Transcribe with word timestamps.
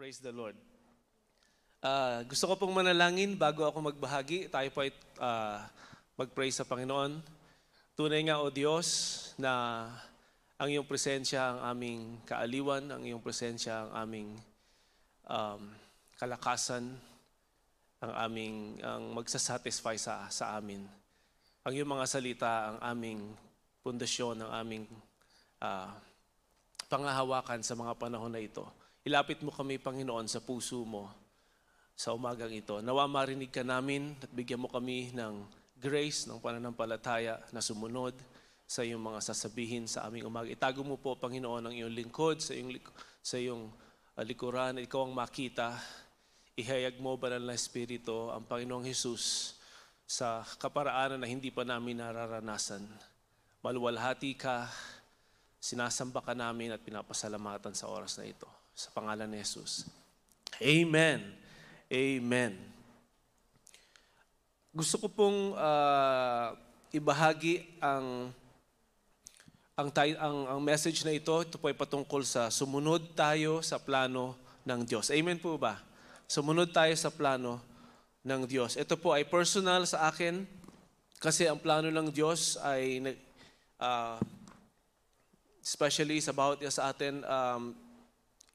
Praise 0.00 0.16
the 0.24 0.32
Lord. 0.32 0.56
Ah, 1.84 2.24
gusto 2.24 2.48
ko 2.48 2.56
pong 2.56 2.72
manalangin 2.72 3.36
bago 3.36 3.68
ako 3.68 3.92
magbahagi. 3.92 4.48
Tayo 4.48 4.64
po 4.72 4.80
ay 4.80 4.96
ah, 5.20 5.68
mag-pray 6.16 6.48
sa 6.48 6.64
Panginoon. 6.64 7.20
Tunay 8.00 8.24
nga, 8.24 8.40
O 8.40 8.48
Diyos, 8.48 8.88
na 9.36 9.84
ang 10.56 10.72
iyong 10.72 10.88
presensya 10.88 11.52
ang 11.52 11.76
aming 11.76 12.16
kaaliwan, 12.24 12.88
ang 12.88 13.04
iyong 13.04 13.20
presensya 13.20 13.84
ang 13.84 14.08
aming 14.08 14.28
um, 15.28 15.68
kalakasan, 16.16 16.96
ang 18.00 18.12
aming 18.24 18.80
ang 18.80 19.04
magsasatisfy 19.12 20.00
sa, 20.00 20.32
sa 20.32 20.56
amin. 20.56 20.80
Ang 21.68 21.76
iyong 21.76 21.92
mga 21.92 22.08
salita, 22.08 22.72
ang 22.72 22.78
aming 22.96 23.20
pundasyon, 23.84 24.48
ang 24.48 24.64
aming 24.64 24.88
ah, 25.60 25.92
pangahawakan 26.88 27.60
sa 27.60 27.76
mga 27.76 27.92
panahon 28.00 28.32
na 28.32 28.40
ito. 28.40 28.79
Ilapit 29.00 29.40
mo 29.40 29.48
kami, 29.48 29.80
Panginoon, 29.80 30.28
sa 30.28 30.44
puso 30.44 30.84
mo 30.84 31.08
sa 31.96 32.12
umagang 32.12 32.52
ito. 32.52 32.84
Nawa 32.84 33.08
marinig 33.08 33.48
ka 33.48 33.64
namin 33.64 34.12
at 34.20 34.28
bigyan 34.28 34.60
mo 34.60 34.68
kami 34.68 35.08
ng 35.16 35.40
grace, 35.80 36.28
ng 36.28 36.36
pananampalataya 36.36 37.40
na 37.48 37.64
sumunod 37.64 38.12
sa 38.68 38.84
iyong 38.84 39.00
mga 39.00 39.24
sasabihin 39.24 39.88
sa 39.88 40.04
aming 40.04 40.28
umaga. 40.28 40.52
Itago 40.52 40.84
mo 40.84 41.00
po, 41.00 41.16
Panginoon, 41.16 41.64
ang 41.64 41.74
iyong 41.74 41.96
lingkod 41.96 42.44
sa 42.44 42.52
iyong, 42.52 42.76
sa 43.24 43.40
iyong 43.40 43.72
uh, 44.16 44.20
likuran. 44.20 44.84
Ikaw 44.84 45.00
ang 45.08 45.16
makita. 45.16 45.80
Ihayag 46.60 47.00
mo, 47.00 47.16
Banal 47.16 47.40
na 47.40 47.56
Espiritu, 47.56 48.28
ang 48.28 48.44
Panginoong 48.44 48.84
Jesus 48.84 49.56
sa 50.04 50.44
kaparaanan 50.60 51.16
na 51.16 51.28
hindi 51.28 51.48
pa 51.48 51.64
namin 51.64 52.04
nararanasan. 52.04 52.84
Maluwalhati 53.64 54.36
ka, 54.36 54.68
sinasamba 55.56 56.20
ka 56.20 56.36
namin 56.36 56.76
at 56.76 56.84
pinapasalamatan 56.84 57.72
sa 57.72 57.88
oras 57.88 58.20
na 58.20 58.28
ito. 58.28 58.59
Sa 58.74 58.88
pangalan 58.94 59.28
ni 59.28 59.40
Jesus. 59.40 59.86
Amen. 60.60 61.24
Amen. 61.90 62.52
Gusto 64.70 65.02
ko 65.02 65.06
pong 65.10 65.58
ah, 65.58 66.54
ibahagi 66.94 67.66
ang 67.82 68.30
ang, 69.74 69.88
ang 69.96 70.36
ang 70.46 70.60
message 70.62 71.02
na 71.02 71.10
ito. 71.16 71.32
Ito 71.32 71.58
po 71.58 71.66
ay 71.66 71.74
patungkol 71.74 72.22
sa 72.22 72.52
sumunod 72.52 73.16
tayo 73.18 73.64
sa 73.64 73.82
plano 73.82 74.38
ng 74.62 74.86
Diyos. 74.86 75.10
Amen 75.10 75.40
po 75.42 75.58
ba? 75.58 75.82
Sumunod 76.30 76.70
tayo 76.70 76.94
sa 76.94 77.10
plano 77.10 77.58
ng 78.22 78.46
Diyos. 78.46 78.78
Ito 78.78 78.94
po 78.94 79.10
ay 79.10 79.26
personal 79.26 79.88
sa 79.88 80.06
akin 80.06 80.46
kasi 81.18 81.48
ang 81.50 81.58
plano 81.58 81.90
ng 81.90 82.08
Diyos 82.12 82.54
ay 82.62 83.02
ah, 83.80 84.20
especially 85.64 86.22
sa 86.22 86.30
bawat 86.30 86.62
sa 86.70 86.94
atin, 86.94 87.26
um, 87.26 87.74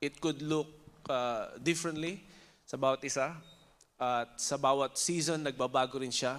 it 0.06 0.22
could 0.22 0.38
look 0.45 0.70
uh, 1.09 1.58
differently 1.58 2.22
sa 2.70 2.78
bawat 2.78 3.02
isa. 3.02 3.34
At 3.98 4.38
sa 4.38 4.61
bawat 4.61 5.02
season, 5.02 5.42
nagbabago 5.42 5.98
rin 5.98 6.14
siya. 6.14 6.38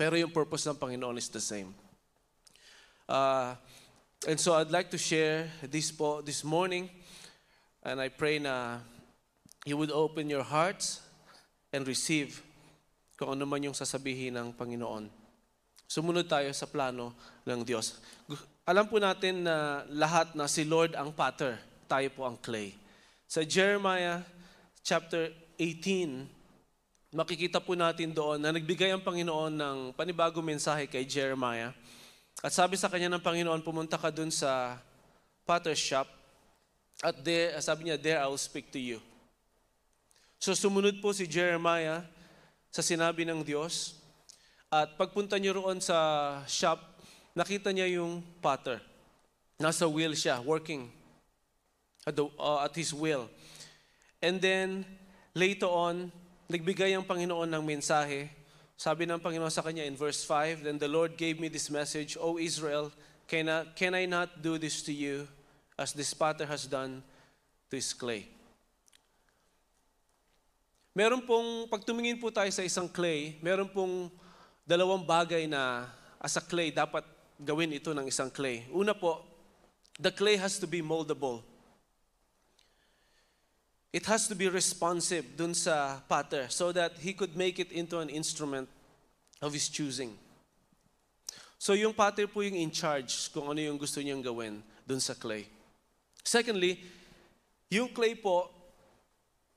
Pero 0.00 0.16
yung 0.16 0.32
purpose 0.32 0.64
ng 0.64 0.80
Panginoon 0.80 1.20
is 1.20 1.28
the 1.28 1.42
same. 1.42 1.76
Uh, 3.04 3.52
and 4.24 4.38
so 4.38 4.54
I'd 4.56 4.70
like 4.72 4.88
to 4.94 5.00
share 5.00 5.50
this 5.66 5.92
po 5.92 6.24
this 6.24 6.40
morning. 6.40 6.88
And 7.84 8.00
I 8.00 8.08
pray 8.08 8.38
na 8.38 8.80
you 9.66 9.76
would 9.76 9.90
open 9.90 10.30
your 10.30 10.46
hearts 10.46 11.04
and 11.74 11.84
receive 11.84 12.40
kung 13.20 13.36
ano 13.36 13.44
man 13.44 13.60
yung 13.60 13.76
sasabihin 13.76 14.38
ng 14.38 14.56
Panginoon. 14.56 15.12
Sumunod 15.90 16.30
tayo 16.30 16.48
sa 16.54 16.70
plano 16.70 17.12
ng 17.44 17.60
Diyos. 17.66 17.98
Alam 18.62 18.86
po 18.86 19.02
natin 19.02 19.42
na 19.42 19.82
lahat 19.90 20.38
na 20.38 20.46
si 20.46 20.62
Lord 20.62 20.94
ang 20.94 21.10
potter, 21.10 21.58
tayo 21.90 22.06
po 22.14 22.22
ang 22.22 22.38
clay. 22.38 22.70
Sa 23.26 23.42
Jeremiah 23.42 24.22
chapter 24.86 25.34
18, 25.58 26.22
makikita 27.10 27.58
po 27.58 27.74
natin 27.74 28.14
doon 28.14 28.38
na 28.38 28.54
nagbigay 28.54 28.94
ang 28.94 29.02
Panginoon 29.02 29.50
ng 29.50 29.78
panibagong 29.98 30.46
mensahe 30.46 30.86
kay 30.86 31.02
Jeremiah. 31.02 31.74
At 32.46 32.54
sabi 32.54 32.78
sa 32.78 32.86
kanya 32.86 33.10
ng 33.10 33.26
Panginoon, 33.26 33.66
pumunta 33.66 33.98
ka 33.98 34.14
dun 34.14 34.30
sa 34.30 34.78
potter's 35.42 35.82
shop 35.82 36.06
at 37.02 37.18
there, 37.26 37.58
sabi 37.58 37.90
niya, 37.90 37.98
there 37.98 38.22
I 38.22 38.30
will 38.30 38.38
speak 38.38 38.70
to 38.70 38.78
you. 38.78 39.02
So 40.38 40.54
sumunod 40.54 41.02
po 41.02 41.10
si 41.10 41.26
Jeremiah 41.26 42.06
sa 42.70 42.86
sinabi 42.86 43.26
ng 43.26 43.42
Diyos. 43.42 43.98
At 44.70 44.94
pagpunta 44.94 45.34
niyo 45.42 45.58
roon 45.58 45.82
sa 45.82 45.98
shop, 46.46 46.78
nakita 47.34 47.74
niya 47.74 47.98
yung 47.98 48.22
potter. 48.38 48.78
Nasa 49.58 49.90
wheel 49.90 50.14
siya, 50.14 50.38
working 50.38 50.99
at, 52.06 52.16
the, 52.16 52.24
uh, 52.38 52.64
at 52.64 52.74
his 52.74 52.92
will. 52.94 53.28
And 54.20 54.40
then, 54.40 54.84
later 55.34 55.66
on, 55.66 56.12
nagbigay 56.50 56.96
ang 56.96 57.04
Panginoon 57.04 57.48
ng 57.48 57.62
mensahe. 57.64 58.28
Sabi 58.76 59.04
ng 59.04 59.20
Panginoon 59.20 59.52
sa 59.52 59.62
kanya 59.62 59.84
in 59.84 59.96
verse 59.96 60.24
5, 60.24 60.64
Then 60.64 60.80
the 60.80 60.88
Lord 60.88 61.16
gave 61.16 61.38
me 61.38 61.48
this 61.48 61.68
message, 61.68 62.16
O 62.20 62.40
Israel, 62.40 62.92
can 63.28 63.48
I, 63.48 63.64
can 63.76 63.94
I 63.94 64.04
not 64.04 64.42
do 64.42 64.58
this 64.58 64.82
to 64.88 64.92
you 64.92 65.28
as 65.78 65.92
this 65.92 66.12
potter 66.12 66.44
has 66.44 66.66
done 66.66 67.04
to 67.70 67.74
his 67.76 67.92
clay? 67.92 68.26
Meron 70.90 71.22
pong, 71.22 71.70
pag 71.70 71.86
tumingin 71.86 72.18
po 72.18 72.34
tayo 72.34 72.50
sa 72.50 72.66
isang 72.66 72.90
clay, 72.90 73.38
meron 73.38 73.70
pong 73.70 74.10
dalawang 74.66 75.06
bagay 75.06 75.46
na 75.46 75.86
as 76.18 76.34
a 76.36 76.42
clay, 76.42 76.74
dapat 76.74 77.06
gawin 77.38 77.72
ito 77.72 77.94
ng 77.94 78.10
isang 78.10 78.28
clay. 78.28 78.66
Una 78.74 78.92
po, 78.92 79.22
the 79.96 80.10
clay 80.10 80.34
has 80.36 80.58
to 80.58 80.66
be 80.66 80.82
moldable. 80.82 81.46
It 83.92 84.06
has 84.06 84.28
to 84.28 84.34
be 84.34 84.48
responsive 84.48 85.36
dun 85.36 85.54
sa 85.54 85.98
potter 86.08 86.46
so 86.48 86.70
that 86.70 86.98
he 87.02 87.12
could 87.12 87.36
make 87.36 87.58
it 87.58 87.72
into 87.72 87.98
an 87.98 88.08
instrument 88.08 88.68
of 89.42 89.52
his 89.52 89.68
choosing. 89.68 90.14
So 91.58 91.74
yung 91.74 91.92
potter 91.92 92.26
po 92.26 92.40
yung 92.40 92.54
in 92.54 92.70
charge 92.70 93.32
kung 93.34 93.50
ano 93.50 93.58
yung 93.58 93.76
gusto 93.76 94.00
niyang 94.00 94.22
gawin 94.22 94.62
dun 94.86 95.00
sa 95.00 95.14
clay. 95.14 95.50
Secondly, 96.22 96.78
yung 97.68 97.90
clay 97.90 98.14
po 98.14 98.48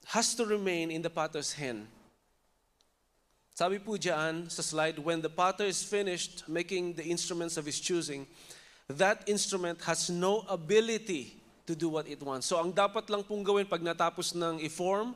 has 0.10 0.34
to 0.34 0.46
remain 0.46 0.90
in 0.90 1.02
the 1.02 1.14
potter's 1.14 1.54
hand. 1.54 1.86
Sabi 3.54 3.78
po 3.78 4.02
dyan 4.02 4.50
sa 4.50 4.66
slide, 4.66 4.98
when 4.98 5.22
the 5.22 5.30
potter 5.30 5.70
is 5.70 5.86
finished 5.86 6.50
making 6.50 6.98
the 6.98 7.06
instruments 7.06 7.54
of 7.56 7.70
his 7.70 7.80
choosing, 7.80 8.26
that 8.90 9.22
instrument 9.30 9.78
has 9.86 10.10
no 10.10 10.42
ability 10.50 11.38
to 11.64 11.74
do 11.76 11.88
what 11.88 12.08
it 12.08 12.20
wants. 12.20 12.48
So 12.48 12.60
ang 12.60 12.76
dapat 12.76 13.08
lang 13.08 13.24
pong 13.24 13.44
gawin 13.44 13.68
pag 13.68 13.80
natapos 13.80 14.36
ng 14.36 14.60
i-form 14.68 15.16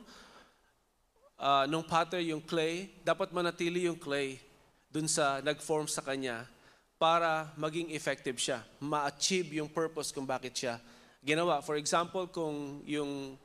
uh, 1.38 1.64
ng 1.68 1.84
potter 1.84 2.20
yung 2.24 2.40
clay, 2.40 2.90
dapat 3.04 3.30
manatili 3.32 3.86
yung 3.86 4.00
clay 4.00 4.40
dun 4.88 5.06
sa 5.06 5.44
nag-form 5.44 5.84
sa 5.84 6.00
kanya 6.00 6.48
para 6.98 7.52
maging 7.54 7.94
effective 7.94 8.40
siya, 8.40 8.64
ma-achieve 8.82 9.60
yung 9.62 9.70
purpose 9.70 10.10
kung 10.10 10.26
bakit 10.26 10.56
siya 10.56 10.82
ginawa. 11.22 11.62
For 11.62 11.76
example, 11.78 12.26
kung 12.30 12.82
yung 12.88 13.38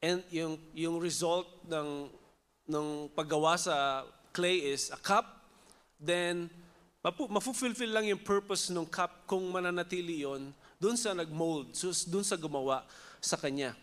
and 0.00 0.20
yung 0.32 0.56
yung 0.72 0.96
result 1.00 1.48
ng 1.68 2.08
ng 2.70 2.86
paggawa 3.12 3.56
sa 3.56 4.04
clay 4.32 4.72
is 4.72 4.88
a 4.92 4.98
cup, 5.00 5.44
then 5.96 6.48
mapu, 7.00 7.28
mafu-fulfill 7.28 7.92
lang 7.92 8.06
yung 8.08 8.20
purpose 8.20 8.68
ng 8.72 8.86
cup 8.88 9.24
kung 9.24 9.42
mananatili 9.48 10.24
yon 10.24 10.52
doon 10.80 10.96
sa 10.96 11.12
nag-mold, 11.12 11.76
doon 12.08 12.24
sa 12.24 12.40
gumawa 12.40 12.88
sa 13.20 13.36
kanya. 13.36 13.76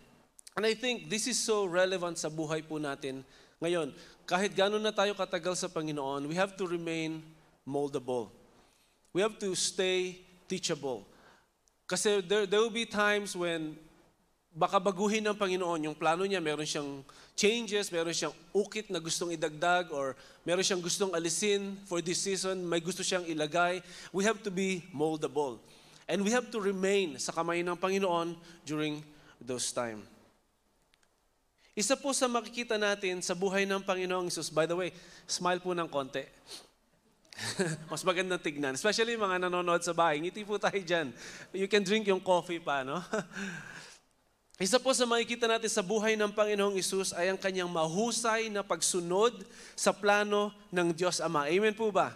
And 0.58 0.66
I 0.66 0.74
think 0.74 1.14
this 1.14 1.30
is 1.30 1.38
so 1.38 1.70
relevant 1.70 2.18
sa 2.18 2.34
buhay 2.34 2.66
po 2.66 2.82
natin 2.82 3.22
ngayon. 3.62 3.94
Kahit 4.26 4.58
gano'n 4.58 4.82
na 4.82 4.90
tayo 4.90 5.14
katagal 5.14 5.62
sa 5.62 5.70
Panginoon, 5.70 6.26
we 6.26 6.34
have 6.34 6.58
to 6.58 6.66
remain 6.66 7.22
moldable. 7.62 8.34
We 9.14 9.22
have 9.22 9.38
to 9.40 9.54
stay 9.54 10.26
teachable. 10.50 11.06
Kasi 11.86 12.26
there, 12.26 12.50
there 12.50 12.60
will 12.60 12.74
be 12.74 12.90
times 12.90 13.38
when 13.38 13.78
baka 14.58 14.82
baguhin 14.82 15.22
ng 15.22 15.38
Panginoon 15.38 15.86
yung 15.86 15.96
plano 15.96 16.26
niya, 16.26 16.42
meron 16.42 16.66
siyang 16.66 17.06
changes, 17.38 17.94
meron 17.94 18.12
siyang 18.12 18.34
ukit 18.50 18.90
na 18.90 18.98
gustong 18.98 19.30
idagdag, 19.38 19.94
or 19.94 20.18
meron 20.42 20.66
siyang 20.66 20.82
gustong 20.82 21.14
alisin 21.14 21.78
for 21.86 22.02
this 22.02 22.18
season, 22.18 22.66
may 22.66 22.82
gusto 22.82 23.06
siyang 23.06 23.30
ilagay. 23.30 23.86
We 24.10 24.26
have 24.26 24.42
to 24.42 24.50
be 24.50 24.82
moldable. 24.90 25.62
And 26.08 26.24
we 26.24 26.32
have 26.32 26.48
to 26.56 26.64
remain 26.64 27.20
sa 27.20 27.36
kamay 27.36 27.68
ng 27.68 27.76
Panginoon 27.76 28.40
during 28.64 29.04
those 29.44 29.76
time. 29.76 30.08
Isa 31.78 31.94
po 31.94 32.10
sa 32.16 32.26
makikita 32.26 32.80
natin 32.80 33.22
sa 33.22 33.38
buhay 33.38 33.68
ng 33.70 33.84
Panginoong 33.86 34.32
Isus, 34.32 34.50
by 34.50 34.66
the 34.66 34.74
way, 34.74 34.90
smile 35.30 35.62
po 35.62 35.78
ng 35.78 35.86
konti. 35.86 36.26
Mas 37.92 38.02
magandang 38.02 38.42
tignan. 38.42 38.74
Especially 38.74 39.14
mga 39.14 39.46
nanonood 39.46 39.86
sa 39.86 39.94
bahay. 39.94 40.18
Ngiti 40.18 40.42
po 40.42 40.58
tayo 40.58 40.80
dyan. 40.82 41.14
You 41.54 41.70
can 41.70 41.86
drink 41.86 42.10
yung 42.10 42.24
coffee 42.24 42.58
pa, 42.58 42.82
no? 42.82 42.98
Isa 44.58 44.82
po 44.82 44.90
sa 44.90 45.06
makikita 45.06 45.46
natin 45.46 45.70
sa 45.70 45.86
buhay 45.86 46.18
ng 46.18 46.34
Panginoong 46.34 46.82
Isus 46.82 47.14
ay 47.14 47.30
ang 47.30 47.38
kanyang 47.38 47.70
mahusay 47.70 48.50
na 48.50 48.66
pagsunod 48.66 49.46
sa 49.78 49.94
plano 49.94 50.50
ng 50.74 50.90
Diyos 50.98 51.22
Ama. 51.22 51.46
Amen 51.46 51.78
po 51.78 51.94
ba? 51.94 52.10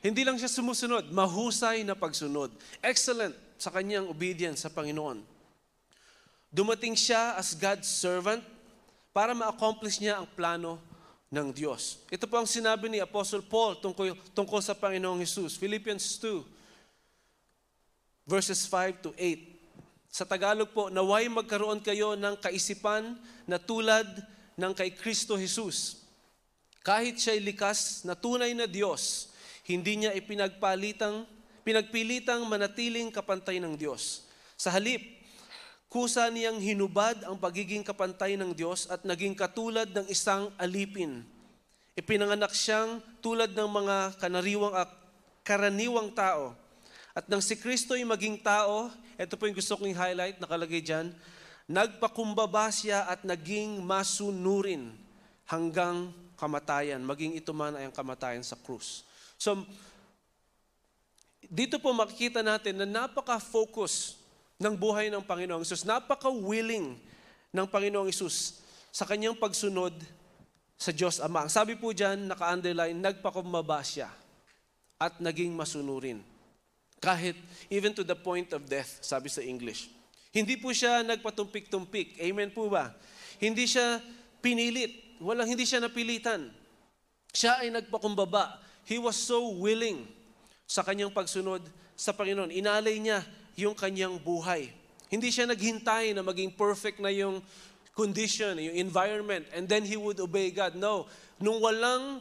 Hindi 0.00 0.24
lang 0.24 0.40
siya 0.40 0.48
sumusunod, 0.48 1.12
mahusay 1.12 1.84
na 1.84 1.92
pagsunod. 1.92 2.48
Excellent 2.80 3.36
sa 3.60 3.68
kanyang 3.68 4.08
obedience 4.08 4.64
sa 4.64 4.72
Panginoon. 4.72 5.20
Dumating 6.48 6.96
siya 6.96 7.36
as 7.36 7.52
God's 7.52 7.86
servant 7.86 8.40
para 9.12 9.36
ma-accomplish 9.36 10.00
niya 10.00 10.16
ang 10.18 10.26
plano 10.26 10.80
ng 11.30 11.52
Diyos. 11.54 12.00
Ito 12.10 12.26
po 12.26 12.40
ang 12.40 12.48
sinabi 12.48 12.90
ni 12.90 12.98
Apostle 12.98 13.44
Paul 13.44 13.78
tungkol, 13.78 14.16
tungkol 14.34 14.58
sa 14.64 14.74
Panginoong 14.74 15.22
Jesus. 15.22 15.54
Philippians 15.54 16.18
2, 16.18 16.42
verses 18.26 18.66
5 18.66 19.04
to 19.04 19.10
8. 19.14 20.10
Sa 20.10 20.26
Tagalog 20.26 20.74
po, 20.74 20.90
naway 20.90 21.30
magkaroon 21.30 21.78
kayo 21.78 22.18
ng 22.18 22.34
kaisipan 22.34 23.14
na 23.46 23.62
tulad 23.62 24.08
ng 24.58 24.72
kay 24.74 24.90
Kristo 24.90 25.38
Jesus. 25.38 26.02
Kahit 26.82 27.22
siya'y 27.22 27.38
likas 27.38 28.02
na 28.02 28.18
tunay 28.18 28.50
na 28.50 28.66
Diyos, 28.66 29.29
hindi 29.70 30.02
niya 30.02 30.14
ipinagpalitang, 30.16 31.26
pinagpilitang 31.62 32.42
manatiling 32.46 33.10
kapantay 33.14 33.62
ng 33.62 33.78
Diyos. 33.78 34.26
Sa 34.58 34.68
halip, 34.74 35.00
kusa 35.90 36.30
niyang 36.30 36.62
hinubad 36.62 37.22
ang 37.26 37.34
pagiging 37.34 37.82
kapantay 37.82 38.38
ng 38.38 38.54
Diyos 38.54 38.86
at 38.86 39.02
naging 39.02 39.34
katulad 39.34 39.90
ng 39.90 40.06
isang 40.06 40.50
alipin. 40.58 41.26
Ipinanganak 41.98 42.54
siyang 42.54 43.02
tulad 43.18 43.50
ng 43.50 43.68
mga 43.68 43.96
kanariwang 44.22 44.74
at 44.74 44.90
karaniwang 45.42 46.14
tao. 46.14 46.54
At 47.10 47.26
nang 47.26 47.42
si 47.42 47.58
Kristo 47.58 47.98
ay 47.98 48.06
maging 48.06 48.38
tao, 48.38 48.86
ito 49.18 49.34
po 49.34 49.50
yung 49.50 49.58
gusto 49.58 49.74
kong 49.74 49.92
highlight, 49.92 50.38
nakalagay 50.38 50.78
dyan, 50.78 51.10
nagpakumbaba 51.66 52.70
siya 52.70 53.10
at 53.10 53.26
naging 53.26 53.82
masunurin 53.82 54.94
hanggang 55.50 56.14
kamatayan, 56.38 57.02
maging 57.02 57.36
ito 57.36 57.50
man 57.50 57.76
ay 57.76 57.90
ang 57.90 57.94
kamatayan 57.94 58.46
sa 58.46 58.56
krus. 58.56 59.04
So, 59.40 59.64
dito 61.48 61.80
po 61.80 61.96
makikita 61.96 62.44
natin 62.44 62.76
na 62.76 63.08
napaka-focus 63.08 64.20
ng 64.60 64.76
buhay 64.76 65.08
ng 65.08 65.24
Panginoong 65.24 65.64
Isus, 65.64 65.88
napaka-willing 65.88 67.00
ng 67.48 67.66
Panginoong 67.66 68.12
Isus 68.12 68.60
sa 68.92 69.08
kanyang 69.08 69.32
pagsunod 69.40 69.96
sa 70.76 70.92
Diyos 70.92 71.24
Ama. 71.24 71.48
Ang 71.48 71.52
sabi 71.52 71.72
po 71.80 71.96
dyan, 71.96 72.28
naka-underline, 72.28 73.00
nagpakumbaba 73.00 73.80
siya 73.80 74.12
at 75.00 75.16
naging 75.24 75.56
masunurin. 75.56 76.20
Kahit 77.00 77.40
even 77.72 77.96
to 77.96 78.04
the 78.04 78.14
point 78.14 78.52
of 78.52 78.68
death, 78.68 79.00
sabi 79.00 79.32
sa 79.32 79.40
English. 79.40 79.88
Hindi 80.36 80.60
po 80.60 80.70
siya 80.70 81.00
nagpatumpik-tumpik. 81.00 82.20
Amen 82.20 82.52
po 82.52 82.68
ba? 82.68 82.92
Hindi 83.40 83.64
siya 83.64 84.04
pinilit. 84.44 85.16
Walang 85.18 85.48
hindi 85.48 85.64
siya 85.64 85.80
napilitan. 85.80 86.52
Siya 87.32 87.64
ay 87.64 87.72
nagpakumbaba. 87.72 88.69
He 88.90 88.98
was 88.98 89.14
so 89.14 89.54
willing 89.54 90.02
sa 90.66 90.82
kanyang 90.82 91.14
pagsunod 91.14 91.62
sa 91.94 92.10
Panginoon. 92.10 92.50
Inalay 92.50 92.98
niya 92.98 93.22
yung 93.54 93.70
kanyang 93.70 94.18
buhay. 94.18 94.66
Hindi 95.06 95.30
siya 95.30 95.46
naghintay 95.46 96.10
na 96.10 96.26
maging 96.26 96.58
perfect 96.58 96.98
na 96.98 97.14
yung 97.14 97.38
condition, 97.94 98.58
yung 98.58 98.74
environment, 98.74 99.46
and 99.54 99.70
then 99.70 99.86
he 99.86 99.94
would 99.94 100.18
obey 100.18 100.50
God. 100.50 100.74
No. 100.74 101.06
Nung 101.38 101.62
walang 101.62 102.18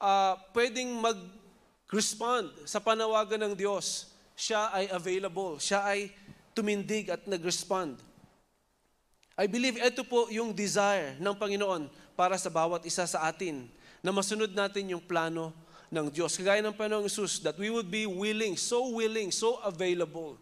uh, 0.00 0.40
pwedeng 0.56 0.88
mag-respond 1.04 2.48
sa 2.64 2.80
panawagan 2.80 3.52
ng 3.52 3.52
Diyos, 3.52 4.08
siya 4.32 4.72
ay 4.72 4.88
available, 4.88 5.60
siya 5.60 5.84
ay 5.84 6.08
tumindig 6.56 7.12
at 7.12 7.28
nag-respond. 7.28 8.00
I 9.36 9.44
believe 9.44 9.76
ito 9.76 10.00
po 10.00 10.32
yung 10.32 10.56
desire 10.56 11.12
ng 11.20 11.36
Panginoon 11.36 11.92
para 12.16 12.40
sa 12.40 12.48
bawat 12.48 12.88
isa 12.88 13.04
sa 13.04 13.28
atin 13.28 13.68
na 14.00 14.08
masunod 14.16 14.48
natin 14.48 14.96
yung 14.96 15.04
plano 15.04 15.52
ng 15.96 16.12
Diyos. 16.12 16.36
Kagaya 16.36 16.60
ng 16.60 16.76
Panginoong 16.76 17.08
Isus, 17.08 17.40
that 17.40 17.56
we 17.56 17.72
would 17.72 17.88
be 17.88 18.04
willing, 18.04 18.60
so 18.60 18.92
willing, 18.92 19.32
so 19.32 19.56
available 19.64 20.36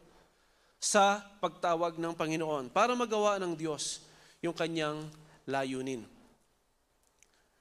sa 0.82 1.22
pagtawag 1.38 1.94
ng 1.96 2.12
Panginoon 2.12 2.68
para 2.74 2.92
magawa 2.98 3.38
ng 3.38 3.54
Diyos 3.54 4.02
yung 4.42 4.52
kanyang 4.52 5.06
layunin. 5.46 6.02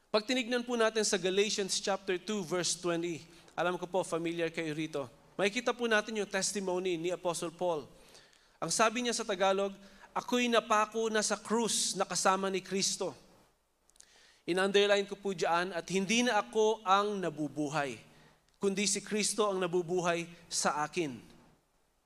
Pag 0.09 0.25
tinignan 0.25 0.65
po 0.65 0.73
natin 0.75 1.05
sa 1.05 1.15
Galatians 1.21 1.77
chapter 1.79 2.17
2 2.17 2.43
verse 2.43 2.75
20, 2.81 3.23
alam 3.53 3.77
ko 3.77 3.85
po 3.85 4.01
familiar 4.01 4.49
kayo 4.49 4.73
rito. 4.73 5.05
Makikita 5.37 5.73
po 5.73 5.89
natin 5.89 6.17
yung 6.17 6.29
testimony 6.29 6.97
ni 6.97 7.09
Apostle 7.09 7.53
Paul. 7.53 7.85
Ang 8.61 8.69
sabi 8.69 9.01
niya 9.01 9.17
sa 9.17 9.25
Tagalog, 9.25 9.73
ako'y 10.13 10.45
napako 10.51 11.09
na 11.09 11.25
sa 11.25 11.39
krus 11.39 11.97
na 11.97 12.05
kasama 12.05 12.51
ni 12.53 12.61
Kristo. 12.61 13.17
In-underline 14.43 15.07
ko 15.07 15.15
po 15.15 15.31
dyan, 15.31 15.71
at 15.71 15.87
hindi 15.87 16.27
na 16.27 16.43
ako 16.43 16.83
ang 16.83 17.23
nabubuhay, 17.23 17.95
kundi 18.59 18.83
si 18.87 18.99
Kristo 18.99 19.47
ang 19.47 19.63
nabubuhay 19.63 20.27
sa 20.51 20.83
akin. 20.83 21.15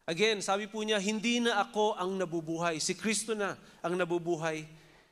Again, 0.08 0.40
sabi 0.40 0.70
po 0.70 0.86
niya, 0.86 1.02
hindi 1.02 1.44
na 1.44 1.60
ako 1.66 1.98
ang 1.98 2.16
nabubuhay, 2.16 2.78
si 2.80 2.96
Kristo 2.96 3.34
na 3.34 3.58
ang 3.82 3.98
nabubuhay 3.98 4.64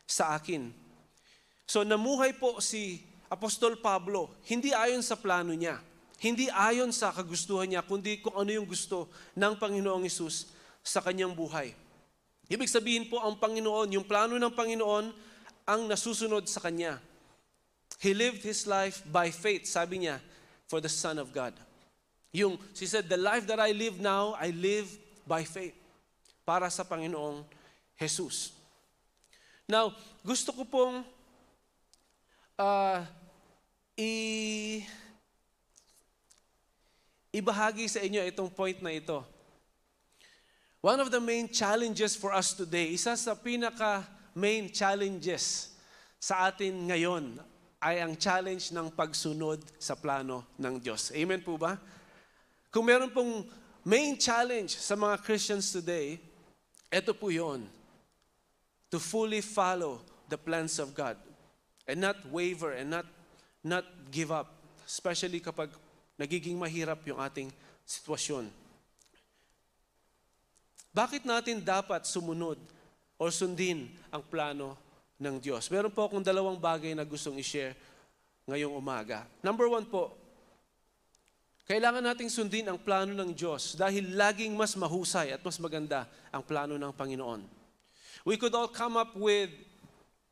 sa 0.05 0.37
akin. 0.37 0.69
So 1.65 1.81
namuhay 1.81 2.37
po 2.37 2.61
si 2.61 3.01
Apostol 3.27 3.81
Pablo, 3.81 4.37
hindi 4.45 4.69
ayon 4.69 5.01
sa 5.01 5.17
plano 5.17 5.51
niya 5.51 5.81
hindi 6.23 6.47
ayon 6.47 6.95
sa 6.95 7.11
kagustuhan 7.11 7.67
niya, 7.67 7.83
kundi 7.83 8.23
kung 8.23 8.39
ano 8.39 8.47
yung 8.47 8.67
gusto 8.67 9.11
ng 9.35 9.59
Panginoong 9.59 10.07
Isus 10.07 10.49
sa 10.79 11.03
kanyang 11.03 11.35
buhay. 11.35 11.75
Ibig 12.47 12.69
sabihin 12.71 13.05
po, 13.11 13.19
ang 13.19 13.35
Panginoon, 13.35 13.99
yung 13.99 14.07
plano 14.07 14.39
ng 14.39 14.53
Panginoon, 14.53 15.05
ang 15.65 15.81
nasusunod 15.89 16.45
sa 16.47 16.61
kanya. 16.63 17.01
He 17.99 18.13
lived 18.13 18.43
his 18.43 18.67
life 18.67 19.01
by 19.09 19.31
faith, 19.31 19.65
sabi 19.65 20.05
niya, 20.05 20.19
for 20.67 20.81
the 20.81 20.89
Son 20.89 21.17
of 21.17 21.33
God. 21.33 21.53
Yung, 22.35 22.59
she 22.75 22.85
said, 22.85 23.07
the 23.07 23.17
life 23.17 23.47
that 23.47 23.59
I 23.59 23.71
live 23.71 23.99
now, 23.99 24.35
I 24.35 24.51
live 24.51 24.91
by 25.25 25.43
faith. 25.47 25.73
Para 26.45 26.69
sa 26.69 26.83
Panginoong 26.83 27.41
Jesus. 27.97 28.51
Now, 29.65 29.95
gusto 30.21 30.51
ko 30.53 30.61
pong 30.67 30.95
uh, 32.59 33.01
i- 33.97 34.85
ibahagi 37.33 37.89
sa 37.89 38.03
inyo 38.03 38.21
itong 38.29 38.51
point 38.53 38.77
na 38.83 38.93
ito. 38.93 39.25
One 40.85 41.01
of 41.01 41.09
the 41.09 41.17
main 41.23 41.49
challenges 41.49 42.13
for 42.13 42.29
us 42.29 42.53
today, 42.53 42.93
isa 42.93 43.17
sa 43.17 43.33
pinaka 43.33 44.05
main 44.37 44.69
challenges 44.69 45.73
sa 46.21 46.45
atin 46.51 46.85
ngayon 46.85 47.41
ay 47.85 48.01
ang 48.01 48.17
challenge 48.17 48.73
ng 48.73 48.89
pagsunod 48.89 49.61
sa 49.77 49.93
plano 49.93 50.41
ng 50.57 50.81
Diyos. 50.81 51.13
Amen 51.13 51.37
po 51.45 51.53
ba? 51.53 51.77
Kung 52.73 52.89
meron 52.89 53.13
pong 53.13 53.45
main 53.85 54.17
challenge 54.17 54.73
sa 54.73 54.97
mga 54.97 55.21
Christians 55.21 55.69
today, 55.69 56.17
ito 56.89 57.13
po 57.13 57.29
yon 57.29 57.61
to 58.89 58.97
fully 58.97 59.45
follow 59.45 60.01
the 60.25 60.39
plans 60.39 60.81
of 60.81 60.97
God 60.97 61.13
and 61.85 62.01
not 62.01 62.17
waver 62.33 62.73
and 62.73 62.89
not 62.89 63.05
not 63.61 63.85
give 64.09 64.33
up 64.33 64.49
especially 64.89 65.37
kapag 65.37 65.69
nagiging 66.17 66.57
mahirap 66.57 67.05
yung 67.05 67.21
ating 67.21 67.53
sitwasyon. 67.85 68.49
Bakit 70.89 71.21
natin 71.27 71.61
dapat 71.61 72.09
sumunod 72.09 72.57
o 73.21 73.29
sundin 73.29 73.93
ang 74.09 74.25
plano 74.25 74.73
ng 75.25 75.41
Diyos? 75.41 75.65
Meron 75.73 75.89
po 75.89 76.05
akong 76.05 76.21
dalawang 76.21 76.61
bagay 76.61 76.93
na 76.93 77.01
gustong 77.01 77.41
i-share 77.41 77.73
ngayong 78.45 78.77
umaga. 78.77 79.25
Number 79.41 79.65
one 79.65 79.89
po, 79.89 80.13
kailangan 81.65 82.05
nating 82.05 82.29
sundin 82.29 82.69
ang 82.69 82.77
plano 82.77 83.17
ng 83.17 83.33
Diyos 83.33 83.73
dahil 83.73 84.13
laging 84.13 84.53
mas 84.53 84.77
mahusay 84.77 85.33
at 85.33 85.41
mas 85.41 85.57
maganda 85.57 86.05
ang 86.29 86.45
plano 86.45 86.77
ng 86.77 86.93
Panginoon. 86.93 87.41
We 88.21 88.37
could 88.37 88.53
all 88.53 88.69
come 88.69 89.01
up 89.01 89.17
with, 89.17 89.49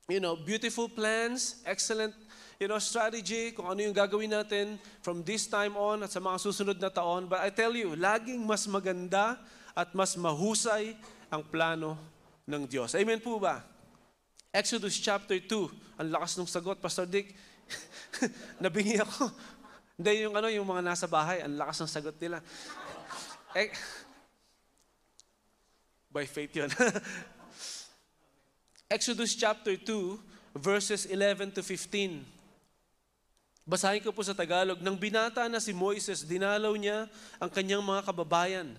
you 0.06 0.22
know, 0.22 0.38
beautiful 0.38 0.86
plans, 0.86 1.66
excellent 1.66 2.14
you 2.62 2.70
know, 2.70 2.80
strategy, 2.80 3.52
kung 3.52 3.68
ano 3.68 3.84
yung 3.84 3.92
gagawin 3.92 4.32
natin 4.32 4.80
from 5.04 5.20
this 5.26 5.50
time 5.50 5.76
on 5.76 6.00
at 6.06 6.16
sa 6.16 6.24
mga 6.24 6.38
susunod 6.40 6.78
na 6.80 6.88
taon. 6.88 7.28
But 7.28 7.44
I 7.44 7.52
tell 7.52 7.74
you, 7.74 7.98
laging 7.98 8.40
mas 8.40 8.64
maganda 8.70 9.36
at 9.74 9.92
mas 9.92 10.14
mahusay 10.14 10.96
ang 11.28 11.42
plano 11.44 11.98
ng 12.46 12.64
Diyos. 12.64 12.94
Amen 12.94 13.20
po 13.20 13.42
ba? 13.42 13.73
Exodus 14.54 15.02
chapter 15.02 15.42
2, 15.42 15.98
ang 15.98 16.14
lakas 16.14 16.38
ng 16.38 16.46
sagot, 16.46 16.78
Pastor 16.78 17.10
Dick. 17.10 17.34
Nabingi 18.62 19.02
ako. 19.02 19.34
Hindi 19.98 20.30
yung 20.30 20.38
ano, 20.38 20.46
yung 20.54 20.70
mga 20.70 20.86
nasa 20.86 21.10
bahay, 21.10 21.42
ang 21.42 21.58
lakas 21.58 21.82
ng 21.82 21.90
sagot 21.90 22.14
nila. 22.22 22.38
eh, 23.58 23.74
by 26.14 26.30
faith 26.30 26.54
yun. 26.54 26.70
Exodus 28.94 29.34
chapter 29.34 29.74
2, 29.74 30.22
verses 30.54 31.10
11 31.10 31.58
to 31.58 31.66
15. 31.66 32.22
Basahin 33.66 34.06
ko 34.06 34.14
po 34.14 34.22
sa 34.22 34.38
Tagalog, 34.38 34.86
nang 34.86 35.02
binata 35.02 35.50
na 35.50 35.58
si 35.58 35.74
Moises, 35.74 36.22
dinalaw 36.22 36.78
niya 36.78 37.10
ang 37.42 37.50
kanyang 37.50 37.82
mga 37.82 38.06
kababayan 38.06 38.70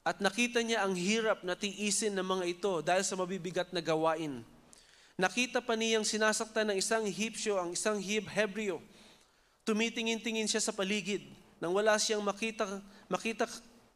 at 0.00 0.16
nakita 0.16 0.64
niya 0.64 0.80
ang 0.80 0.96
hirap 0.96 1.44
na 1.44 1.52
tiisin 1.52 2.16
ng 2.16 2.24
mga 2.24 2.44
ito 2.48 2.72
dahil 2.80 3.04
sa 3.04 3.20
mabibigat 3.20 3.68
na 3.68 3.84
gawain. 3.84 4.40
Nakita 5.20 5.60
pa 5.60 5.76
niyang 5.76 6.00
sinasaktan 6.00 6.72
ng 6.72 6.76
isang 6.80 7.04
Hipsyo 7.04 7.60
ang 7.60 7.76
isang 7.76 8.00
Hebreo. 8.00 8.80
Tumitingin-tingin 9.68 10.48
siya 10.48 10.64
sa 10.64 10.72
paligid. 10.72 11.20
Nang 11.60 11.76
wala 11.76 12.00
siyang 12.00 12.24
makita, 12.24 12.64
makita 13.04 13.44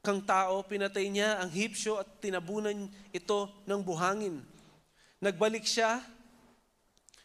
kang 0.04 0.20
tao, 0.20 0.60
pinatay 0.68 1.08
niya 1.08 1.40
ang 1.40 1.48
Hipsyo 1.48 1.96
at 1.96 2.08
tinabunan 2.20 2.92
ito 3.08 3.48
ng 3.64 3.80
buhangin. 3.80 4.44
Nagbalik 5.16 5.64
siya 5.64 6.04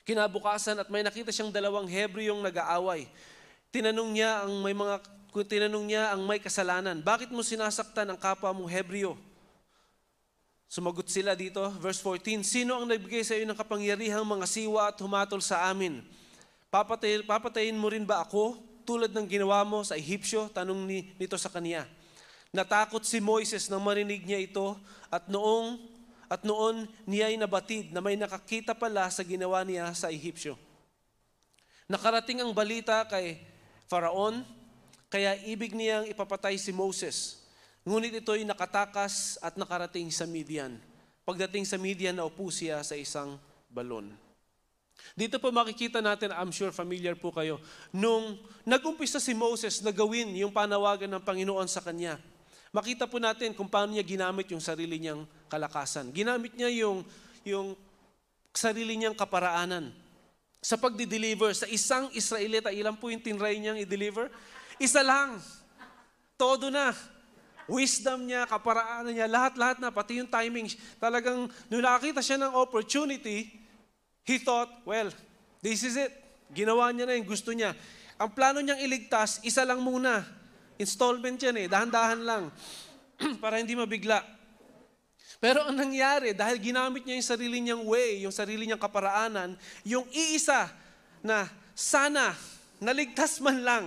Kinabukasan 0.10 0.74
at 0.82 0.90
may 0.90 1.06
nakita 1.06 1.30
siyang 1.30 1.54
dalawang 1.54 1.86
Hebreong 1.86 2.42
nag-aaway. 2.42 3.06
Tinanong 3.70 4.10
niya 4.10 4.42
ang 4.42 4.58
may 4.58 4.74
mga 4.74 5.06
tinanong 5.46 5.86
niya 5.86 6.10
ang 6.10 6.26
may 6.26 6.42
kasalanan, 6.42 6.98
bakit 7.06 7.30
mo 7.30 7.46
sinasaktan 7.46 8.10
ang 8.10 8.18
kapwa 8.18 8.50
mong 8.50 8.66
Hebreo? 8.66 9.14
Sumagot 10.70 11.10
sila 11.10 11.34
dito, 11.34 11.66
verse 11.82 11.98
14, 11.98 12.46
Sino 12.46 12.78
ang 12.78 12.86
nagbigay 12.86 13.26
sa 13.26 13.34
iyo 13.34 13.50
ng 13.50 13.58
kapangyarihang 13.58 14.22
mga 14.22 14.46
siwa 14.46 14.94
at 14.94 15.02
humatol 15.02 15.42
sa 15.42 15.66
amin? 15.66 16.06
Papatay, 16.70 17.26
papatayin 17.26 17.74
mo 17.74 17.90
rin 17.90 18.06
ba 18.06 18.22
ako 18.22 18.54
tulad 18.86 19.10
ng 19.10 19.26
ginawa 19.26 19.66
mo 19.66 19.82
sa 19.82 19.98
Ehipsyo? 19.98 20.46
Tanong 20.54 20.86
ni, 20.86 21.10
nito 21.18 21.34
sa 21.42 21.50
kaniya. 21.50 21.90
Natakot 22.54 23.02
si 23.02 23.18
Moises 23.18 23.66
nang 23.66 23.82
marinig 23.82 24.22
niya 24.22 24.38
ito 24.38 24.78
at 25.10 25.26
noong 25.26 25.82
at 26.30 26.46
noon 26.46 26.86
niya 27.10 27.34
ay 27.34 27.42
nabatid 27.42 27.90
na 27.90 28.06
may 28.06 28.14
nakakita 28.14 28.78
pala 28.78 29.10
sa 29.10 29.26
ginawa 29.26 29.66
niya 29.66 29.90
sa 29.98 30.14
Ehipsyo. 30.14 30.54
Nakarating 31.90 32.46
ang 32.46 32.54
balita 32.54 33.02
kay 33.10 33.42
Faraon, 33.90 34.46
kaya 35.10 35.34
ibig 35.50 35.74
niyang 35.74 36.06
ipapatay 36.06 36.54
si 36.62 36.70
Moses. 36.70 37.39
Ngunit 37.90 38.22
ito'y 38.22 38.46
nakatakas 38.46 39.42
at 39.42 39.58
nakarating 39.58 40.14
sa 40.14 40.30
Midian. 40.30 40.78
Pagdating 41.26 41.66
sa 41.66 41.74
Midian, 41.82 42.14
naupo 42.14 42.54
siya 42.54 42.86
sa 42.86 42.94
isang 42.94 43.34
balon. 43.66 44.14
Dito 45.18 45.42
po 45.42 45.50
makikita 45.50 45.98
natin, 45.98 46.30
I'm 46.38 46.54
sure 46.54 46.70
familiar 46.70 47.18
po 47.18 47.34
kayo, 47.34 47.58
nung 47.90 48.38
nag-umpisa 48.62 49.18
si 49.18 49.34
Moses 49.34 49.82
na 49.82 49.90
gawin 49.90 50.38
yung 50.38 50.54
panawagan 50.54 51.10
ng 51.18 51.24
Panginoon 51.26 51.66
sa 51.66 51.82
kanya, 51.82 52.22
makita 52.70 53.10
po 53.10 53.18
natin 53.18 53.58
kung 53.58 53.66
paano 53.66 53.98
niya 53.98 54.06
ginamit 54.06 54.46
yung 54.54 54.62
sarili 54.62 55.02
niyang 55.02 55.26
kalakasan. 55.50 56.14
Ginamit 56.14 56.54
niya 56.54 56.70
yung, 56.86 57.02
yung 57.42 57.74
sarili 58.54 59.02
niyang 59.02 59.18
kaparaanan 59.18 59.90
sa 60.62 60.78
pagdi-deliver 60.78 61.58
sa 61.58 61.66
isang 61.66 62.06
Israelita. 62.14 62.70
Ilan 62.70 63.02
po 63.02 63.10
yung 63.10 63.26
tinry 63.26 63.58
niyang 63.58 63.82
i-deliver? 63.82 64.30
Isa 64.78 65.02
lang. 65.02 65.42
Todo 66.38 66.70
na. 66.70 66.94
Wisdom 67.70 68.26
niya, 68.26 68.50
kaparaanan 68.50 69.14
niya, 69.14 69.30
lahat-lahat 69.30 69.78
na, 69.78 69.94
pati 69.94 70.18
yung 70.18 70.28
timing. 70.28 70.68
Talagang, 70.98 71.46
nung 71.70 71.84
nakakita 71.86 72.20
siya 72.26 72.42
ng 72.42 72.58
opportunity, 72.58 73.54
he 74.26 74.42
thought, 74.42 74.74
well, 74.84 75.14
this 75.62 75.86
is 75.86 75.94
it. 75.94 76.12
Ginawa 76.50 76.90
niya 76.90 77.06
na 77.06 77.14
yung 77.14 77.30
gusto 77.30 77.54
niya. 77.54 77.78
Ang 78.18 78.34
plano 78.34 78.60
niyang 78.60 78.82
iligtas, 78.82 79.38
isa 79.46 79.62
lang 79.62 79.80
muna. 79.86 80.26
Installment 80.82 81.38
yan 81.38 81.56
eh, 81.62 81.68
dahan-dahan 81.70 82.22
lang. 82.26 82.44
para 83.44 83.60
hindi 83.60 83.76
mabigla. 83.76 84.24
Pero 85.40 85.64
ang 85.64 85.76
nangyari, 85.76 86.36
dahil 86.36 86.60
ginamit 86.60 87.08
niya 87.08 87.16
yung 87.16 87.30
sarili 87.32 87.58
niyang 87.64 87.84
way, 87.88 88.24
yung 88.28 88.36
sarili 88.36 88.68
niyang 88.68 88.82
kaparaanan, 88.82 89.56
yung 89.88 90.04
iisa 90.12 90.68
na 91.24 91.48
sana 91.72 92.36
naligtas 92.84 93.40
man 93.40 93.64
lang, 93.64 93.86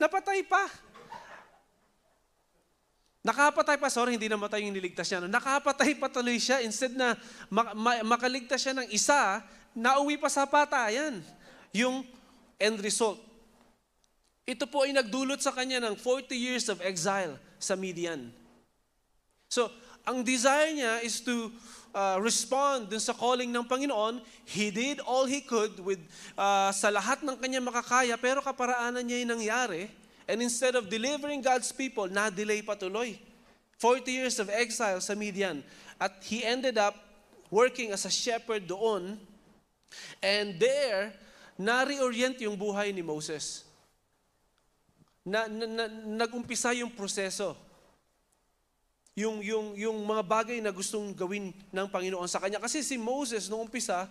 napatay 0.00 0.44
pa. 0.48 0.64
Nakapatay 3.28 3.76
pa, 3.76 3.92
sorry, 3.92 4.16
hindi 4.16 4.32
namatay 4.32 4.64
yung 4.64 4.72
niligtas 4.72 5.04
niya. 5.12 5.28
Nakapatay 5.28 6.00
pa 6.00 6.08
tuloy 6.08 6.40
siya. 6.40 6.64
Instead 6.64 6.96
na 6.96 7.12
mak- 7.52 7.76
ma- 7.76 8.04
makaligtas 8.16 8.64
siya 8.64 8.72
ng 8.72 8.88
isa, 8.88 9.44
nauwi 9.76 10.16
pa 10.16 10.32
sa 10.32 10.48
patayan. 10.48 11.20
Yung 11.76 12.08
end 12.56 12.80
result. 12.80 13.20
Ito 14.48 14.64
po 14.64 14.88
ay 14.88 14.96
nagdulot 14.96 15.44
sa 15.44 15.52
kanya 15.52 15.76
ng 15.84 15.92
40 16.00 16.32
years 16.32 16.72
of 16.72 16.80
exile 16.80 17.36
sa 17.60 17.76
Midian. 17.76 18.32
So, 19.52 19.68
ang 20.08 20.24
desire 20.24 20.72
niya 20.72 21.04
is 21.04 21.20
to 21.20 21.52
uh, 21.92 22.16
respond 22.24 22.88
dun 22.88 23.00
sa 23.00 23.12
calling 23.12 23.52
ng 23.52 23.64
Panginoon. 23.68 24.24
He 24.48 24.72
did 24.72 25.04
all 25.04 25.28
he 25.28 25.44
could 25.44 25.76
with 25.84 26.00
uh, 26.32 26.72
sa 26.72 26.88
lahat 26.88 27.20
ng 27.20 27.36
kanya 27.36 27.60
makakaya, 27.60 28.16
pero 28.16 28.40
kaparaanan 28.40 29.04
niya 29.04 29.20
yung 29.20 29.36
nangyari. 29.36 29.92
And 30.28 30.44
instead 30.44 30.76
of 30.76 30.92
delivering 30.92 31.40
God's 31.40 31.72
people, 31.72 32.04
na-delay 32.04 32.60
patuloy. 32.60 33.16
40 33.80 34.12
years 34.12 34.36
of 34.36 34.52
exile 34.52 35.00
sa 35.00 35.16
Midian. 35.16 35.64
At 35.96 36.20
he 36.28 36.44
ended 36.44 36.76
up 36.76 36.92
working 37.48 37.96
as 37.96 38.04
a 38.04 38.12
shepherd 38.12 38.68
doon. 38.68 39.16
And 40.20 40.60
there, 40.60 41.16
na-reorient 41.56 42.36
yung 42.44 42.60
buhay 42.60 42.92
ni 42.92 43.00
Moses. 43.00 43.64
Na, 45.24 45.48
na, 45.48 45.64
na, 45.64 45.84
nag-umpisa 46.28 46.76
yung 46.76 46.92
proseso. 46.92 47.56
Yung, 49.16 49.40
yung, 49.40 49.74
yung 49.74 49.98
mga 50.04 50.22
bagay 50.22 50.58
na 50.60 50.70
gustong 50.70 51.16
gawin 51.16 51.56
ng 51.72 51.86
Panginoon 51.88 52.28
sa 52.28 52.38
kanya. 52.38 52.60
Kasi 52.60 52.84
si 52.84 53.00
Moses, 53.00 53.48
nung 53.48 53.64
umpisa, 53.64 54.06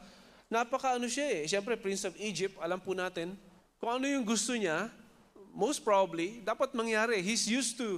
napaka 0.50 0.97
ano 0.97 1.05
siya 1.05 1.29
eh. 1.29 1.41
Siyempre, 1.45 1.77
Prince 1.77 2.09
of 2.09 2.17
Egypt, 2.17 2.57
alam 2.57 2.81
po 2.81 2.97
natin, 2.97 3.38
kung 3.77 4.01
ano 4.01 4.09
yung 4.09 4.25
gusto 4.25 4.57
niya, 4.57 4.89
most 5.57 5.81
probably, 5.81 6.45
dapat 6.45 6.77
mangyari. 6.77 7.25
He's 7.25 7.49
used 7.49 7.81
to 7.81 7.97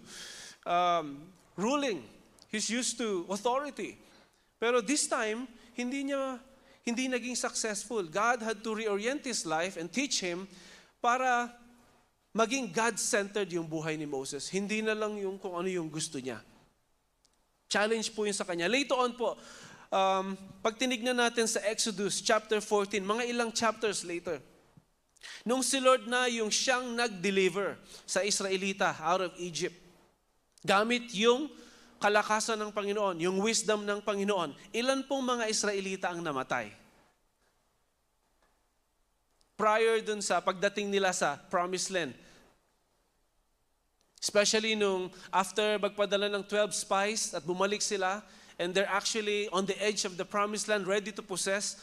um, 0.64 1.28
ruling. 1.60 2.00
He's 2.48 2.72
used 2.72 2.96
to 3.04 3.28
authority. 3.28 4.00
Pero 4.56 4.80
this 4.80 5.12
time, 5.12 5.46
hindi 5.76 6.08
niya 6.08 6.40
hindi 6.88 7.06
naging 7.06 7.38
successful. 7.38 8.02
God 8.08 8.42
had 8.42 8.66
to 8.66 8.74
reorient 8.74 9.22
his 9.22 9.46
life 9.46 9.78
and 9.78 9.92
teach 9.92 10.24
him 10.24 10.50
para 10.98 11.54
maging 12.34 12.74
God-centered 12.74 13.52
yung 13.54 13.70
buhay 13.70 13.94
ni 13.94 14.10
Moses. 14.10 14.50
Hindi 14.50 14.82
na 14.82 14.98
lang 14.98 15.14
yung 15.22 15.38
kung 15.38 15.54
ano 15.54 15.70
yung 15.70 15.86
gusto 15.86 16.18
niya. 16.18 16.42
Challenge 17.70 18.10
po 18.10 18.26
yun 18.26 18.34
sa 18.34 18.48
kanya. 18.48 18.66
Later 18.66 18.98
on 18.98 19.14
po, 19.14 19.38
um, 19.94 20.34
pag 20.66 20.74
tinignan 20.82 21.14
natin 21.14 21.46
sa 21.46 21.62
Exodus 21.70 22.26
chapter 22.26 22.58
14, 22.58 23.06
mga 23.06 23.24
ilang 23.30 23.54
chapters 23.54 24.02
later, 24.02 24.42
Nung 25.44 25.64
si 25.64 25.80
Lord 25.80 26.08
na 26.08 26.28
yung 26.28 26.52
siyang 26.52 26.96
nag-deliver 26.96 27.76
sa 28.08 28.24
Israelita 28.24 28.96
out 29.00 29.32
of 29.32 29.32
Egypt, 29.40 29.76
gamit 30.64 31.12
yung 31.16 31.52
kalakasan 32.00 32.56
ng 32.60 32.72
Panginoon, 32.72 33.20
yung 33.20 33.38
wisdom 33.44 33.84
ng 33.84 34.00
Panginoon, 34.00 34.56
ilan 34.72 35.04
pong 35.04 35.24
mga 35.36 35.52
Israelita 35.52 36.12
ang 36.12 36.24
namatay? 36.24 36.72
Prior 39.60 40.00
dun 40.00 40.24
sa 40.24 40.40
pagdating 40.40 40.88
nila 40.88 41.12
sa 41.12 41.36
Promised 41.36 41.92
Land. 41.92 42.16
Especially 44.20 44.76
nung 44.76 45.12
after 45.32 45.80
magpadala 45.80 46.32
ng 46.32 46.44
12 46.48 46.72
spies 46.76 47.36
at 47.36 47.44
bumalik 47.44 47.84
sila 47.84 48.24
and 48.60 48.76
they're 48.76 48.88
actually 48.88 49.48
on 49.52 49.64
the 49.68 49.76
edge 49.84 50.04
of 50.04 50.16
the 50.16 50.24
Promised 50.24 50.68
Land 50.68 50.88
ready 50.88 51.12
to 51.12 51.24
possess. 51.24 51.80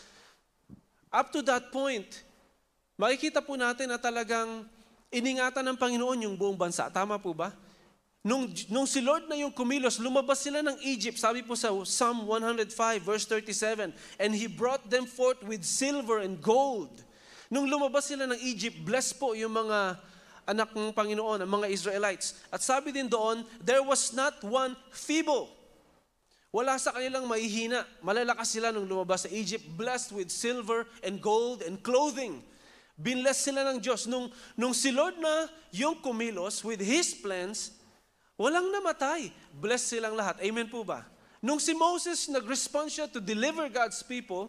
Up 1.13 1.33
to 1.33 1.41
that 1.45 1.73
point, 1.73 2.25
makikita 2.97 3.45
po 3.45 3.57
natin 3.57 3.93
na 3.93 4.01
talagang 4.01 4.65
iningatan 5.13 5.63
ng 5.63 5.77
Panginoon 5.79 6.27
yung 6.27 6.35
buong 6.35 6.59
bansa. 6.59 6.91
Tama 6.91 7.21
po 7.21 7.33
ba? 7.33 7.55
Nung, 8.27 8.51
nung 8.67 8.91
si 8.91 8.99
Lord 8.99 9.31
na 9.31 9.39
yung 9.39 9.55
kumilos, 9.55 10.03
lumabas 10.03 10.43
sila 10.43 10.59
ng 10.59 10.83
Egypt. 10.83 11.15
Sabi 11.15 11.47
po 11.47 11.55
sa 11.55 11.71
Psalm 11.87 12.27
105 12.27 12.75
verse 12.99 13.23
37, 13.23 13.95
And 14.19 14.35
He 14.35 14.51
brought 14.51 14.83
them 14.91 15.07
forth 15.07 15.39
with 15.47 15.63
silver 15.63 16.27
and 16.27 16.43
gold. 16.43 17.07
Nung 17.47 17.71
lumabas 17.71 18.11
sila 18.11 18.27
ng 18.27 18.41
Egypt, 18.43 18.83
bless 18.83 19.15
po 19.15 19.39
yung 19.39 19.55
mga 19.55 20.03
anak 20.43 20.75
ng 20.75 20.91
Panginoon, 20.91 21.47
ang 21.47 21.51
mga 21.51 21.71
Israelites. 21.71 22.35
At 22.51 22.67
sabi 22.67 22.91
din 22.91 23.07
doon, 23.07 23.47
there 23.63 23.83
was 23.87 24.11
not 24.11 24.43
one 24.43 24.75
feeble. 24.91 25.47
Wala 26.51 26.83
sa 26.83 26.91
kanilang 26.95 27.31
mahihina. 27.31 27.87
Malalakas 28.03 28.59
sila 28.59 28.75
nung 28.75 28.91
lumabas 28.91 29.27
sa 29.27 29.31
Egypt, 29.31 29.63
blessed 29.79 30.11
with 30.15 30.35
silver 30.35 30.83
and 31.07 31.23
gold 31.23 31.63
and 31.63 31.79
clothing. 31.79 32.43
Binless 32.97 33.45
sila 33.45 33.61
ng 33.71 33.79
Diyos. 33.79 34.09
Nung, 34.09 34.33
nung 34.57 34.73
si 34.73 34.89
Lord 34.89 35.21
na 35.21 35.53
yung 35.69 36.01
kumilos 36.01 36.65
with 36.65 36.81
His 36.81 37.13
plans, 37.13 37.77
walang 38.41 38.73
namatay. 38.73 39.29
Bless 39.53 39.85
silang 39.85 40.17
lahat. 40.17 40.41
Amen 40.41 40.65
po 40.65 40.81
ba? 40.81 41.05
Nung 41.45 41.61
si 41.61 41.77
Moses 41.77 42.25
nag-respond 42.33 42.89
siya 42.89 43.05
to 43.05 43.21
deliver 43.21 43.69
God's 43.69 44.01
people, 44.01 44.49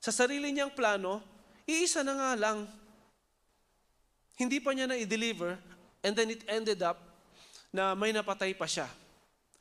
sa 0.00 0.10
sarili 0.10 0.50
niyang 0.50 0.72
plano, 0.72 1.20
iisa 1.68 2.00
na 2.00 2.16
nga 2.16 2.32
lang. 2.34 2.58
Hindi 4.40 4.58
pa 4.58 4.72
niya 4.72 4.88
na 4.88 4.96
i-deliver, 4.96 5.60
and 6.00 6.16
then 6.16 6.32
it 6.32 6.42
ended 6.48 6.80
up 6.80 6.98
na 7.70 7.92
may 7.92 8.10
napatay 8.10 8.56
pa 8.56 8.66
siya. 8.66 8.88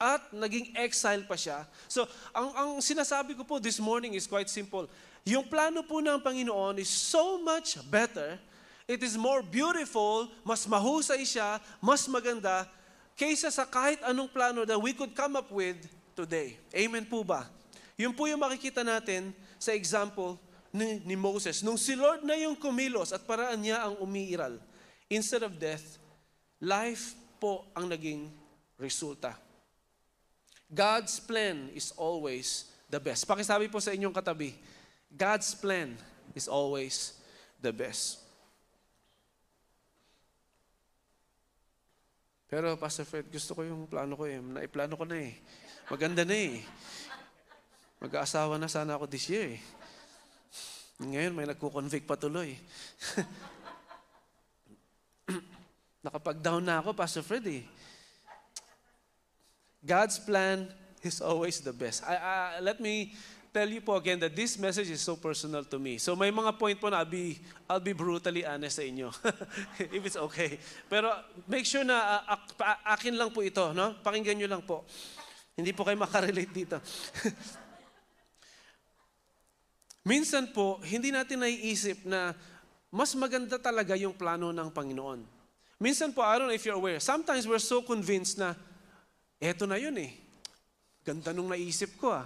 At 0.02 0.34
naging 0.34 0.74
exile 0.74 1.28
pa 1.30 1.38
siya. 1.38 1.68
So, 1.86 2.10
ang, 2.34 2.50
ang 2.58 2.72
sinasabi 2.82 3.38
ko 3.38 3.46
po 3.46 3.62
this 3.62 3.78
morning 3.78 4.18
is 4.18 4.26
quite 4.26 4.50
simple. 4.50 4.90
Yung 5.22 5.46
plano 5.46 5.86
po 5.86 6.02
ng 6.02 6.18
Panginoon 6.18 6.82
is 6.82 6.90
so 6.90 7.38
much 7.42 7.78
better. 7.90 8.42
It 8.90 9.06
is 9.06 9.14
more 9.14 9.46
beautiful, 9.46 10.28
mas 10.42 10.66
mahusay 10.66 11.22
siya, 11.24 11.62
mas 11.78 12.10
maganda, 12.10 12.66
kaysa 13.14 13.54
sa 13.54 13.70
kahit 13.70 14.02
anong 14.02 14.34
plano 14.34 14.66
that 14.66 14.82
we 14.82 14.98
could 14.98 15.14
come 15.14 15.38
up 15.38 15.48
with 15.54 15.78
today. 16.18 16.58
Amen 16.74 17.06
po 17.06 17.22
ba? 17.22 17.46
Yun 17.94 18.18
po 18.18 18.26
yung 18.26 18.42
makikita 18.42 18.82
natin 18.82 19.30
sa 19.62 19.78
example 19.78 20.42
ni, 20.74 20.98
ni 21.06 21.14
Moses. 21.14 21.62
Nung 21.62 21.78
si 21.78 21.94
Lord 21.94 22.26
na 22.26 22.34
yung 22.34 22.58
kumilos 22.58 23.14
at 23.14 23.22
paraan 23.22 23.62
niya 23.62 23.86
ang 23.86 24.02
umiiral, 24.02 24.58
instead 25.06 25.46
of 25.46 25.54
death, 25.62 26.02
life 26.58 27.14
po 27.38 27.70
ang 27.78 27.94
naging 27.94 28.34
resulta. 28.82 29.38
God's 30.72 31.20
plan 31.22 31.70
is 31.76 31.92
always 32.00 32.72
the 32.88 32.98
best. 32.98 33.28
Pakisabi 33.28 33.68
po 33.68 33.84
sa 33.84 33.92
inyong 33.92 34.16
katabi, 34.16 34.56
God's 35.12 35.56
plan, 35.56 35.98
is 36.36 36.48
always 36.48 37.16
the 37.60 37.72
best. 37.72 38.20
Pero 42.52 42.76
Pastor 42.76 43.08
Fred, 43.08 43.32
gusto 43.32 43.56
ko 43.56 43.64
yung 43.64 43.88
plano 43.88 44.20
ko 44.20 44.28
eh. 44.28 44.44
Naiplano 44.44 45.00
ko 45.00 45.08
na 45.08 45.24
eh. 45.24 45.40
Maganda 45.88 46.28
na 46.28 46.36
eh. 46.36 46.60
Mag-aasawa 48.04 48.60
na 48.60 48.68
sana 48.68 49.00
ako 49.00 49.08
this 49.08 49.32
year 49.32 49.56
eh. 49.56 49.62
Ngayon 51.00 51.32
may 51.32 51.48
nagko-convict 51.48 52.04
pa 52.04 52.20
tuloy. 52.20 52.60
Nakapag-down 56.06 56.66
na 56.66 56.84
ako, 56.84 56.92
Pastor 56.92 57.24
Fred 57.24 57.48
eh. 57.48 57.64
God's 59.80 60.20
plan 60.20 60.68
is 61.02 61.24
always 61.24 61.64
the 61.64 61.74
best. 61.74 62.04
I, 62.04 62.20
I, 62.20 62.60
let 62.60 62.84
me 62.84 63.16
tell 63.52 63.68
you 63.68 63.84
po 63.84 64.00
again 64.00 64.16
that 64.24 64.32
this 64.32 64.56
message 64.56 64.88
is 64.88 65.04
so 65.04 65.20
personal 65.20 65.68
to 65.68 65.78
me. 65.78 66.00
So 66.00 66.16
may 66.16 66.32
mga 66.32 66.56
point 66.56 66.80
po 66.80 66.88
na 66.88 67.04
I'll 67.04 67.12
be, 67.12 67.40
I'll 67.68 67.84
be 67.84 67.92
brutally 67.92 68.48
honest 68.48 68.80
sa 68.80 68.84
inyo. 68.88 69.12
If 69.96 70.02
it's 70.08 70.16
okay. 70.16 70.56
Pero 70.88 71.12
make 71.52 71.68
sure 71.68 71.84
na 71.84 72.24
uh, 72.24 72.40
ak- 72.40 72.96
akin 72.98 73.20
lang 73.20 73.36
po 73.36 73.44
ito. 73.44 73.76
No? 73.76 74.00
Pakinggan 74.00 74.40
nyo 74.40 74.48
lang 74.48 74.64
po. 74.64 74.88
Hindi 75.52 75.76
po 75.76 75.84
kayo 75.84 76.00
makarelate 76.00 76.54
dito. 76.56 76.80
Minsan 80.02 80.50
po, 80.56 80.82
hindi 80.82 81.14
natin 81.14 81.46
naiisip 81.46 82.10
na 82.10 82.34
mas 82.90 83.14
maganda 83.14 83.62
talaga 83.62 83.94
yung 83.94 84.16
plano 84.18 84.50
ng 84.50 84.70
Panginoon. 84.74 85.22
Minsan 85.78 86.16
po, 86.16 86.26
I 86.26 86.40
don't 86.40 86.50
know 86.50 86.58
if 86.58 86.66
you're 86.66 86.80
aware, 86.80 86.98
sometimes 86.98 87.46
we're 87.46 87.62
so 87.62 87.86
convinced 87.86 88.42
na, 88.42 88.58
eto 89.38 89.70
na 89.70 89.78
yun 89.78 89.94
eh. 90.02 90.14
Ganda 91.06 91.34
nung 91.34 91.50
naisip 91.50 91.98
ko 92.02 92.14
ah. 92.14 92.26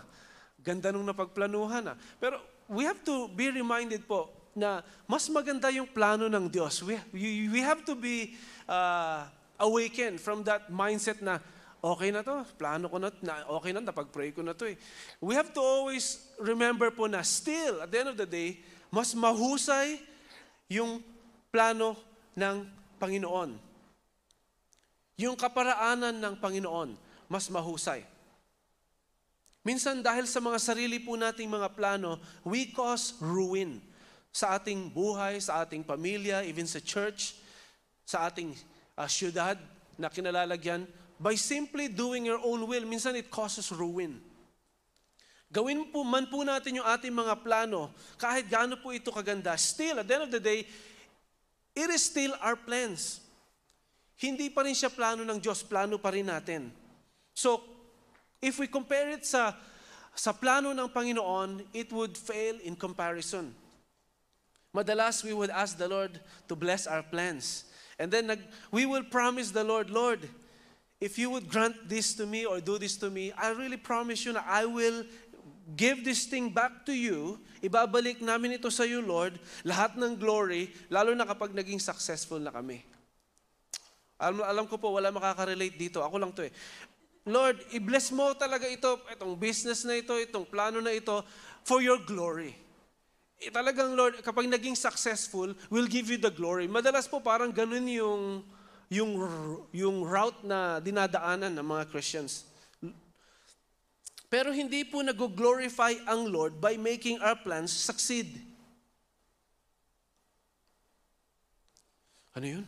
Ganda 0.65 0.89
nung 0.89 1.05
napagplanuhan 1.05 1.93
ah. 1.93 1.97
Pero 2.17 2.41
we 2.65 2.81
have 2.89 2.97
to 3.05 3.29
be 3.29 3.53
reminded 3.53 4.01
po 4.09 4.33
na 4.57 4.81
mas 5.05 5.29
maganda 5.29 5.69
yung 5.69 5.85
plano 5.85 6.25
ng 6.25 6.49
Diyos. 6.49 6.81
We, 6.81 6.97
we 7.51 7.61
have 7.61 7.85
to 7.85 7.93
be 7.93 8.33
uh, 8.65 9.29
awakened 9.61 10.17
from 10.17 10.41
that 10.47 10.73
mindset 10.73 11.21
na 11.21 11.37
okay 11.85 12.09
na 12.09 12.25
to, 12.25 12.41
plano 12.57 12.89
ko 12.89 12.97
na, 12.97 13.13
na 13.21 13.45
okay 13.61 13.69
na, 13.69 13.85
napag-pray 13.85 14.33
ko 14.33 14.41
na 14.41 14.57
to 14.57 14.73
eh. 14.73 14.75
We 15.21 15.37
have 15.37 15.53
to 15.53 15.61
always 15.61 16.25
remember 16.41 16.89
po 16.89 17.05
na 17.05 17.21
still, 17.21 17.85
at 17.85 17.93
the 17.93 18.01
end 18.01 18.09
of 18.09 18.17
the 18.17 18.25
day, 18.25 18.57
mas 18.89 19.13
mahusay 19.13 20.01
yung 20.65 21.03
plano 21.53 21.93
ng 22.33 22.65
Panginoon. 22.97 23.53
Yung 25.21 25.35
kaparaanan 25.37 26.17
ng 26.17 26.33
Panginoon, 26.41 26.97
mas 27.29 27.45
mahusay. 27.53 28.14
Minsan 29.65 30.05
dahil 30.05 30.29
sa 30.29 30.37
mga 30.37 30.61
sarili 30.61 31.01
po 31.01 31.17
nating 31.17 31.49
mga 31.49 31.73
plano, 31.73 32.21
we 32.45 32.69
cause 32.69 33.17
ruin 33.17 33.81
sa 34.29 34.61
ating 34.61 34.93
buhay, 34.93 35.41
sa 35.41 35.65
ating 35.65 35.81
pamilya, 35.81 36.45
even 36.45 36.69
sa 36.69 36.77
church, 36.77 37.33
sa 38.05 38.29
ating 38.29 38.53
uh, 38.93 39.09
syudad 39.09 39.57
na 39.97 40.05
kinalalagyan 40.13 40.85
by 41.17 41.33
simply 41.33 41.89
doing 41.89 42.29
your 42.29 42.37
own 42.45 42.61
will, 42.69 42.85
minsan 42.85 43.17
it 43.17 43.33
causes 43.33 43.73
ruin. 43.73 44.21
Gawin 45.49 45.89
po 45.89 46.05
man 46.05 46.29
po 46.29 46.45
natin 46.45 46.77
yung 46.77 46.85
ating 46.85 47.15
mga 47.15 47.41
plano, 47.41 47.89
kahit 48.21 48.45
gaano 48.45 48.77
po 48.77 48.93
ito 48.93 49.09
kaganda, 49.09 49.57
still, 49.57 49.97
at 49.97 50.05
the 50.05 50.13
end 50.13 50.25
of 50.29 50.33
the 50.35 50.43
day, 50.43 50.67
it 51.73 51.89
is 51.89 52.05
still 52.05 52.37
our 52.37 52.59
plans. 52.59 53.23
Hindi 54.19 54.53
pa 54.53 54.61
rin 54.61 54.77
siya 54.77 54.93
plano 54.93 55.25
ng 55.25 55.39
Diyos, 55.41 55.65
plano 55.65 55.97
pa 55.97 56.13
rin 56.13 56.27
natin. 56.27 56.69
So, 57.33 57.74
if 58.45 58.61
we 58.61 58.69
compare 58.69 59.09
it 59.09 59.25
sa, 59.25 59.57
sa 60.13 60.29
plano 60.29 60.69
ng 60.69 60.85
Panginoon, 60.93 61.65
it 61.73 61.89
would 61.89 62.13
fail 62.13 62.53
in 62.61 62.77
comparison. 62.77 63.49
Madalas, 64.69 65.25
we 65.25 65.33
would 65.33 65.49
ask 65.49 65.73
the 65.81 65.89
Lord 65.89 66.21
to 66.45 66.53
bless 66.53 66.85
our 66.85 67.01
plans. 67.01 67.65
And 67.97 68.13
then 68.13 68.37
we 68.69 68.85
will 68.85 69.03
promise 69.03 69.49
the 69.49 69.63
Lord, 69.63 69.89
Lord, 69.89 70.21
if 71.01 71.17
you 71.17 71.33
would 71.33 71.49
grant 71.49 71.89
this 71.89 72.13
to 72.21 72.29
me 72.29 72.45
or 72.45 72.61
do 72.61 72.77
this 72.77 72.97
to 73.01 73.09
me, 73.09 73.33
I 73.33 73.49
really 73.49 73.81
promise 73.81 74.21
you 74.25 74.37
na 74.37 74.45
I 74.45 74.69
will 74.69 75.01
give 75.73 76.05
this 76.05 76.29
thing 76.29 76.53
back 76.53 76.85
to 76.85 76.93
you. 76.93 77.41
Ibabalik 77.65 78.21
namin 78.21 78.61
ito 78.61 78.69
sa 78.69 78.85
iyo, 78.85 79.01
Lord, 79.01 79.41
lahat 79.65 79.97
ng 79.97 80.13
glory, 80.21 80.69
lalo 80.93 81.17
na 81.17 81.25
kapag 81.25 81.49
naging 81.49 81.81
successful 81.81 82.37
na 82.37 82.53
kami. 82.53 82.85
Alam, 84.21 84.45
alam 84.45 84.65
ko 84.69 84.77
po, 84.77 84.95
wala 84.95 85.11
makaka-relate 85.11 85.75
dito. 85.75 85.99
Ako 85.99 86.15
lang 86.15 86.31
to 86.31 86.45
eh. 86.45 86.53
Lord, 87.25 87.57
i-bless 87.73 88.13
mo 88.13 88.37
talaga 88.37 88.69
ito, 88.69 89.01
itong 89.09 89.33
business 89.33 89.81
na 89.81 89.97
ito, 89.97 90.13
itong 90.13 90.45
plano 90.45 90.77
na 90.77 90.93
ito, 90.93 91.25
for 91.65 91.81
your 91.81 91.97
glory. 92.05 92.53
Eh, 93.41 93.49
talagang 93.49 93.97
Lord, 93.97 94.21
kapag 94.21 94.45
naging 94.45 94.77
successful, 94.77 95.51
we'll 95.73 95.89
give 95.89 96.07
you 96.07 96.21
the 96.21 96.29
glory. 96.29 96.69
Madalas 96.69 97.09
po 97.09 97.19
parang 97.19 97.49
ganun 97.49 97.89
yung 97.89 98.45
yung, 98.89 99.17
yung 99.73 100.05
route 100.05 100.45
na 100.45 100.77
dinadaanan 100.77 101.53
ng 101.53 101.65
mga 101.65 101.83
Christians. 101.89 102.45
Pero 104.29 104.51
hindi 104.51 104.83
po 104.83 105.01
nag-glorify 105.01 106.05
ang 106.05 106.27
Lord 106.29 106.57
by 106.59 106.75
making 106.77 107.21
our 107.21 107.37
plans 107.37 107.71
succeed. 107.71 108.41
Ano 112.35 112.45
yun? 112.59 112.65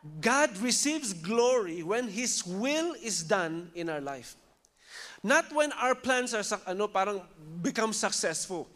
God 0.00 0.56
receives 0.58 1.12
glory 1.12 1.82
when 1.82 2.08
His 2.08 2.44
will 2.46 2.96
is 3.04 3.22
done 3.22 3.68
in 3.74 3.88
our 3.92 4.00
life. 4.00 4.36
Not 5.20 5.52
when 5.52 5.72
our 5.76 5.94
plans 5.94 6.32
are 6.32 6.44
ano, 6.64 6.88
parang 6.88 7.20
become 7.60 7.92
successful. 7.92 8.68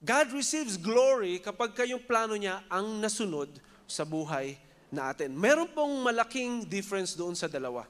God 0.00 0.32
receives 0.32 0.80
glory 0.80 1.40
kapag 1.40 1.76
kayong 1.76 2.04
plano 2.08 2.32
niya 2.36 2.64
ang 2.72 3.00
nasunod 3.00 3.60
sa 3.84 4.08
buhay 4.08 4.56
natin. 4.88 5.36
Meron 5.36 5.68
pong 5.68 6.00
malaking 6.00 6.64
difference 6.64 7.12
doon 7.12 7.36
sa 7.36 7.48
dalawa. 7.48 7.84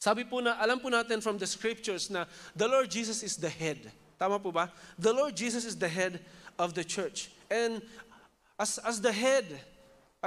Sabi 0.00 0.24
po 0.24 0.40
na, 0.40 0.56
alam 0.56 0.80
po 0.80 0.88
natin 0.88 1.20
from 1.20 1.36
the 1.36 1.48
scriptures 1.48 2.08
na 2.08 2.24
the 2.56 2.68
Lord 2.68 2.88
Jesus 2.88 3.20
is 3.20 3.36
the 3.36 3.52
head. 3.52 3.92
Tama 4.16 4.40
po 4.40 4.48
ba? 4.52 4.72
The 4.96 5.12
Lord 5.12 5.36
Jesus 5.36 5.68
is 5.68 5.76
the 5.76 5.88
head 5.88 6.24
of 6.56 6.72
the 6.72 6.84
church. 6.84 7.28
And 7.52 7.84
as, 8.56 8.80
as 8.80 9.00
the 9.00 9.12
head, 9.12 9.44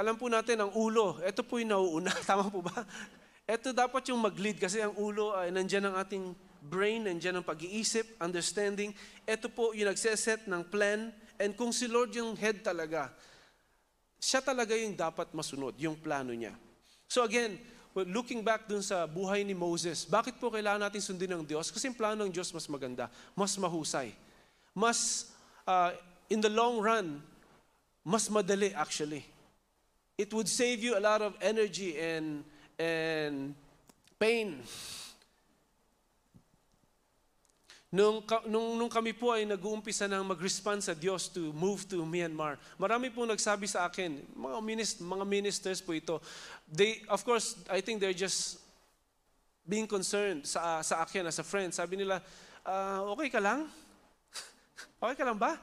alam 0.00 0.16
po 0.16 0.32
natin 0.32 0.64
ang 0.64 0.72
ulo, 0.72 1.20
ito 1.20 1.44
po 1.44 1.60
yung 1.60 1.76
nauuna. 1.76 2.08
Tama 2.28 2.48
po 2.48 2.64
ba? 2.64 2.88
Ito 3.44 3.76
dapat 3.76 4.08
yung 4.08 4.24
mag-lead 4.24 4.56
kasi 4.56 4.80
ang 4.80 4.96
ulo 4.96 5.36
ay 5.36 5.52
nandyan 5.52 5.92
ang 5.92 6.00
ating 6.00 6.32
brain, 6.64 7.04
nandyan 7.04 7.36
ang 7.36 7.44
pag-iisip, 7.44 8.16
understanding. 8.16 8.96
Ito 9.28 9.52
po 9.52 9.76
yung 9.76 9.92
nagseset 9.92 10.48
ng 10.48 10.72
plan. 10.72 11.12
And 11.36 11.52
kung 11.52 11.68
si 11.76 11.84
Lord 11.84 12.16
yung 12.16 12.32
head 12.32 12.64
talaga, 12.64 13.12
siya 14.16 14.40
talaga 14.40 14.72
yung 14.72 14.96
dapat 14.96 15.36
masunod, 15.36 15.76
yung 15.76 16.00
plano 16.00 16.32
niya. 16.32 16.56
So 17.04 17.20
again, 17.20 17.60
looking 17.92 18.40
back 18.40 18.64
dun 18.64 18.80
sa 18.80 19.04
buhay 19.04 19.44
ni 19.44 19.52
Moses, 19.52 20.08
bakit 20.08 20.40
po 20.40 20.48
kailangan 20.48 20.88
natin 20.88 21.04
sundin 21.04 21.36
ng 21.36 21.44
Diyos? 21.44 21.68
Kasi 21.68 21.92
yung 21.92 21.98
plano 21.98 22.24
ng 22.24 22.32
Diyos 22.32 22.48
mas 22.56 22.64
maganda, 22.72 23.12
mas 23.36 23.52
mahusay. 23.60 24.16
Mas, 24.72 25.28
uh, 25.68 25.92
in 26.32 26.40
the 26.40 26.48
long 26.48 26.80
run, 26.80 27.20
mas 28.00 28.32
madali 28.32 28.72
actually. 28.72 29.28
It 30.20 30.36
would 30.36 30.52
save 30.52 30.84
you 30.84 30.98
a 30.98 31.00
lot 31.00 31.24
of 31.24 31.32
energy 31.40 31.96
and, 31.96 32.44
and 32.76 33.56
pain. 34.20 34.60
Nung, 37.88 38.20
nung, 38.44 38.76
nung 38.76 38.92
kami 38.92 39.16
po 39.16 39.32
ay 39.32 39.48
nag-uumpisa 39.48 40.04
ng 40.12 40.28
mag-respond 40.28 40.84
sa 40.84 40.92
Diyos 40.92 41.32
to 41.32 41.56
move 41.56 41.88
to 41.88 42.04
Myanmar, 42.04 42.60
marami 42.76 43.08
po 43.08 43.24
nagsabi 43.24 43.64
sa 43.64 43.88
akin, 43.88 44.20
mga, 44.36 44.58
minist, 44.60 45.00
mga 45.00 45.24
ministers 45.24 45.80
po 45.80 45.96
ito, 45.96 46.20
they, 46.68 47.00
of 47.08 47.24
course, 47.24 47.56
I 47.72 47.80
think 47.80 48.04
they're 48.04 48.12
just 48.12 48.60
being 49.64 49.88
concerned 49.88 50.44
sa, 50.44 50.84
sa 50.84 51.00
akin 51.00 51.32
as 51.32 51.40
a 51.40 51.46
friend. 51.48 51.72
Sabi 51.72 51.96
nila, 51.96 52.20
uh, 52.68 53.08
okay 53.16 53.32
ka 53.32 53.40
lang? 53.40 53.72
okay 55.02 55.16
ka 55.16 55.24
lang 55.24 55.40
ba? 55.40 55.56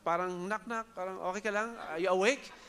Parang 0.00 0.32
knock-knock, 0.48 0.88
parang 0.96 1.20
okay 1.28 1.44
ka 1.44 1.52
lang? 1.52 1.76
Are 1.92 2.00
you 2.00 2.08
awake? 2.08 2.63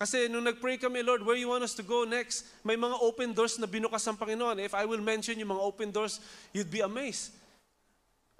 Kasi 0.00 0.32
nung 0.32 0.48
nag-pray 0.48 0.80
kami, 0.80 1.04
Lord, 1.04 1.20
where 1.20 1.36
you 1.36 1.52
want 1.52 1.60
us 1.60 1.76
to 1.76 1.84
go 1.84 2.08
next? 2.08 2.48
May 2.64 2.72
mga 2.72 2.96
open 3.04 3.36
doors 3.36 3.60
na 3.60 3.68
binukas 3.68 4.00
ng 4.08 4.16
Panginoon. 4.16 4.56
If 4.64 4.72
I 4.72 4.88
will 4.88 5.04
mention 5.04 5.36
yung 5.36 5.52
mga 5.52 5.60
open 5.60 5.92
doors, 5.92 6.24
you'd 6.56 6.72
be 6.72 6.80
amazed. 6.80 7.36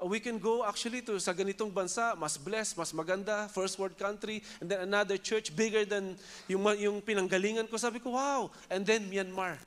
Uh, 0.01 0.09
we 0.09 0.25
can 0.25 0.41
go 0.41 0.65
actually 0.65 1.05
to 1.05 1.21
sa 1.21 1.37
ganitong 1.37 1.69
bansa, 1.69 2.17
mas 2.17 2.41
blessed, 2.41 2.81
mas 2.81 2.97
maganda, 2.97 3.45
first 3.53 3.77
world 3.77 3.93
country, 4.01 4.41
and 4.65 4.73
then 4.73 4.89
another 4.89 5.21
church 5.21 5.53
bigger 5.53 5.85
than 5.85 6.17
yung, 6.49 6.65
yung 6.81 6.97
pinanggalingan 7.05 7.69
ko. 7.69 7.77
Sabi 7.77 8.01
ko, 8.01 8.17
wow! 8.17 8.49
And 8.73 8.81
then 8.89 9.05
Myanmar. 9.13 9.61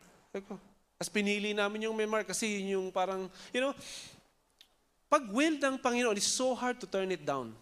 As 0.97 1.13
pinili 1.13 1.53
namin 1.53 1.86
yung 1.86 1.93
Myanmar 1.93 2.25
kasi 2.25 2.58
yun 2.58 2.82
yung 2.82 2.88
parang, 2.89 3.29
you 3.53 3.62
know, 3.62 3.77
pag 5.13 5.29
will 5.29 5.62
ng 5.62 5.77
Panginoon, 5.77 6.17
it's 6.17 6.25
so 6.25 6.58
hard 6.58 6.82
to 6.82 6.89
turn 6.89 7.13
it 7.13 7.21
down. 7.21 7.53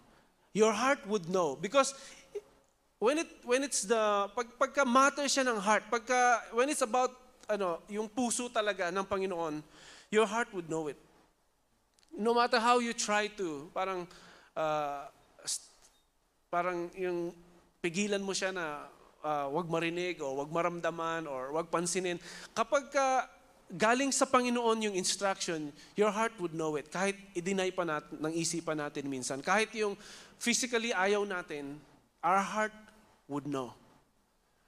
Your 0.55 0.71
heart 0.71 1.03
would 1.03 1.27
know. 1.27 1.59
Because 1.59 1.91
when 3.01 3.17
it 3.17 3.29
when 3.41 3.65
it's 3.65 3.81
the 3.89 4.29
pag 4.37 4.47
pagka 4.61 4.85
matter 4.85 5.25
siya 5.25 5.49
ng 5.49 5.57
heart, 5.57 5.89
pagka 5.89 6.45
when 6.53 6.69
it's 6.69 6.85
about 6.85 7.09
ano, 7.49 7.81
yung 7.89 8.07
puso 8.07 8.47
talaga 8.47 8.93
ng 8.93 9.03
Panginoon, 9.03 9.59
your 10.13 10.29
heart 10.29 10.47
would 10.53 10.69
know 10.69 10.87
it. 10.87 10.95
No 12.15 12.31
matter 12.31 12.61
how 12.61 12.79
you 12.79 12.95
try 12.95 13.27
to, 13.39 13.67
parang, 13.75 14.07
uh, 14.55 15.07
parang 16.51 16.91
yung 16.95 17.35
pigilan 17.83 18.19
mo 18.23 18.31
siya 18.31 18.55
na 18.55 18.87
uh, 19.23 19.47
wag 19.51 19.67
marinig 19.67 20.19
o 20.23 20.43
wag 20.43 20.51
maramdaman 20.51 21.27
or 21.27 21.51
wag 21.55 21.67
pansinin. 21.67 22.19
Kapag 22.55 22.91
ka 22.91 23.27
galing 23.71 24.11
sa 24.11 24.27
Panginoon 24.27 24.91
yung 24.91 24.95
instruction, 24.95 25.71
your 25.95 26.11
heart 26.11 26.35
would 26.39 26.51
know 26.51 26.75
it. 26.75 26.91
Kahit 26.91 27.15
i-deny 27.31 27.71
pa 27.71 27.87
natin, 27.87 28.19
ng 28.19 28.33
isipan 28.35 28.79
natin 28.79 29.07
minsan. 29.07 29.39
Kahit 29.39 29.71
yung 29.75 29.95
physically 30.35 30.91
ayaw 30.91 31.23
natin, 31.23 31.79
our 32.19 32.43
heart 32.43 32.75
would 33.31 33.47
know. 33.47 33.71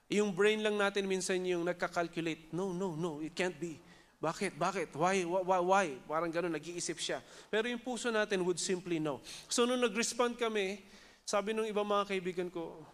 Yung 0.08 0.32
brain 0.32 0.64
lang 0.64 0.80
natin 0.80 1.04
minsan 1.04 1.44
yung 1.44 1.68
nagka-calculate, 1.68 2.56
no, 2.56 2.72
no, 2.72 2.96
no, 2.96 3.20
it 3.20 3.36
can't 3.36 3.60
be. 3.60 3.76
Bakit? 4.24 4.56
Bakit? 4.56 4.96
Why? 4.96 5.28
Why? 5.28 5.60
Why? 5.60 5.86
Parang 6.08 6.32
ganun, 6.32 6.56
nag-iisip 6.56 6.96
siya. 6.96 7.20
Pero 7.52 7.68
yung 7.68 7.84
puso 7.84 8.08
natin 8.08 8.40
would 8.48 8.56
simply 8.56 9.04
know. 9.04 9.20
So 9.52 9.68
nung 9.68 9.84
nag-respond 9.84 10.40
kami, 10.40 10.80
sabi 11.28 11.52
ng 11.52 11.68
ibang 11.68 11.84
mga 11.84 12.08
kaibigan 12.08 12.48
ko, 12.48 12.88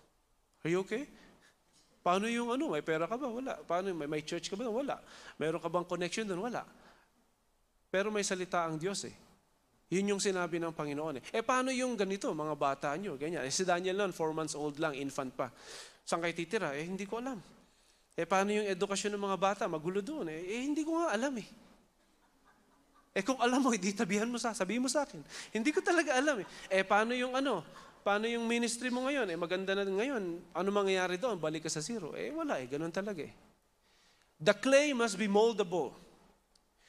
are 0.65 0.73
you 0.73 0.81
okay? 0.81 1.05
Paano 2.01 2.25
yung 2.25 2.49
ano, 2.49 2.73
may 2.73 2.81
pera 2.81 3.05
ka 3.05 3.13
ba? 3.13 3.29
Wala. 3.29 3.61
Paano 3.61 3.93
may, 3.93 4.09
may 4.09 4.23
church 4.25 4.49
ka 4.49 4.57
ba? 4.57 4.65
Wala. 4.65 4.97
Meron 5.37 5.61
ka 5.61 5.69
bang 5.69 5.85
connection 5.85 6.25
doon? 6.25 6.41
Wala. 6.49 6.65
Pero 7.93 8.09
may 8.09 8.25
salita 8.25 8.65
ang 8.65 8.81
Diyos 8.81 9.05
eh. 9.05 9.13
Yun 9.89 10.15
yung 10.15 10.21
sinabi 10.21 10.61
ng 10.61 10.69
Panginoon 10.69 11.17
eh. 11.17 11.23
Eh 11.33 11.41
paano 11.41 11.73
yung 11.73 11.97
ganito, 11.97 12.29
mga 12.29 12.53
bata 12.53 12.93
nyo, 12.93 13.17
ganyan. 13.17 13.41
Eh 13.41 13.49
si 13.49 13.65
Daniel 13.65 13.97
noon, 13.97 14.13
four 14.13 14.37
months 14.37 14.53
old 14.53 14.77
lang, 14.77 14.93
infant 14.93 15.33
pa. 15.33 15.49
Saan 16.05 16.21
kayo 16.21 16.33
titira? 16.37 16.77
Eh 16.77 16.85
hindi 16.85 17.09
ko 17.09 17.17
alam. 17.17 17.41
Eh 18.13 18.29
paano 18.29 18.53
yung 18.53 18.69
edukasyon 18.69 19.17
ng 19.17 19.23
mga 19.25 19.37
bata? 19.41 19.63
Magulo 19.65 20.05
doon. 20.05 20.29
Eh, 20.29 20.45
eh 20.45 20.61
hindi 20.61 20.85
ko 20.85 21.01
nga 21.01 21.09
alam 21.09 21.33
eh. 21.41 21.47
Eh 23.17 23.25
kung 23.25 23.41
alam 23.41 23.65
mo, 23.65 23.73
hindi 23.73 23.89
tabihan 23.89 24.29
mo 24.29 24.37
sa, 24.37 24.53
sabihin 24.53 24.85
mo 24.85 24.89
sa 24.91 25.09
akin. 25.09 25.25
Hindi 25.49 25.73
ko 25.73 25.81
talaga 25.81 26.13
alam 26.13 26.45
eh. 26.45 26.47
Eh 26.69 26.85
paano 26.85 27.17
yung 27.17 27.33
ano? 27.33 27.65
Paano 28.05 28.29
yung 28.29 28.45
ministry 28.45 28.93
mo 28.93 29.09
ngayon? 29.09 29.25
Eh 29.33 29.37
maganda 29.37 29.73
na 29.73 29.89
ngayon. 29.89 30.53
Ano 30.53 30.69
mangyayari 30.69 31.17
doon? 31.17 31.41
Balik 31.41 31.65
ka 31.65 31.71
sa 31.73 31.81
zero. 31.81 32.13
Eh 32.13 32.29
wala 32.29 32.61
eh. 32.61 32.69
Ganun 32.69 32.93
talaga 32.93 33.25
eh. 33.25 33.33
The 34.37 34.53
clay 34.53 34.93
must 34.93 35.17
be 35.17 35.25
moldable. 35.25 35.97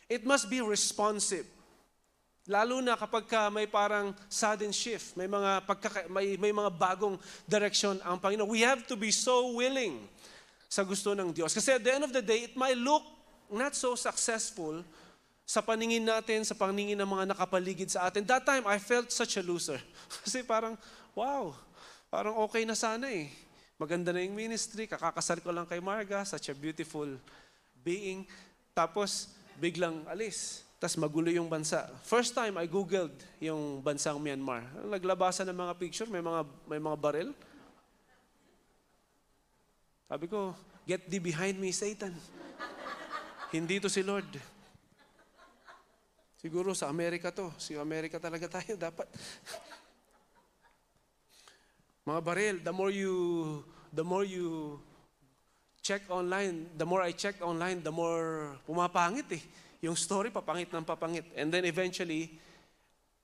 It 0.06 0.28
must 0.28 0.52
be 0.52 0.60
responsive. 0.60 1.48
Lalo 2.48 2.80
na 2.80 2.96
kapag 2.96 3.28
ka 3.28 3.52
may 3.52 3.68
parang 3.68 4.16
sudden 4.32 4.72
shift, 4.72 5.12
may 5.12 5.28
mga 5.28 5.60
pagkaka, 5.68 6.08
may, 6.08 6.40
may 6.40 6.52
mga 6.54 6.72
bagong 6.72 7.20
direction 7.44 8.00
ang 8.00 8.16
Panginoon. 8.16 8.48
We 8.48 8.64
have 8.64 8.88
to 8.88 8.96
be 8.96 9.12
so 9.12 9.52
willing 9.52 10.00
sa 10.70 10.80
gusto 10.80 11.12
ng 11.12 11.34
Diyos. 11.36 11.52
Kasi 11.52 11.76
at 11.76 11.82
the 11.84 11.92
end 11.92 12.04
of 12.06 12.14
the 12.14 12.24
day, 12.24 12.48
it 12.48 12.54
might 12.56 12.78
look 12.78 13.04
not 13.52 13.76
so 13.76 13.92
successful 13.92 14.80
sa 15.42 15.58
paningin 15.58 16.06
natin, 16.06 16.46
sa 16.46 16.54
paningin 16.54 16.94
ng 16.94 17.10
mga 17.10 17.34
nakapaligid 17.34 17.90
sa 17.90 18.06
atin. 18.06 18.22
That 18.22 18.46
time, 18.46 18.62
I 18.70 18.78
felt 18.78 19.10
such 19.10 19.34
a 19.36 19.42
loser. 19.42 19.82
Kasi 20.22 20.46
parang, 20.46 20.78
wow, 21.10 21.50
parang 22.06 22.38
okay 22.46 22.62
na 22.62 22.78
sana 22.78 23.10
eh. 23.10 23.28
Maganda 23.74 24.14
na 24.14 24.22
yung 24.22 24.38
ministry, 24.38 24.86
kakakasal 24.86 25.42
ko 25.42 25.50
lang 25.50 25.66
kay 25.66 25.82
Marga, 25.82 26.22
such 26.22 26.48
a 26.48 26.54
beautiful 26.54 27.10
being. 27.82 28.22
Tapos, 28.70 29.34
biglang 29.58 30.06
alis. 30.06 30.62
Tapos 30.80 30.96
magulo 30.96 31.28
yung 31.28 31.44
bansa. 31.44 31.84
First 32.08 32.32
time 32.32 32.56
I 32.56 32.64
googled 32.64 33.12
yung 33.36 33.84
bansang 33.84 34.16
Myanmar. 34.16 34.64
Naglabasan 34.88 35.44
ng 35.52 35.58
mga 35.60 35.74
picture, 35.76 36.08
may 36.08 36.24
mga 36.24 36.40
may 36.64 36.80
mga 36.80 36.96
baril. 36.96 37.30
Sabi 40.08 40.24
ko, 40.24 40.56
get 40.88 41.04
thee 41.04 41.20
behind 41.20 41.60
me, 41.60 41.68
Satan. 41.68 42.16
Hindi 43.52 43.76
to 43.76 43.92
si 43.92 44.00
Lord. 44.00 44.26
Siguro 46.40 46.72
sa 46.72 46.88
Amerika 46.88 47.28
to. 47.28 47.52
Si 47.60 47.76
Amerika 47.76 48.16
talaga 48.16 48.48
tayo 48.48 48.72
dapat. 48.80 49.04
mga 52.08 52.20
baril, 52.24 52.56
the 52.64 52.72
more 52.72 52.88
you 52.88 53.14
the 53.92 54.00
more 54.00 54.24
you 54.24 54.80
check 55.84 56.08
online, 56.08 56.72
the 56.80 56.88
more 56.88 57.04
I 57.04 57.12
check 57.12 57.36
online, 57.44 57.84
the 57.84 57.92
more 57.92 58.56
pumapangit 58.64 59.28
eh. 59.36 59.44
Yung 59.80 59.96
story 59.96 60.28
papangit 60.28 60.68
ng 60.68 60.84
papangit. 60.84 61.24
And 61.36 61.48
then 61.48 61.64
eventually, 61.64 62.36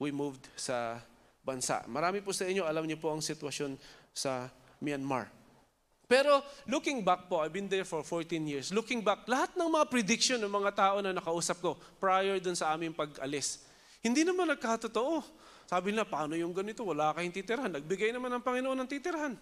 we 0.01 0.09
moved 0.13 0.49
sa 0.57 1.01
bansa. 1.45 1.85
Marami 1.87 2.25
po 2.25 2.33
sa 2.33 2.49
inyo, 2.49 2.65
alam 2.65 2.85
niyo 2.85 2.99
po 2.99 3.13
ang 3.13 3.23
sitwasyon 3.23 3.77
sa 4.11 4.49
Myanmar. 4.81 5.29
Pero 6.07 6.39
looking 6.71 7.03
back 7.03 7.27
po, 7.27 7.43
I've 7.43 7.53
been 7.53 7.67
there 7.67 7.87
for 7.87 8.03
14 8.07 8.39
years. 8.47 8.71
Looking 8.71 9.03
back, 9.03 9.27
lahat 9.27 9.59
ng 9.59 9.67
mga 9.67 9.87
prediction 9.91 10.39
ng 10.39 10.51
mga 10.51 10.71
tao 10.75 10.97
na 11.03 11.11
nakausap 11.11 11.59
ko 11.59 11.75
prior 11.99 12.39
dun 12.39 12.55
sa 12.55 12.71
aming 12.75 12.95
pag-alis, 12.95 13.67
hindi 14.01 14.23
naman 14.23 14.47
nagkatotoo. 14.55 15.23
Sabi 15.67 15.91
nila, 15.91 16.07
paano 16.07 16.39
yung 16.39 16.55
ganito? 16.55 16.87
Wala 16.87 17.11
kayong 17.11 17.35
titirhan. 17.35 17.71
Nagbigay 17.75 18.15
naman 18.15 18.31
ng 18.39 18.43
Panginoon 18.43 18.79
ng 18.87 18.91
titirhan. 18.91 19.35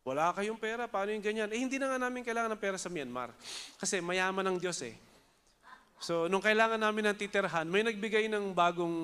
Wala 0.00 0.32
kayong 0.32 0.56
pera, 0.56 0.88
paano 0.88 1.12
yung 1.12 1.20
ganyan? 1.20 1.52
Eh, 1.52 1.60
hindi 1.60 1.76
na 1.76 1.92
nga 1.92 2.00
namin 2.00 2.24
kailangan 2.24 2.56
ng 2.56 2.60
pera 2.60 2.80
sa 2.80 2.88
Myanmar. 2.88 3.36
Kasi 3.76 4.00
mayaman 4.00 4.40
ng 4.48 4.56
Diyos 4.56 4.80
eh. 4.80 4.96
So, 6.00 6.32
nung 6.32 6.40
kailangan 6.40 6.80
namin 6.80 7.12
ng 7.12 7.16
titirhan, 7.20 7.68
may 7.68 7.84
nagbigay 7.84 8.24
ng 8.32 8.56
bagong 8.56 8.96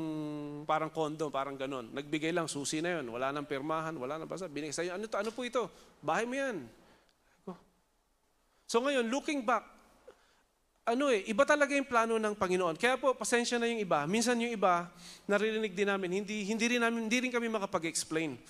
parang 0.64 0.88
kondo, 0.88 1.28
parang 1.28 1.52
ganon. 1.52 1.92
Nagbigay 1.92 2.32
lang, 2.32 2.48
susi 2.48 2.80
na 2.80 2.96
yun. 2.96 3.12
Wala 3.12 3.36
nang 3.36 3.44
pirmahan, 3.44 3.92
wala 4.00 4.16
nang 4.16 4.24
basa. 4.24 4.48
Binigay 4.48 4.72
sa'yo, 4.72 4.96
ano, 4.96 5.04
to, 5.04 5.20
ano 5.20 5.28
po 5.28 5.44
ito? 5.44 5.68
Bahay 6.00 6.24
mo 6.24 6.32
yan. 6.32 6.64
So 8.64 8.80
ngayon, 8.80 9.12
looking 9.12 9.44
back, 9.44 9.62
ano 10.88 11.12
eh, 11.12 11.20
iba 11.28 11.44
talaga 11.44 11.76
yung 11.76 11.84
plano 11.84 12.16
ng 12.16 12.32
Panginoon. 12.32 12.80
Kaya 12.80 12.96
po, 12.96 13.12
pasensya 13.12 13.60
na 13.60 13.68
yung 13.68 13.84
iba. 13.84 14.08
Minsan 14.08 14.40
yung 14.40 14.56
iba, 14.56 14.88
naririnig 15.28 15.76
din 15.76 15.92
namin, 15.92 16.24
hindi, 16.24 16.48
hindi, 16.48 16.64
rin, 16.64 16.80
namin, 16.80 17.12
hindi 17.12 17.28
rin 17.28 17.32
kami 17.34 17.52
makapag-explain. 17.52 18.40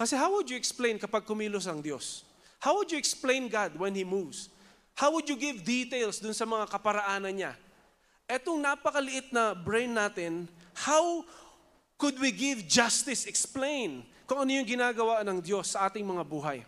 Kasi 0.00 0.16
how 0.16 0.32
would 0.32 0.48
you 0.48 0.56
explain 0.56 0.96
kapag 0.96 1.28
kumilos 1.28 1.68
ang 1.68 1.84
Diyos? 1.84 2.24
How 2.64 2.80
would 2.80 2.88
you 2.88 2.96
explain 2.96 3.52
God 3.52 3.76
when 3.76 3.92
He 3.92 4.08
moves? 4.08 4.48
How 4.96 5.12
would 5.12 5.28
you 5.28 5.36
give 5.36 5.60
details 5.60 6.16
dun 6.16 6.32
sa 6.32 6.48
mga 6.48 6.64
kaparaanan 6.72 7.36
niya? 7.36 7.52
Etong 8.30 8.62
napakaliit 8.62 9.34
na 9.34 9.58
brain 9.58 9.90
natin, 9.90 10.46
how 10.86 11.26
could 11.98 12.14
we 12.22 12.30
give 12.30 12.62
justice, 12.70 13.26
explain 13.26 14.06
kung 14.30 14.46
ano 14.46 14.54
yung 14.54 14.62
ginagawa 14.62 15.26
ng 15.26 15.42
Diyos 15.42 15.74
sa 15.74 15.90
ating 15.90 16.06
mga 16.06 16.22
buhay? 16.22 16.62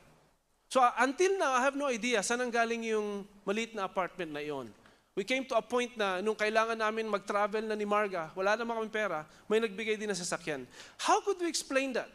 So 0.67 0.83
uh, 0.83 0.91
until 0.99 1.39
now, 1.39 1.55
I 1.55 1.63
have 1.63 1.79
no 1.79 1.87
idea 1.87 2.19
saan 2.19 2.43
ang 2.43 2.51
galing 2.51 2.83
yung 2.91 3.23
maliit 3.47 3.79
na 3.79 3.87
apartment 3.87 4.35
na 4.35 4.43
iyon. 4.43 4.75
We 5.15 5.23
came 5.23 5.45
to 5.45 5.55
a 5.55 5.63
point 5.63 5.93
na 5.95 6.25
nung 6.25 6.35
kailangan 6.35 6.75
namin 6.75 7.05
mag-travel 7.07 7.63
na 7.63 7.77
ni 7.77 7.85
Marga, 7.85 8.33
wala 8.35 8.57
naman 8.57 8.81
kami 8.81 8.91
pera, 8.91 9.29
may 9.45 9.61
nagbigay 9.61 10.01
din 10.01 10.09
ng 10.11 10.17
sasakyan. 10.17 10.67
How 10.99 11.23
could 11.23 11.39
we 11.39 11.47
explain 11.47 11.95
that? 11.95 12.09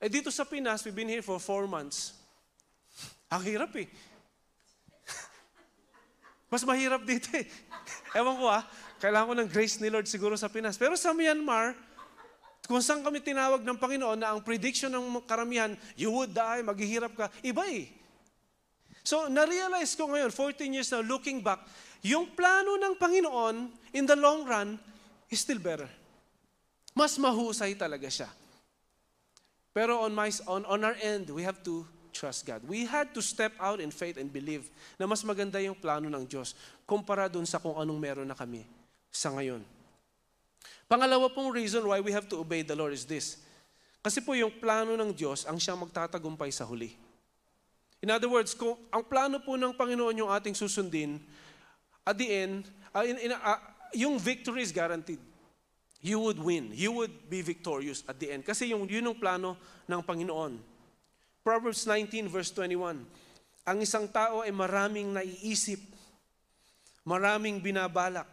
Eh 0.00 0.08
dito 0.08 0.32
sa 0.32 0.48
Pinas, 0.48 0.86
we've 0.86 0.94
been 0.94 1.10
here 1.10 1.22
for 1.22 1.36
four 1.42 1.66
months. 1.68 2.14
Ang 3.30 3.42
hirap 3.44 3.74
eh. 3.74 3.90
Mas 6.52 6.68
mahirap 6.68 7.00
dito 7.08 7.32
eh. 7.32 7.48
Ewan 8.20 8.36
ko 8.36 8.52
ah, 8.52 8.60
kailangan 9.00 9.32
ko 9.32 9.34
ng 9.40 9.48
grace 9.48 9.80
ni 9.80 9.88
Lord 9.88 10.04
siguro 10.04 10.36
sa 10.36 10.52
Pinas. 10.52 10.76
Pero 10.76 10.92
sa 11.00 11.16
Myanmar, 11.16 11.72
kung 12.68 12.84
saan 12.84 13.00
kami 13.00 13.24
tinawag 13.24 13.64
ng 13.64 13.78
Panginoon 13.80 14.20
na 14.20 14.36
ang 14.36 14.44
prediction 14.44 14.92
ng 14.92 15.24
karamihan, 15.24 15.72
you 15.96 16.12
would 16.12 16.36
die, 16.36 16.60
maghihirap 16.60 17.16
ka, 17.16 17.32
iba 17.40 17.64
eh. 17.72 17.88
So, 19.02 19.26
na-realize 19.26 19.96
ko 19.98 20.12
ngayon, 20.12 20.30
14 20.30 20.76
years 20.76 20.92
now, 20.92 21.02
looking 21.02 21.42
back, 21.42 21.64
yung 22.04 22.30
plano 22.36 22.78
ng 22.78 22.94
Panginoon, 23.00 23.72
in 23.96 24.04
the 24.06 24.14
long 24.14 24.46
run, 24.46 24.78
is 25.32 25.42
still 25.42 25.58
better. 25.58 25.90
Mas 26.92 27.18
mahusay 27.18 27.74
talaga 27.74 28.06
siya. 28.06 28.30
Pero 29.72 30.04
on, 30.04 30.12
my, 30.12 30.28
on, 30.46 30.62
on 30.68 30.80
our 30.84 30.94
end, 31.00 31.32
we 31.32 31.42
have 31.42 31.58
to 31.64 31.88
trust 32.12 32.44
God. 32.44 32.60
We 32.68 32.84
had 32.84 33.16
to 33.16 33.24
step 33.24 33.56
out 33.56 33.80
in 33.80 33.88
faith 33.88 34.20
and 34.20 34.28
believe 34.28 34.68
na 35.00 35.08
mas 35.08 35.24
maganda 35.24 35.56
yung 35.58 35.74
plano 35.74 36.12
ng 36.12 36.28
Diyos 36.28 36.52
kumpara 36.84 37.26
dun 37.32 37.48
sa 37.48 37.56
kung 37.56 37.74
anong 37.74 37.96
meron 37.96 38.28
na 38.28 38.36
kami 38.36 38.68
sa 39.08 39.32
ngayon. 39.32 39.64
Pangalawa 40.86 41.32
pong 41.32 41.48
reason 41.56 41.80
why 41.88 42.04
we 42.04 42.12
have 42.12 42.28
to 42.28 42.36
obey 42.36 42.60
the 42.60 42.76
Lord 42.76 42.92
is 42.92 43.08
this. 43.08 43.40
Kasi 44.04 44.20
po 44.20 44.36
yung 44.36 44.52
plano 44.52 44.92
ng 44.92 45.16
Diyos 45.16 45.48
ang 45.48 45.56
siyang 45.56 45.80
magtatagumpay 45.80 46.52
sa 46.52 46.68
huli. 46.68 46.92
In 48.02 48.10
other 48.10 48.28
words, 48.28 48.52
kung 48.52 48.74
ang 48.90 49.06
plano 49.06 49.38
po 49.38 49.54
ng 49.54 49.72
Panginoon 49.72 50.26
yung 50.26 50.30
ating 50.34 50.58
susundin, 50.58 51.22
at 52.02 52.18
the 52.18 52.26
end, 52.26 52.66
uh, 52.90 53.06
in, 53.06 53.14
in, 53.22 53.30
uh, 53.30 53.62
yung 53.94 54.18
victory 54.18 54.66
is 54.66 54.74
guaranteed. 54.74 55.22
You 56.02 56.18
would 56.18 56.42
win. 56.42 56.74
You 56.74 56.90
would 56.98 57.30
be 57.30 57.46
victorious 57.46 58.02
at 58.10 58.18
the 58.18 58.34
end. 58.34 58.42
Kasi 58.42 58.74
yung, 58.74 58.90
yun 58.90 59.06
ang 59.06 59.14
plano 59.14 59.54
ng 59.86 60.02
Panginoon. 60.02 60.58
Proverbs 61.42 61.86
19 61.86 62.30
verse 62.30 62.50
21. 62.54 63.02
Ang 63.62 63.78
isang 63.82 64.10
tao 64.10 64.42
ay 64.42 64.50
maraming 64.50 65.14
naiisip, 65.14 65.78
maraming 67.06 67.62
binabalak, 67.62 68.26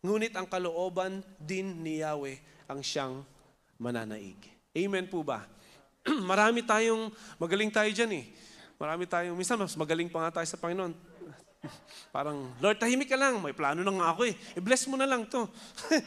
Ngunit 0.00 0.32
ang 0.32 0.48
kalooban 0.48 1.20
din 1.36 1.84
ni 1.84 2.00
Yahweh 2.00 2.40
ang 2.64 2.80
siyang 2.80 3.20
mananaig. 3.76 4.36
Amen 4.72 5.04
po 5.12 5.20
ba? 5.20 5.44
Marami 6.30 6.64
tayong, 6.64 7.12
magaling 7.36 7.68
tayo 7.68 7.92
dyan 7.92 8.24
eh. 8.24 8.32
Marami 8.80 9.04
tayong, 9.04 9.36
minsan 9.36 9.60
mas 9.60 9.76
magaling 9.76 10.08
pa 10.08 10.24
nga 10.24 10.40
tayo 10.40 10.48
sa 10.48 10.56
Panginoon. 10.56 10.96
Parang, 12.16 12.48
Lord, 12.64 12.80
tahimik 12.80 13.12
ka 13.12 13.20
lang. 13.20 13.44
May 13.44 13.52
plano 13.52 13.84
na 13.84 13.92
nga 13.92 14.16
ako 14.16 14.24
eh. 14.24 14.32
I-bless 14.56 14.88
mo 14.88 14.96
na 14.96 15.04
lang 15.04 15.28
to. 15.28 15.44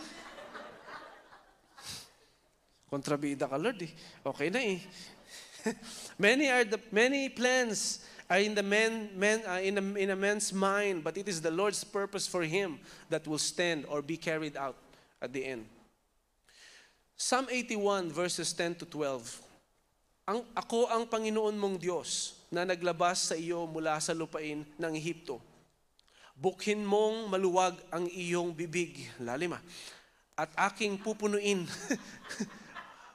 Kontrabida 2.89 3.46
ka, 3.46 3.62
Lord. 3.62 3.78
Eh. 3.86 3.93
Okay 4.26 4.50
na 4.50 4.58
eh. 4.58 4.82
many 6.19 6.49
are 6.49 6.63
the 6.63 6.80
many 6.91 7.30
plans 7.30 8.04
are 8.30 8.39
in 8.39 8.56
the 8.56 8.63
man, 8.63 9.10
man 9.15 9.41
uh, 9.45 9.60
in, 9.62 9.78
a, 9.78 9.84
in 9.99 10.10
a 10.10 10.15
man's 10.15 10.54
mind, 10.54 11.04
but 11.04 11.17
it 11.17 11.28
is 11.28 11.41
the 11.41 11.52
Lord's 11.52 11.84
purpose 11.84 12.26
for 12.26 12.41
him 12.41 12.80
that 13.10 13.28
will 13.28 13.38
stand 13.38 13.86
or 13.86 14.02
be 14.02 14.17
carried 14.17 14.58
out 14.58 14.76
at 15.21 15.32
the 15.34 15.45
end. 15.45 15.65
Psalm 17.15 17.47
81 17.49 18.12
verses 18.12 18.52
10 18.54 18.76
to 18.82 18.86
12. 18.86 19.38
Ang 20.26 20.41
ako 20.56 20.88
ang 20.88 21.04
Panginoon 21.06 21.54
mong 21.60 21.78
Diyos 21.78 22.39
na 22.49 22.63
naglabas 22.63 23.30
sa 23.30 23.36
iyo 23.36 23.67
mula 23.67 23.99
sa 23.99 24.15
lupain 24.15 24.63
ng 24.65 24.93
Ehipto. 24.95 25.38
Bukhin 26.34 26.82
mong 26.82 27.30
maluwag 27.30 27.78
ang 27.93 28.10
iyong 28.10 28.49
bibig, 28.56 29.06
lalim 29.21 29.54
ah, 29.54 29.62
at 30.34 30.49
aking 30.73 30.97
pupunuin. 30.97 31.67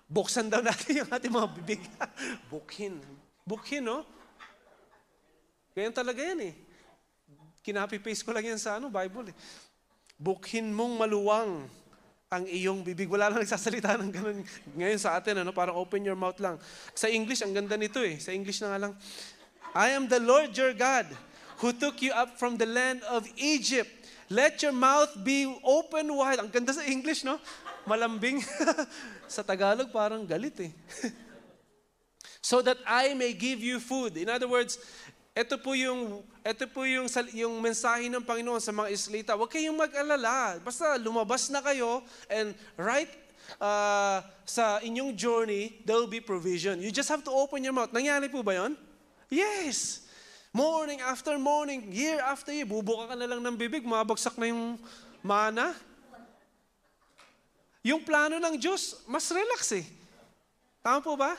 Buksan 0.08 0.48
daw 0.48 0.64
natin 0.64 1.04
yung 1.04 1.10
ating 1.12 1.28
mga 1.28 1.48
bibig. 1.60 1.82
Bukhin. 2.52 2.96
Bukhin, 3.44 3.84
no? 3.84 4.08
Ganyan 5.76 5.92
talaga 5.92 6.24
yan 6.24 6.48
eh. 6.48 6.54
Kinapi-paste 7.60 8.24
ko 8.24 8.32
lang 8.32 8.56
yan 8.56 8.60
sa 8.60 8.80
ano, 8.80 8.88
Bible 8.88 9.30
eh. 9.30 9.36
Bukhin 10.16 10.72
mong 10.72 10.96
maluwang 10.96 11.68
ang 12.28 12.44
iyong 12.48 12.80
bibig. 12.80 13.08
Wala 13.08 13.28
lang 13.28 13.44
nagsasalita 13.44 14.00
ng 14.00 14.12
ganun 14.12 14.40
ngayon 14.76 15.00
sa 15.00 15.16
atin, 15.16 15.44
ano? 15.44 15.52
parang 15.52 15.76
open 15.76 16.00
your 16.04 16.16
mouth 16.16 16.40
lang. 16.40 16.56
Sa 16.96 17.08
English, 17.08 17.44
ang 17.44 17.52
ganda 17.52 17.76
nito 17.76 18.00
eh. 18.00 18.16
Sa 18.16 18.32
English 18.32 18.64
na 18.64 18.72
nga 18.72 18.80
lang, 18.88 18.92
I 19.76 19.92
am 19.92 20.08
the 20.08 20.20
Lord 20.20 20.56
your 20.56 20.72
God 20.72 21.08
who 21.60 21.76
took 21.76 22.00
you 22.00 22.16
up 22.16 22.40
from 22.40 22.56
the 22.56 22.68
land 22.68 23.04
of 23.12 23.28
Egypt. 23.36 23.92
Let 24.28 24.60
your 24.60 24.76
mouth 24.76 25.12
be 25.24 25.48
open 25.64 26.12
wide. 26.12 26.40
Ang 26.40 26.52
ganda 26.52 26.72
sa 26.72 26.84
English, 26.84 27.24
no? 27.24 27.40
Malambing. 27.84 28.42
sa 29.28 29.44
Tagalog, 29.44 29.92
parang 29.92 30.24
galit 30.24 30.56
eh. 30.64 30.72
so 32.48 32.64
that 32.64 32.80
I 32.88 33.12
may 33.12 33.36
give 33.36 33.60
you 33.60 33.78
food. 33.78 34.16
In 34.16 34.32
other 34.32 34.48
words, 34.48 34.80
ito 35.38 35.54
po 35.60 35.76
yung 35.76 36.26
ito 36.42 36.66
po 36.66 36.82
yung 36.82 37.06
yung 37.30 37.54
mensahe 37.62 38.10
ng 38.10 38.24
Panginoon 38.24 38.58
sa 38.58 38.74
mga 38.74 38.88
Israelita. 38.90 39.38
Huwag 39.38 39.52
kayong 39.52 39.78
mag-alala. 39.78 40.58
Basta 40.58 40.98
lumabas 40.98 41.46
na 41.46 41.62
kayo 41.62 42.02
and 42.26 42.58
right 42.74 43.12
uh, 43.62 44.18
sa 44.42 44.82
inyong 44.82 45.14
journey, 45.14 45.78
there 45.86 45.94
will 45.94 46.10
be 46.10 46.18
provision. 46.18 46.82
You 46.82 46.90
just 46.90 47.06
have 47.06 47.22
to 47.22 47.30
open 47.30 47.62
your 47.62 47.76
mouth. 47.76 47.94
Nangyari 47.94 48.26
po 48.26 48.42
ba 48.42 48.58
'yon? 48.58 48.74
Yes. 49.30 50.08
Morning 50.50 50.98
after 51.04 51.36
morning, 51.36 51.92
year 51.92 52.18
after 52.24 52.50
year, 52.50 52.66
bubuka 52.66 53.12
ka 53.12 53.14
na 53.14 53.28
lang 53.28 53.44
ng 53.44 53.54
bibig, 53.54 53.84
mabagsak 53.84 54.34
na 54.40 54.48
yung 54.48 54.80
mana. 55.20 55.76
Yung 57.88 58.04
plano 58.04 58.36
ng 58.36 58.60
Diyos, 58.60 59.00
mas 59.08 59.24
relax 59.32 59.72
eh. 59.72 59.86
Tama 60.84 61.00
po 61.00 61.16
ba? 61.16 61.32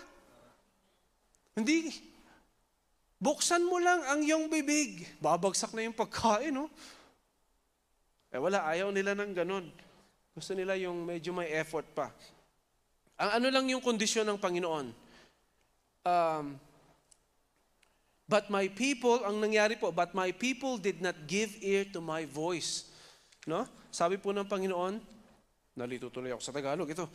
Hindi, 1.54 1.94
Buksan 3.20 3.68
mo 3.68 3.84
lang 3.84 4.00
ang 4.08 4.24
iyong 4.24 4.48
bibig. 4.48 5.04
Babagsak 5.20 5.76
na 5.76 5.84
yung 5.84 5.92
pagkain, 5.92 6.56
no? 6.56 6.72
Eh 8.32 8.40
wala, 8.40 8.64
ayaw 8.64 8.96
nila 8.96 9.12
ng 9.12 9.36
ganun. 9.36 9.68
Gusto 10.32 10.56
nila 10.56 10.80
yung 10.80 11.04
medyo 11.04 11.36
may 11.36 11.52
effort 11.52 11.84
pa. 11.92 12.16
Ang 13.20 13.44
ano 13.44 13.48
lang 13.52 13.66
yung 13.68 13.84
kondisyon 13.84 14.24
ng 14.24 14.40
Panginoon. 14.40 14.96
Um, 16.08 16.56
but 18.24 18.48
my 18.48 18.72
people, 18.72 19.20
ang 19.28 19.44
nangyari 19.44 19.76
po, 19.76 19.92
but 19.92 20.16
my 20.16 20.32
people 20.32 20.80
did 20.80 21.04
not 21.04 21.28
give 21.28 21.60
ear 21.60 21.84
to 21.92 22.00
my 22.00 22.24
voice. 22.24 22.88
No? 23.44 23.68
Sabi 23.92 24.16
po 24.16 24.32
ng 24.32 24.48
Panginoon, 24.48 25.04
nalito 25.78 26.10
tuloy 26.10 26.34
ako 26.34 26.42
sa 26.42 26.56
Tagalog, 26.56 26.90
ito, 26.90 27.06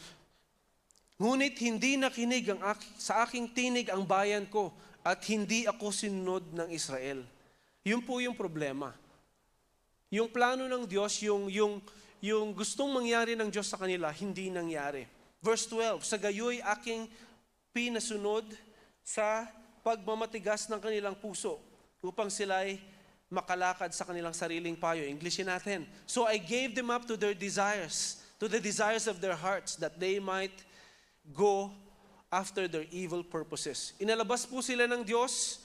Ngunit 1.14 1.54
hindi 1.62 1.94
nakinig 1.94 2.50
ang 2.50 2.74
aki, 2.74 2.86
sa 2.98 3.22
aking 3.22 3.54
tinig 3.54 3.86
ang 3.86 4.02
bayan 4.02 4.50
ko 4.50 4.74
at 5.06 5.22
hindi 5.30 5.62
ako 5.62 5.94
sinunod 5.94 6.42
ng 6.50 6.68
Israel. 6.74 7.22
Yun 7.86 8.02
po 8.02 8.18
yung 8.18 8.34
problema. 8.34 8.90
Yung 10.10 10.26
plano 10.26 10.66
ng 10.66 10.82
Diyos, 10.90 11.22
yung, 11.22 11.46
yung, 11.46 11.78
yung 12.18 12.50
gustong 12.50 12.90
mangyari 12.90 13.38
ng 13.38 13.46
Diyos 13.46 13.70
sa 13.70 13.78
kanila, 13.78 14.10
hindi 14.10 14.50
nangyari. 14.50 15.06
Verse 15.38 15.70
12, 15.70 16.02
sa 16.02 16.18
gayoy 16.18 16.58
aking 16.58 17.06
pinasunod 17.70 18.48
sa 19.04 19.46
pagmamatigas 19.86 20.66
ng 20.66 20.80
kanilang 20.82 21.14
puso 21.14 21.62
upang 22.02 22.26
sila'y 22.26 22.80
makalakad 23.30 23.94
sa 23.94 24.02
kanilang 24.02 24.34
sariling 24.34 24.74
payo. 24.74 25.06
Englishin 25.06 25.46
natin. 25.46 25.86
So 26.10 26.26
I 26.26 26.42
gave 26.42 26.74
them 26.74 26.90
up 26.90 27.06
to 27.06 27.14
their 27.14 27.36
desires, 27.36 28.23
to 28.38 28.50
the 28.50 28.60
desires 28.60 29.06
of 29.06 29.20
their 29.20 29.36
hearts, 29.36 29.76
that 29.76 29.98
they 29.98 30.18
might 30.18 30.54
go 31.32 31.70
after 32.34 32.66
their 32.66 32.84
evil 32.90 33.22
purposes. 33.22 33.94
Inalabas 34.02 34.42
po 34.42 34.58
sila 34.58 34.90
ng 34.90 35.06
Diyos, 35.06 35.62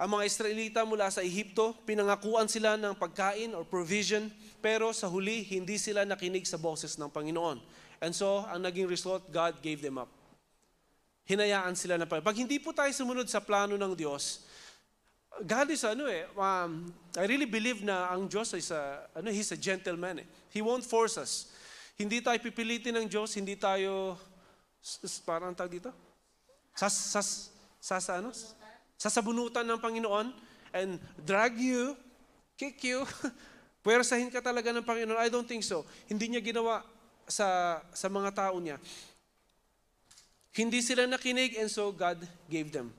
ang 0.00 0.18
mga 0.18 0.24
Israelita 0.26 0.80
mula 0.82 1.12
sa 1.12 1.22
Ehipto, 1.22 1.76
pinangakuan 1.86 2.48
sila 2.50 2.74
ng 2.80 2.96
pagkain 2.96 3.54
or 3.54 3.62
provision, 3.62 4.32
pero 4.58 4.90
sa 4.90 5.06
huli, 5.06 5.46
hindi 5.46 5.78
sila 5.78 6.02
nakinig 6.02 6.48
sa 6.48 6.58
boses 6.58 6.96
ng 6.98 7.06
Panginoon. 7.12 7.60
And 8.02 8.10
so, 8.10 8.42
ang 8.50 8.66
naging 8.66 8.90
result, 8.90 9.30
God 9.30 9.62
gave 9.62 9.78
them 9.78 10.00
up. 10.00 10.10
Hinayaan 11.22 11.78
sila 11.78 11.94
na 11.94 12.08
Pag 12.08 12.34
hindi 12.34 12.58
po 12.58 12.74
tayo 12.74 12.90
sumunod 12.90 13.30
sa 13.30 13.38
plano 13.38 13.78
ng 13.78 13.94
Diyos, 13.94 14.42
God 15.40 15.72
is 15.72 15.80
ano 15.80 16.04
eh, 16.04 16.28
um, 16.36 16.92
I 17.16 17.24
really 17.24 17.48
believe 17.48 17.80
na 17.80 18.12
ang 18.12 18.28
Diyos 18.28 18.52
is 18.52 18.68
a, 18.68 19.08
ano, 19.16 19.32
He's 19.32 19.48
a 19.48 19.56
gentleman 19.56 20.20
eh. 20.20 20.28
He 20.52 20.60
won't 20.60 20.84
force 20.84 21.16
us. 21.16 21.48
Hindi 21.96 22.20
tayo 22.20 22.36
pipilitin 22.36 22.92
ng 23.00 23.06
Diyos, 23.08 23.32
hindi 23.32 23.56
tayo 23.56 24.20
parang 25.24 25.56
tag 25.56 25.72
dito? 25.72 25.88
Sas, 26.76 26.92
sas, 26.92 27.28
sas, 27.80 28.06
ano? 28.12 28.28
Sasabunutan 29.00 29.64
ng 29.64 29.80
Panginoon 29.80 30.36
and 30.72 31.00
drag 31.24 31.56
you, 31.56 31.96
kick 32.60 32.84
you, 32.84 33.08
puwersahin 33.84 34.30
ka 34.30 34.44
talaga 34.44 34.70
ng 34.70 34.84
Panginoon. 34.84 35.18
I 35.18 35.32
don't 35.32 35.48
think 35.48 35.64
so. 35.64 35.88
Hindi 36.06 36.28
niya 36.28 36.44
ginawa 36.44 36.84
sa, 37.24 37.80
sa 37.96 38.06
mga 38.12 38.30
tao 38.36 38.60
niya. 38.60 38.76
Hindi 40.52 40.84
sila 40.84 41.08
nakinig 41.08 41.56
and 41.56 41.72
so 41.72 41.88
God 41.88 42.20
gave 42.46 42.68
them. 42.68 42.92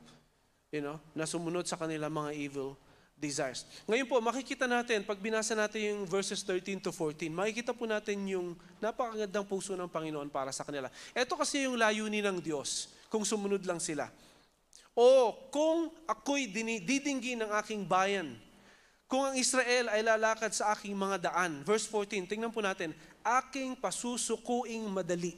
You 0.74 0.82
know, 0.82 0.98
na 1.14 1.30
sumunod 1.30 1.70
sa 1.70 1.78
kanila 1.78 2.10
mga 2.10 2.34
evil 2.34 2.74
desires. 3.14 3.62
Ngayon 3.86 4.10
po, 4.10 4.18
makikita 4.18 4.66
natin, 4.66 5.06
pag 5.06 5.22
binasa 5.22 5.54
natin 5.54 5.94
yung 5.94 6.02
verses 6.10 6.42
13 6.42 6.82
to 6.82 6.90
14, 6.90 7.30
makikita 7.30 7.78
po 7.78 7.86
natin 7.86 8.18
yung 8.26 8.58
napakagandang 8.82 9.46
puso 9.46 9.78
ng 9.78 9.86
Panginoon 9.86 10.34
para 10.34 10.50
sa 10.50 10.66
kanila. 10.66 10.90
Ito 11.14 11.38
kasi 11.38 11.70
yung 11.70 11.78
layunin 11.78 12.26
ng 12.26 12.42
Diyos, 12.42 12.90
kung 13.06 13.22
sumunod 13.22 13.62
lang 13.70 13.78
sila. 13.78 14.10
O 14.98 15.38
kung 15.54 15.94
ako'y 16.10 16.50
didinggi 16.82 17.38
ng 17.38 17.54
aking 17.62 17.86
bayan, 17.86 18.34
kung 19.06 19.30
ang 19.30 19.38
Israel 19.38 19.94
ay 19.94 20.02
lalakad 20.02 20.58
sa 20.58 20.74
aking 20.74 20.98
mga 20.98 21.30
daan. 21.30 21.62
Verse 21.62 21.86
14, 21.86 22.26
tingnan 22.26 22.50
po 22.50 22.66
natin, 22.66 22.98
aking 23.22 23.78
pasusukuing 23.78 24.90
madali 24.90 25.38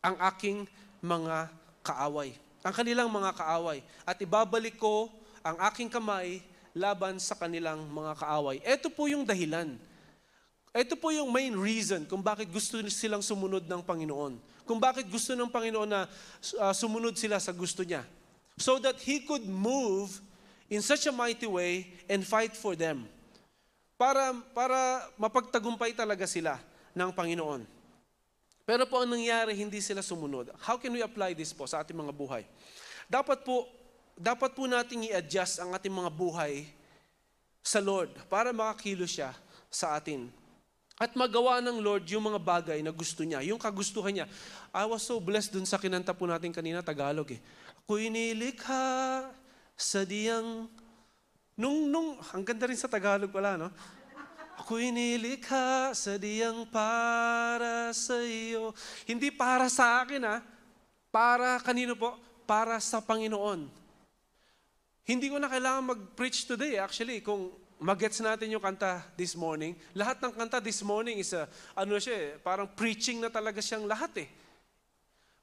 ang 0.00 0.16
aking 0.32 0.64
mga 1.04 1.52
kaaway. 1.84 2.32
Ang 2.60 2.74
kanilang 2.76 3.08
mga 3.08 3.32
kaaway. 3.36 3.80
At 4.04 4.20
ibabalik 4.20 4.76
ko 4.76 5.08
ang 5.40 5.56
aking 5.72 5.88
kamay 5.88 6.44
laban 6.76 7.16
sa 7.18 7.34
kanilang 7.34 7.82
mga 7.88 8.12
kaaway. 8.20 8.60
Ito 8.62 8.92
po 8.92 9.08
yung 9.08 9.24
dahilan. 9.24 9.80
Ito 10.70 10.94
po 10.94 11.10
yung 11.10 11.34
main 11.34 11.50
reason 11.58 12.06
kung 12.06 12.22
bakit 12.22 12.46
gusto 12.46 12.78
silang 12.86 13.24
sumunod 13.24 13.66
ng 13.66 13.82
Panginoon. 13.82 14.38
Kung 14.62 14.78
bakit 14.78 15.10
gusto 15.10 15.34
ng 15.34 15.50
Panginoon 15.50 15.90
na 15.90 16.06
uh, 16.06 16.74
sumunod 16.76 17.18
sila 17.18 17.42
sa 17.42 17.50
gusto 17.50 17.82
niya. 17.82 18.06
So 18.54 18.78
that 18.78 19.02
He 19.02 19.26
could 19.26 19.42
move 19.42 20.22
in 20.70 20.78
such 20.78 21.10
a 21.10 21.12
mighty 21.12 21.50
way 21.50 21.90
and 22.06 22.22
fight 22.22 22.54
for 22.54 22.78
them. 22.78 23.08
Para, 23.98 24.30
para 24.54 25.10
mapagtagumpay 25.18 25.92
talaga 25.92 26.22
sila 26.30 26.62
ng 26.94 27.10
Panginoon. 27.10 27.79
Pero 28.70 28.86
po 28.86 29.02
ang 29.02 29.10
nangyari, 29.10 29.50
hindi 29.58 29.82
sila 29.82 29.98
sumunod. 29.98 30.54
How 30.62 30.78
can 30.78 30.94
we 30.94 31.02
apply 31.02 31.34
this 31.34 31.50
po 31.50 31.66
sa 31.66 31.82
ating 31.82 31.98
mga 31.98 32.14
buhay? 32.14 32.46
Dapat 33.10 33.42
po, 33.42 33.66
dapat 34.14 34.54
po 34.54 34.70
nating 34.70 35.10
i-adjust 35.10 35.58
ang 35.58 35.74
ating 35.74 35.90
mga 35.90 36.06
buhay 36.06 36.70
sa 37.66 37.82
Lord 37.82 38.14
para 38.30 38.54
makakilos 38.54 39.10
siya 39.10 39.34
sa 39.66 39.98
atin. 39.98 40.30
At 41.02 41.18
magawa 41.18 41.58
ng 41.58 41.82
Lord 41.82 42.06
yung 42.14 42.30
mga 42.30 42.38
bagay 42.38 42.78
na 42.78 42.94
gusto 42.94 43.26
niya, 43.26 43.42
yung 43.42 43.58
kagustuhan 43.58 44.14
niya. 44.14 44.30
I 44.70 44.86
was 44.86 45.02
so 45.02 45.18
blessed 45.18 45.50
dun 45.50 45.66
sa 45.66 45.74
kinanta 45.74 46.14
po 46.14 46.30
natin 46.30 46.54
kanina, 46.54 46.78
Tagalog 46.78 47.26
eh. 47.34 47.42
Ako'y 47.74 48.06
nilikha 48.06 49.26
sa 49.74 50.06
diyang... 50.06 50.70
Nung, 51.58 51.90
nung, 51.90 52.22
ang 52.30 52.46
ganda 52.46 52.70
rin 52.70 52.78
sa 52.78 52.86
Tagalog 52.86 53.34
pala, 53.34 53.58
no? 53.58 53.74
Ako'y 54.60 54.92
nilikha 54.92 55.96
sa 55.96 56.20
diyang 56.20 56.68
para 56.68 57.96
sa 57.96 58.20
iyo. 58.20 58.76
Hindi 59.08 59.32
para 59.32 59.72
sa 59.72 60.04
akin, 60.04 60.20
ha? 60.20 60.44
Para 61.08 61.56
kanino 61.64 61.96
po? 61.96 62.12
Para 62.44 62.76
sa 62.76 63.00
Panginoon. 63.00 63.72
Hindi 65.08 65.26
ko 65.32 65.40
na 65.40 65.48
kailangan 65.48 65.96
mag-preach 65.96 66.44
today 66.44 66.76
actually 66.76 67.24
kung 67.24 67.48
magets 67.80 68.20
natin 68.20 68.52
yung 68.52 68.60
kanta 68.60 69.00
this 69.16 69.32
morning. 69.32 69.72
Lahat 69.96 70.20
ng 70.20 70.36
kanta 70.36 70.60
this 70.60 70.84
morning 70.84 71.18
is 71.18 71.32
a, 71.32 71.48
ano 71.72 71.96
siya 71.96 72.14
eh, 72.14 72.28
parang 72.38 72.68
preaching 72.68 73.16
na 73.16 73.32
talaga 73.32 73.64
siyang 73.64 73.88
lahat 73.88 74.28
eh. 74.28 74.28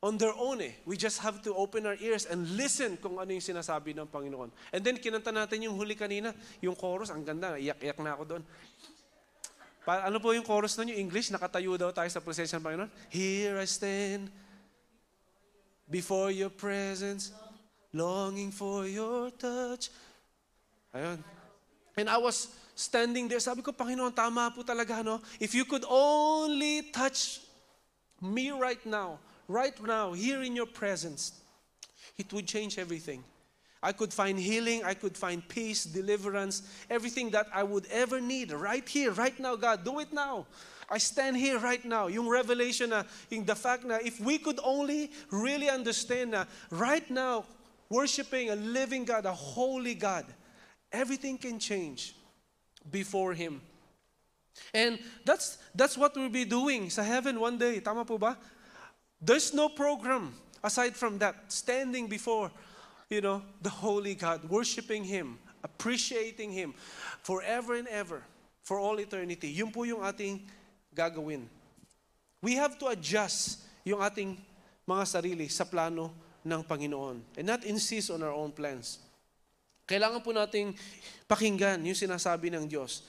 on 0.01 0.13
their 0.17 0.33
own 0.37 0.61
eh. 0.61 0.77
We 0.85 0.93
just 0.93 1.17
have 1.25 1.41
to 1.41 1.57
open 1.57 1.89
our 1.89 1.97
ears 1.97 2.29
and 2.29 2.45
listen 2.53 3.01
kung 3.01 3.17
ano 3.17 3.33
yung 3.33 3.41
sinasabi 3.41 3.97
ng 3.97 4.05
Panginoon. 4.05 4.53
And 4.69 4.81
then 4.85 5.01
kinanta 5.01 5.33
natin 5.33 5.65
yung 5.65 5.73
huli 5.73 5.97
kanina, 5.97 6.37
yung 6.61 6.77
chorus, 6.77 7.09
ang 7.09 7.25
ganda, 7.25 7.57
iyak-iyak 7.57 7.97
na 8.05 8.13
ako 8.13 8.23
doon. 8.37 8.43
Pa, 9.87 10.03
ano 10.03 10.19
po 10.19 10.35
yung 10.35 10.43
chorus 10.43 10.75
nun, 10.75 10.91
yung 10.91 11.07
English? 11.07 11.31
Nakatayo 11.31 11.79
daw 11.79 11.95
tayo 11.95 12.11
sa 12.11 12.19
presensya 12.19 12.59
ng 12.59 12.65
Panginoon. 12.67 12.91
Here 13.07 13.55
I 13.55 13.63
stand 13.63 14.27
before 15.87 16.27
your 16.27 16.51
presence, 16.51 17.31
longing 17.95 18.51
for 18.51 18.83
your 18.83 19.31
touch. 19.31 19.87
Ayun. 20.91 21.23
And 21.95 22.11
I 22.11 22.19
was 22.19 22.51
standing 22.75 23.31
there, 23.31 23.39
sabi 23.39 23.63
ko, 23.63 23.71
Panginoon, 23.71 24.11
tama 24.11 24.51
po 24.51 24.67
talaga, 24.67 24.99
no? 24.99 25.23
If 25.39 25.55
you 25.55 25.63
could 25.63 25.87
only 25.87 26.91
touch 26.91 27.39
me 28.19 28.51
right 28.51 28.83
now, 28.83 29.23
right 29.47 29.79
now, 29.79 30.11
here 30.11 30.43
in 30.43 30.51
your 30.51 30.67
presence, 30.67 31.31
it 32.19 32.27
would 32.35 32.43
change 32.43 32.75
everything. 32.75 33.23
I 33.81 33.91
could 33.91 34.13
find 34.13 34.39
healing, 34.39 34.83
I 34.83 34.93
could 34.93 35.17
find 35.17 35.47
peace, 35.47 35.83
deliverance, 35.83 36.63
everything 36.89 37.29
that 37.31 37.47
I 37.53 37.63
would 37.63 37.85
ever 37.91 38.19
need 38.19 38.51
right 38.51 38.87
here, 38.87 39.11
right 39.11 39.37
now, 39.39 39.55
God. 39.55 39.85
Do 39.85 39.99
it 39.99 40.11
now. 40.11 40.47
I 40.89 40.97
stand 40.97 41.37
here 41.37 41.59
right 41.59 41.83
now. 41.83 42.07
Yung 42.07 42.27
revelation 42.27 42.89
na, 42.89 43.03
yung 43.29 43.43
the 43.43 43.55
fact 43.55 43.85
na 43.85 43.99
if 44.01 44.19
we 44.19 44.37
could 44.37 44.59
only 44.63 45.11
really 45.31 45.69
understand 45.69 46.31
na 46.31 46.45
right 46.71 47.09
now, 47.11 47.45
worshiping 47.89 48.49
a 48.49 48.55
living 48.55 49.05
God, 49.05 49.25
a 49.25 49.33
holy 49.33 49.95
God, 49.95 50.25
everything 50.91 51.37
can 51.37 51.59
change 51.59 52.15
before 52.89 53.33
Him. 53.33 53.61
And 54.73 54.99
that's, 55.25 55.57
that's 55.75 55.97
what 55.97 56.15
we'll 56.15 56.29
be 56.29 56.45
doing 56.45 56.89
sa 56.89 57.03
heaven 57.03 57.39
one 57.39 57.57
day. 57.57 57.79
Tama 57.79 58.05
po 58.05 58.17
ba? 58.17 58.37
There's 59.21 59.53
no 59.53 59.69
program 59.69 60.33
aside 60.63 60.95
from 60.95 61.17
that. 61.19 61.51
Standing 61.51 62.07
before, 62.07 62.51
you 63.09 63.21
know, 63.21 63.41
the 63.61 63.71
holy 63.71 64.15
God, 64.15 64.43
worshiping 64.49 65.03
Him, 65.03 65.39
appreciating 65.63 66.51
Him 66.51 66.73
forever 67.23 67.75
and 67.75 67.87
ever, 67.87 68.23
for 68.63 68.79
all 68.79 68.99
eternity. 68.99 69.47
Yun 69.55 69.71
po 69.71 69.87
yung 69.87 70.03
ating 70.03 70.43
gagawin. 70.91 71.47
We 72.43 72.59
have 72.59 72.75
to 72.83 72.91
adjust 72.91 73.63
yung 73.87 74.03
ating 74.03 74.35
mga 74.83 75.03
sarili 75.07 75.47
sa 75.47 75.63
plano 75.63 76.11
ng 76.43 76.61
Panginoon 76.67 77.39
and 77.39 77.45
not 77.47 77.63
insist 77.63 78.11
on 78.11 78.19
our 78.23 78.35
own 78.35 78.51
plans. 78.51 78.99
Kailangan 79.87 80.19
po 80.19 80.35
nating 80.35 80.75
pakinggan 81.31 81.79
yung 81.87 81.95
sinasabi 81.95 82.51
ng 82.51 82.67
Diyos. 82.67 83.07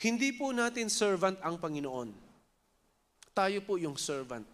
Hindi 0.00 0.32
po 0.32 0.48
natin 0.48 0.88
servant 0.88 1.36
ang 1.44 1.60
Panginoon. 1.60 2.08
Tayo 3.36 3.60
po 3.60 3.76
yung 3.76 4.00
servant 4.00 4.48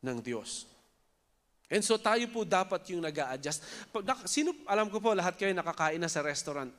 ng 0.00 0.18
Diyos. 0.24 0.69
And 1.70 1.86
so 1.86 1.94
tayo 1.94 2.26
po 2.34 2.42
dapat 2.42 2.82
yung 2.90 3.06
nag 3.06 3.14
adjust 3.14 3.62
Sino, 4.26 4.50
alam 4.66 4.90
ko 4.90 4.98
po, 4.98 5.14
lahat 5.14 5.38
kayo 5.38 5.54
nakakain 5.54 6.02
na 6.02 6.10
sa 6.10 6.18
restaurant. 6.20 6.74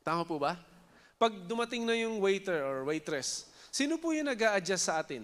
Tama 0.00 0.24
po 0.24 0.40
ba? 0.40 0.56
Pag 1.20 1.44
dumating 1.44 1.84
na 1.84 1.92
yung 1.92 2.16
waiter 2.16 2.64
or 2.64 2.88
waitress, 2.88 3.44
Sino 3.70 4.02
po 4.02 4.10
yung 4.10 4.26
nag 4.26 4.40
adjust 4.58 4.90
sa 4.90 4.98
atin? 4.98 5.22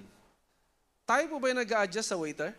Tayo 1.03 1.27
po 1.27 1.43
ba 1.43 1.51
yung 1.51 1.59
nag 1.59 1.73
adjust 1.83 2.15
sa 2.15 2.21
waiter? 2.21 2.55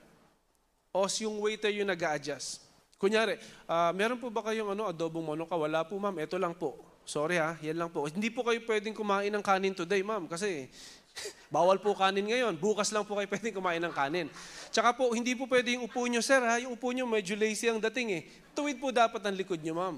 O 0.92 1.08
yung 1.08 1.40
waiter 1.40 1.72
yung 1.72 1.88
nag 1.88 2.02
adjust 2.02 2.68
Kunyari, 2.98 3.38
uh, 3.70 3.94
meron 3.94 4.18
po 4.18 4.34
ba 4.34 4.42
kayong 4.42 4.74
ano, 4.74 4.90
adobong 4.90 5.22
manok? 5.22 5.54
Wala 5.54 5.86
po 5.86 6.02
ma'am, 6.02 6.18
ito 6.18 6.34
lang 6.42 6.58
po. 6.58 6.82
Sorry 7.06 7.38
ha, 7.38 7.54
yan 7.62 7.78
lang 7.78 7.94
po. 7.94 8.10
Hindi 8.10 8.34
po 8.34 8.42
kayo 8.42 8.58
pwedeng 8.66 8.98
kumain 8.98 9.30
ng 9.30 9.46
kanin 9.46 9.78
today 9.78 10.02
ma'am 10.02 10.26
kasi 10.26 10.66
bawal 11.54 11.78
po 11.80 11.94
kanin 11.96 12.28
ngayon. 12.28 12.54
Bukas 12.58 12.92
lang 12.94 13.04
po 13.06 13.18
kayo 13.18 13.28
pwedeng 13.30 13.56
kumain 13.58 13.82
ng 13.82 13.94
kanin. 13.94 14.28
Tsaka 14.70 14.94
po, 14.94 15.12
hindi 15.14 15.34
po 15.34 15.48
pwede 15.50 15.74
yung 15.78 15.88
upo 15.88 16.06
nyo, 16.06 16.22
sir 16.22 16.42
ha. 16.44 16.60
Yung 16.62 16.76
upo 16.78 16.92
nyo 16.92 17.08
medyo 17.08 17.36
lazy 17.38 17.70
ang 17.70 17.82
dating 17.82 18.10
eh. 18.18 18.24
Tuwid 18.54 18.78
po 18.82 18.92
dapat 18.92 19.22
ang 19.24 19.36
likod 19.36 19.62
nyo 19.62 19.74
ma'am. 19.76 19.96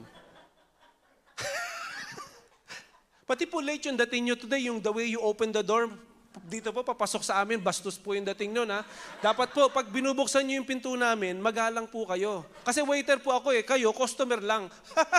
Pati 3.30 3.46
po 3.46 3.62
late 3.62 3.88
yung 3.88 4.00
dating 4.00 4.24
nyo 4.32 4.36
today, 4.36 4.68
yung 4.68 4.80
the 4.82 4.92
way 4.92 5.08
you 5.14 5.22
open 5.22 5.54
the 5.54 5.62
door, 5.62 5.90
dito 6.46 6.70
po, 6.70 6.86
papasok 6.86 7.26
sa 7.26 7.42
amin, 7.42 7.58
bastos 7.58 7.98
po 7.98 8.14
yung 8.14 8.26
dating 8.26 8.54
nun, 8.54 8.70
ha? 8.70 8.86
Dapat 9.22 9.50
po, 9.50 9.66
pag 9.74 9.90
binubuksan 9.90 10.46
nyo 10.46 10.62
yung 10.62 10.70
pinto 10.70 10.94
namin, 10.94 11.42
magalang 11.42 11.90
po 11.90 12.06
kayo. 12.06 12.46
Kasi 12.62 12.86
waiter 12.86 13.18
po 13.18 13.34
ako 13.34 13.50
eh, 13.54 13.66
kayo, 13.66 13.90
customer 13.92 14.38
lang. 14.38 14.70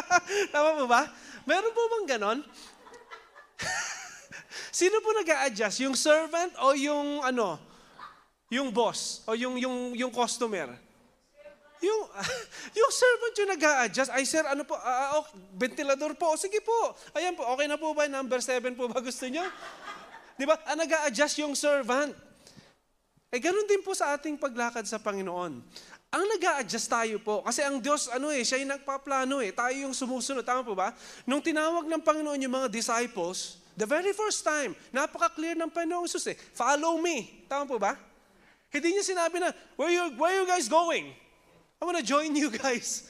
Tama 0.54 0.78
po 0.78 0.84
ba? 0.86 1.10
Meron 1.44 1.74
po 1.74 1.82
bang 1.98 2.06
ganon? 2.16 2.38
Sino 4.74 4.98
po 4.98 5.14
nag 5.14 5.30
adjust 5.46 5.78
Yung 5.86 5.94
servant 5.94 6.50
o 6.58 6.74
yung 6.74 7.22
ano? 7.22 7.58
Yung 8.50 8.74
boss 8.74 9.22
o 9.30 9.38
yung 9.38 9.54
yung 9.56 9.94
yung 9.94 10.10
customer? 10.10 10.74
Yung, 11.80 12.02
yung 12.78 12.92
servant 12.92 13.34
yung 13.40 13.50
nag 13.56 13.64
adjust 13.88 14.12
ay 14.12 14.28
sir, 14.28 14.44
ano 14.44 14.68
po, 14.68 14.76
uh, 14.76 15.16
oh, 15.16 15.24
ventilador 15.56 16.12
po, 16.12 16.36
sige 16.36 16.60
po. 16.60 16.92
Ayan 17.16 17.32
po, 17.32 17.48
okay 17.48 17.64
na 17.64 17.80
po 17.80 17.96
ba? 17.96 18.04
Number 18.04 18.44
7 18.44 18.76
po 18.76 18.84
ba 18.90 19.00
gusto 19.00 19.24
nyo? 19.26 19.44
Di 20.36 20.44
ba? 20.44 20.60
Ah, 20.68 20.76
nag 20.76 20.88
adjust 21.08 21.40
yung 21.40 21.56
servant. 21.56 22.12
Eh, 23.32 23.40
ganun 23.40 23.64
din 23.64 23.80
po 23.80 23.96
sa 23.96 24.12
ating 24.18 24.36
paglakad 24.36 24.84
sa 24.84 25.00
Panginoon. 25.00 25.52
Ang 26.10 26.24
nag 26.26 26.42
adjust 26.60 26.90
tayo 26.90 27.22
po, 27.22 27.40
kasi 27.46 27.62
ang 27.62 27.78
Diyos, 27.78 28.10
ano 28.10 28.28
eh, 28.34 28.42
siya 28.42 28.60
yung 28.60 28.74
nagpaplano 28.74 29.38
eh, 29.40 29.54
tayo 29.54 29.72
yung 29.86 29.94
sumusunod. 29.94 30.42
Tama 30.42 30.66
po 30.66 30.74
ba? 30.76 30.92
Nung 31.24 31.40
tinawag 31.40 31.86
ng 31.86 32.02
Panginoon 32.02 32.44
yung 32.44 32.54
mga 32.60 32.68
disciples, 32.68 33.59
the 33.80 33.88
very 33.88 34.12
first 34.12 34.44
time, 34.44 34.76
napaka-clear 34.92 35.56
ng 35.56 35.72
Panginoong 35.72 36.04
Jesus 36.04 36.28
eh, 36.28 36.36
follow 36.36 37.00
me. 37.00 37.48
Tama 37.48 37.64
po 37.64 37.80
ba? 37.80 37.96
Hindi 38.68 38.94
niya 38.94 39.04
sinabi 39.16 39.40
na, 39.40 39.50
where 39.80 39.88
you, 39.88 40.04
where 40.20 40.36
you 40.36 40.44
guys 40.44 40.68
going? 40.68 41.16
I 41.80 41.88
want 41.88 41.96
to 41.96 42.04
join 42.04 42.36
you 42.36 42.52
guys. 42.52 43.08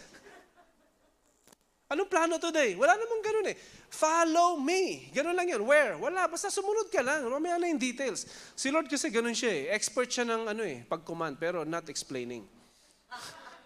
Anong 1.90 2.06
plano 2.06 2.38
today? 2.38 2.78
Wala 2.78 2.94
namang 2.94 3.18
ganun 3.18 3.46
eh. 3.50 3.58
Follow 3.90 4.62
me. 4.62 5.10
Ganun 5.10 5.34
lang 5.34 5.50
yun. 5.50 5.66
Where? 5.66 5.98
Wala. 5.98 6.30
Basta 6.30 6.46
sumunod 6.46 6.86
ka 6.86 7.02
lang. 7.02 7.26
Mamaya 7.26 7.58
na 7.58 7.66
yung 7.66 7.82
details. 7.82 8.30
Si 8.54 8.70
Lord 8.70 8.86
kasi 8.86 9.10
ganun 9.10 9.34
siya 9.34 9.50
eh. 9.50 9.62
Expert 9.74 10.06
siya 10.06 10.22
ng 10.22 10.54
ano 10.54 10.62
eh, 10.62 10.86
pag-command, 10.86 11.34
pero 11.34 11.66
not 11.66 11.90
explaining. 11.90 12.46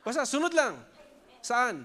Basta 0.01 0.25
sunod 0.25 0.57
lang. 0.57 0.81
Saan? 1.45 1.85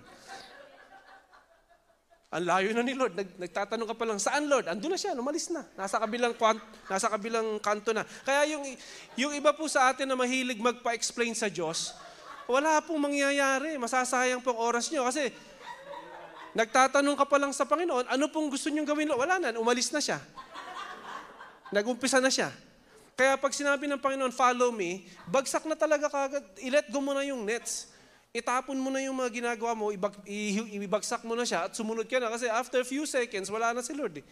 Ang 2.29 2.45
layo 2.45 2.69
na 2.77 2.85
ni 2.85 2.93
Lord. 2.93 3.17
Nag, 3.17 3.41
nagtatanong 3.41 3.89
ka 3.89 3.95
pa 3.97 4.05
lang, 4.05 4.21
saan 4.21 4.45
Lord? 4.45 4.69
Andun 4.69 4.93
na 4.93 5.01
siya, 5.01 5.17
umalis 5.17 5.49
na. 5.49 5.65
Nasa 5.73 5.97
kabilang, 5.97 6.37
nasa 6.85 7.09
kabilang 7.09 7.57
kanto 7.57 7.89
na. 7.89 8.05
Kaya 8.21 8.53
yung, 8.53 8.61
yung 9.17 9.33
iba 9.33 9.49
po 9.49 9.65
sa 9.65 9.89
atin 9.89 10.05
na 10.05 10.13
mahilig 10.13 10.61
magpa-explain 10.61 11.33
sa 11.33 11.49
Diyos, 11.49 11.97
wala 12.45 12.85
pong 12.85 13.01
mangyayari. 13.01 13.81
Masasayang 13.81 14.45
pong 14.45 14.61
oras 14.61 14.93
nyo. 14.93 15.09
Kasi 15.09 15.33
nagtatanong 16.53 17.17
ka 17.17 17.25
pa 17.25 17.41
lang 17.41 17.49
sa 17.49 17.65
Panginoon, 17.65 18.05
ano 18.05 18.25
pong 18.29 18.53
gusto 18.53 18.69
nyong 18.69 18.85
gawin? 18.85 19.09
Wala 19.09 19.41
na, 19.41 19.57
umalis 19.57 19.89
na 19.89 19.97
siya. 19.97 20.21
Nagumpisa 21.73 22.21
na 22.21 22.29
siya. 22.29 22.53
Kaya 23.17 23.41
pag 23.41 23.57
sinabi 23.57 23.89
ng 23.89 23.97
Panginoon, 23.97 24.29
follow 24.29 24.69
me, 24.69 25.09
bagsak 25.25 25.65
na 25.65 25.73
talaga 25.73 26.05
kagad. 26.13 26.45
I-let 26.61 26.93
go 26.93 27.01
mo 27.01 27.17
na 27.17 27.25
yung 27.25 27.41
nets. 27.41 27.89
Itapon 28.29 28.77
mo 28.77 28.93
na 28.93 29.01
yung 29.01 29.17
mga 29.17 29.41
ginagawa 29.41 29.73
mo, 29.73 29.89
ibag, 29.89 30.13
ibagsak 30.85 31.25
mo 31.25 31.33
na 31.33 31.49
siya 31.49 31.65
at 31.65 31.73
sumunod 31.73 32.05
ka 32.05 32.21
na. 32.21 32.29
Kasi 32.29 32.45
after 32.45 32.77
few 32.85 33.09
seconds, 33.09 33.49
wala 33.49 33.73
na 33.73 33.81
si 33.81 33.89
Lord. 33.97 34.21
Eh. 34.21 34.25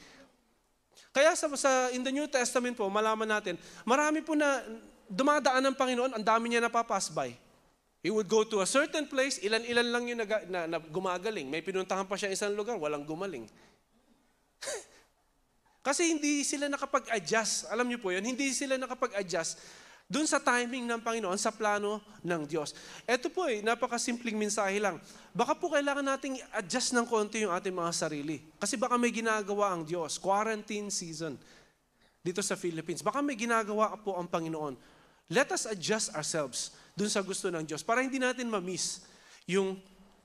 Kaya 1.10 1.33
sa, 1.33 1.49
sa, 1.57 1.89
in 1.89 2.05
the 2.05 2.13
New 2.13 2.29
Testament 2.29 2.77
po, 2.77 2.86
malaman 2.93 3.25
natin, 3.25 3.57
marami 3.81 4.21
po 4.21 4.38
na 4.38 4.62
dumadaan 5.10 5.65
ng 5.65 5.75
Panginoon, 5.75 6.13
ang 6.13 6.21
dami 6.21 6.53
niya 6.53 6.62
napapass 6.62 7.10
by. 7.10 7.33
He 8.05 8.13
would 8.13 8.29
go 8.29 8.45
to 8.45 8.62
a 8.62 8.69
certain 8.69 9.10
place, 9.10 9.41
ilan-ilan 9.41 9.88
lang 9.89 10.03
yung 10.05 10.19
na, 10.21 10.27
na, 10.45 10.60
na 10.69 10.77
gumagaling. 10.77 11.49
May 11.49 11.65
pinuntahan 11.65 12.05
pa 12.05 12.21
siya 12.21 12.29
isang 12.29 12.53
lugar, 12.53 12.77
walang 12.77 13.01
gumaling. 13.01 13.49
Kasi 15.87 16.13
hindi 16.13 16.45
sila 16.45 16.69
nakapag-adjust. 16.69 17.73
Alam 17.73 17.89
niyo 17.89 17.98
po 17.98 18.13
yun, 18.13 18.21
hindi 18.21 18.54
sila 18.54 18.77
nakapag-adjust 18.77 19.58
dun 20.08 20.23
sa 20.23 20.39
timing 20.39 20.87
ng 20.87 21.03
Panginoon, 21.03 21.35
sa 21.35 21.51
plano 21.51 21.99
ng 22.23 22.47
Diyos. 22.47 22.71
Ito 23.03 23.27
po 23.27 23.43
eh, 23.51 23.60
napakasimpleng 23.60 24.39
mensahe 24.39 24.79
lang. 24.79 25.03
Baka 25.35 25.51
po 25.60 25.67
kailangan 25.75 26.15
nating 26.15 26.39
adjust 26.55 26.95
ng 26.95 27.03
konti 27.03 27.43
yung 27.43 27.51
ating 27.51 27.75
mga 27.75 27.91
sarili. 27.91 28.39
Kasi 28.55 28.79
baka 28.79 28.95
may 28.95 29.12
ginagawa 29.12 29.75
ang 29.75 29.83
Diyos. 29.83 30.15
Quarantine 30.15 30.87
season 30.87 31.35
dito 32.23 32.39
sa 32.39 32.55
Philippines. 32.55 33.03
Baka 33.03 33.19
may 33.19 33.35
ginagawa 33.35 33.99
po 33.99 34.15
ang 34.15 34.31
Panginoon. 34.31 34.79
Let 35.27 35.51
us 35.51 35.67
adjust 35.67 36.15
ourselves 36.15 36.71
dun 36.95 37.12
sa 37.12 37.19
gusto 37.19 37.51
ng 37.51 37.67
Diyos 37.67 37.83
para 37.83 37.99
hindi 37.99 38.15
natin 38.15 38.47
ma-miss 38.47 39.03
yung 39.43 39.75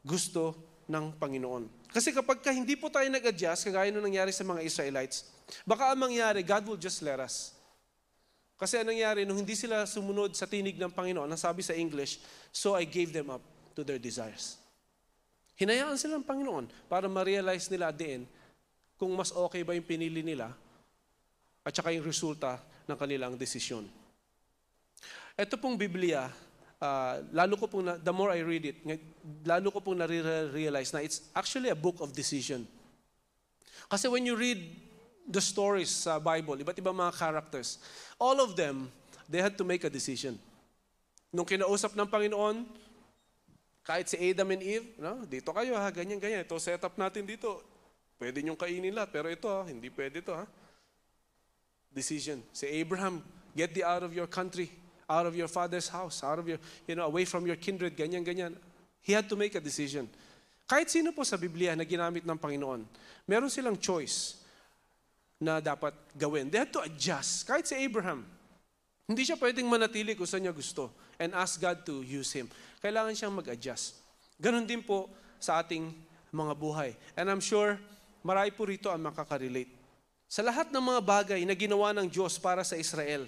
gusto 0.07 0.55
ng 0.87 1.19
Panginoon. 1.19 1.91
Kasi 1.91 2.15
kapag 2.15 2.39
ka 2.39 2.55
hindi 2.55 2.79
po 2.79 2.87
tayo 2.87 3.07
nag-adjust, 3.11 3.67
kagaya 3.67 3.91
nung 3.91 4.07
nangyari 4.07 4.31
sa 4.31 4.47
mga 4.47 4.63
Israelites, 4.63 5.27
baka 5.67 5.91
ang 5.91 6.07
mangyari, 6.07 6.47
God 6.47 6.63
will 6.71 6.81
just 6.81 7.03
let 7.03 7.19
us. 7.19 7.55
Kasi 8.63 8.79
anong 8.79 8.95
nangyari, 8.95 9.27
nung 9.27 9.43
hindi 9.43 9.59
sila 9.59 9.83
sumunod 9.83 10.39
sa 10.39 10.47
tinig 10.47 10.79
ng 10.79 10.95
Panginoon, 10.95 11.27
ang 11.27 11.41
sabi 11.41 11.67
sa 11.67 11.75
English, 11.75 12.23
so 12.55 12.79
I 12.79 12.87
gave 12.87 13.11
them 13.11 13.35
up 13.35 13.43
to 13.75 13.83
their 13.83 13.99
desires. 13.99 14.55
Hinayaan 15.59 15.99
sila 15.99 16.23
ng 16.23 16.27
Panginoon 16.31 16.71
para 16.87 17.11
ma-realize 17.11 17.67
nila 17.75 17.91
din 17.91 18.23
kung 18.95 19.11
mas 19.19 19.35
okay 19.35 19.67
ba 19.67 19.75
yung 19.75 19.83
pinili 19.83 20.23
nila 20.23 20.55
at 21.67 21.75
saka 21.75 21.91
yung 21.91 22.07
resulta 22.07 22.63
ng 22.87 22.95
kanilang 22.95 23.35
desisyon. 23.35 23.83
Ito 25.35 25.59
pong 25.59 25.75
Biblia 25.75 26.31
ah, 26.79 27.19
lalo 27.35 27.59
ko 27.59 27.67
pong, 27.67 27.83
na, 27.83 27.95
the 27.99 28.15
more 28.15 28.31
I 28.31 28.47
read 28.47 28.63
it, 28.63 28.79
lalo 29.43 29.75
ko 29.75 29.83
pong 29.83 30.07
nare-realize 30.07 30.95
na 30.95 31.03
it's 31.03 31.35
actually 31.35 31.75
a 31.75 31.79
book 31.79 31.99
of 31.99 32.15
decision. 32.15 32.63
Kasi 33.91 34.07
when 34.07 34.23
you 34.23 34.39
read 34.39 34.63
the 35.27 35.41
stories 35.41 35.91
sa 35.91 36.19
Bible, 36.19 36.59
iba't 36.61 36.79
ibang 36.79 36.97
mga 36.97 37.15
characters, 37.15 37.79
all 38.19 38.39
of 38.43 38.59
them, 38.59 38.91
they 39.31 39.41
had 39.41 39.55
to 39.57 39.65
make 39.65 39.85
a 39.87 39.93
decision. 39.93 40.39
Nung 41.33 41.49
kinausap 41.49 41.97
ng 41.97 42.09
Panginoon, 42.09 42.67
kahit 43.83 44.07
si 44.07 44.17
Adam 44.19 44.55
and 44.55 44.63
Eve, 44.63 44.87
no, 44.99 45.27
dito 45.27 45.51
kayo 45.51 45.75
ha, 45.75 45.91
ganyan, 45.91 46.23
ganyan. 46.23 46.47
Ito, 46.47 46.55
setup 46.61 46.95
natin 46.95 47.27
dito. 47.27 47.59
Pwede 48.15 48.39
niyong 48.39 48.59
kainin 48.59 48.95
lahat, 48.95 49.11
pero 49.11 49.27
ito 49.27 49.51
ha, 49.51 49.67
hindi 49.67 49.91
pwede 49.91 50.23
ito 50.23 50.31
ha. 50.31 50.47
Decision. 51.91 52.39
Si 52.55 52.69
Abraham, 52.69 53.19
get 53.59 53.75
thee 53.75 53.83
out 53.83 54.07
of 54.07 54.15
your 54.15 54.31
country, 54.31 54.71
out 55.11 55.27
of 55.27 55.35
your 55.35 55.51
father's 55.51 55.91
house, 55.91 56.23
out 56.23 56.39
of 56.39 56.47
your, 56.47 56.63
you 56.87 56.95
know, 56.95 57.11
away 57.11 57.27
from 57.27 57.43
your 57.43 57.59
kindred, 57.59 57.99
ganyan, 57.99 58.23
ganyan. 58.23 58.55
He 59.03 59.11
had 59.11 59.27
to 59.27 59.35
make 59.35 59.59
a 59.59 59.63
decision. 59.63 60.07
Kahit 60.71 60.89
sino 60.89 61.11
po 61.11 61.27
sa 61.27 61.35
Biblia 61.35 61.75
na 61.75 61.83
ginamit 61.83 62.23
ng 62.23 62.39
Panginoon, 62.39 62.87
meron 63.27 63.51
silang 63.51 63.75
choice 63.75 64.42
na 65.43 65.59
dapat 65.59 65.91
gawin. 66.15 66.47
They 66.47 66.63
had 66.63 66.71
to 66.71 66.87
adjust. 66.87 67.43
Kahit 67.43 67.67
si 67.67 67.75
Abraham, 67.75 68.23
hindi 69.11 69.27
siya 69.27 69.35
pwedeng 69.35 69.67
manatili 69.67 70.15
kung 70.15 70.31
saan 70.31 70.47
niya 70.47 70.55
gusto 70.55 70.95
and 71.19 71.35
ask 71.35 71.59
God 71.59 71.83
to 71.83 72.07
use 72.07 72.31
him. 72.31 72.47
Kailangan 72.79 73.19
siyang 73.19 73.35
mag-adjust. 73.35 73.99
Ganon 74.39 74.63
din 74.63 74.87
po 74.87 75.11
sa 75.43 75.59
ating 75.59 75.91
mga 76.31 76.55
buhay. 76.55 76.95
And 77.19 77.27
I'm 77.27 77.43
sure 77.43 77.75
marami 78.23 78.55
po 78.55 78.71
rito 78.71 78.87
ang 78.87 79.03
makaka-relate. 79.03 79.83
Sa 80.31 80.47
lahat 80.47 80.71
ng 80.71 80.81
mga 80.81 81.01
bagay 81.03 81.41
na 81.43 81.59
ginawa 81.59 81.91
ng 81.93 82.07
Diyos 82.07 82.39
para 82.39 82.63
sa 82.63 82.79
Israel, 82.79 83.27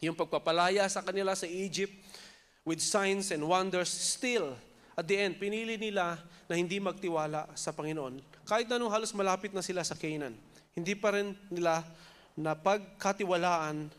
yung 0.00 0.16
pagpapalaya 0.16 0.88
sa 0.88 1.04
kanila 1.04 1.36
sa 1.36 1.46
Egypt 1.46 1.94
with 2.64 2.80
signs 2.82 3.30
and 3.30 3.44
wonders, 3.44 3.92
still, 3.92 4.56
at 4.98 5.06
the 5.06 5.14
end, 5.14 5.38
pinili 5.38 5.78
nila 5.78 6.18
na 6.50 6.58
hindi 6.58 6.82
magtiwala 6.82 7.46
sa 7.54 7.70
Panginoon. 7.70 8.18
Kahit 8.42 8.66
na 8.66 8.82
nung 8.82 8.90
halos 8.90 9.14
malapit 9.14 9.54
na 9.54 9.62
sila 9.62 9.86
sa 9.86 9.94
Canaan, 9.94 10.34
hindi 10.78 10.94
pa 10.94 11.10
rin 11.10 11.34
nila 11.50 11.82
na 12.38 12.54
pagkatiwalaan 12.54 13.90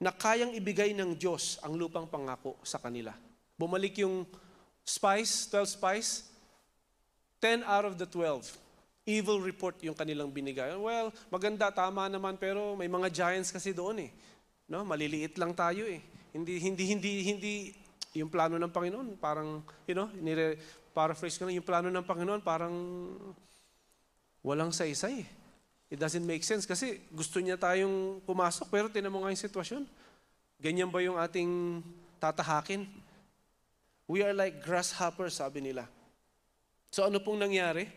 na 0.00 0.10
kayang 0.16 0.56
ibigay 0.56 0.96
ng 0.96 1.12
Diyos 1.12 1.60
ang 1.60 1.76
lupang 1.76 2.08
pangako 2.08 2.56
sa 2.64 2.80
kanila. 2.80 3.12
Bumalik 3.60 4.00
yung 4.00 4.24
spies, 4.80 5.44
12 5.52 5.76
spies, 5.76 6.24
10 7.44 7.68
out 7.68 7.84
of 7.84 7.94
the 8.00 8.08
12, 8.08 8.48
evil 9.04 9.44
report 9.44 9.76
yung 9.84 9.92
kanilang 9.92 10.32
binigay. 10.32 10.72
Well, 10.72 11.12
maganda, 11.28 11.68
tama 11.68 12.08
naman, 12.08 12.40
pero 12.40 12.72
may 12.80 12.88
mga 12.88 13.12
giants 13.12 13.52
kasi 13.52 13.76
doon 13.76 14.08
eh. 14.08 14.10
No, 14.64 14.80
maliliit 14.88 15.36
lang 15.36 15.52
tayo 15.52 15.84
eh. 15.84 16.00
Hindi 16.32 16.62
hindi 16.62 16.84
hindi 16.86 17.12
hindi 17.26 17.54
yung 18.14 18.30
plano 18.30 18.54
ng 18.54 18.70
Panginoon 18.70 19.18
parang 19.18 19.66
you 19.86 19.98
know, 19.98 20.06
nire 20.22 20.54
paraphrase 20.94 21.38
ko 21.38 21.46
lang 21.46 21.58
yung 21.58 21.66
plano 21.66 21.90
ng 21.90 22.06
Panginoon 22.06 22.40
parang 22.40 22.74
walang 24.40 24.70
saysay. 24.70 25.26
It 25.90 25.98
doesn't 25.98 26.22
make 26.22 26.46
sense 26.46 26.62
kasi 26.70 27.02
gusto 27.10 27.42
niya 27.42 27.58
tayong 27.58 28.22
pumasok 28.22 28.70
pero 28.70 28.86
tinan 28.86 29.10
mo 29.10 29.26
nga 29.26 29.34
yung 29.34 29.42
sitwasyon. 29.42 29.82
Ganyan 30.62 30.86
ba 30.86 31.02
yung 31.02 31.18
ating 31.18 31.82
tatahakin? 32.22 32.86
We 34.06 34.22
are 34.22 34.30
like 34.30 34.62
grasshoppers, 34.62 35.42
sabi 35.42 35.58
nila. 35.58 35.90
So 36.94 37.02
ano 37.02 37.18
pong 37.18 37.42
nangyari? 37.42 37.90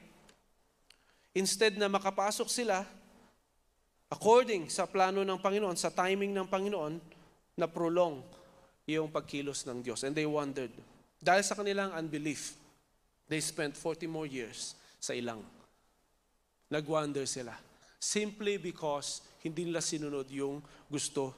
Instead 1.37 1.77
na 1.77 1.85
makapasok 1.89 2.49
sila, 2.49 2.85
according 4.09 4.69
sa 4.69 4.89
plano 4.89 5.21
ng 5.21 5.37
Panginoon, 5.37 5.77
sa 5.77 5.93
timing 5.93 6.33
ng 6.33 6.49
Panginoon, 6.49 6.97
na 7.53 7.69
prolong 7.69 8.21
yung 8.89 9.09
pagkilos 9.09 9.65
ng 9.69 9.81
Diyos. 9.85 10.01
And 10.01 10.13
they 10.13 10.25
wondered. 10.25 10.73
Dahil 11.21 11.45
sa 11.45 11.57
kanilang 11.57 11.93
unbelief, 11.93 12.57
they 13.29 13.41
spent 13.41 13.77
40 13.77 14.09
more 14.09 14.25
years 14.25 14.77
sa 14.97 15.13
ilang. 15.13 15.41
Nag-wonder 16.69 17.25
sila. 17.29 17.72
Simply 18.03 18.59
because 18.59 19.23
hindi 19.39 19.63
nila 19.63 19.79
sinunod 19.79 20.27
yung 20.27 20.59
gusto 20.91 21.31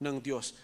ng 0.00 0.16
Diyos. 0.16 0.56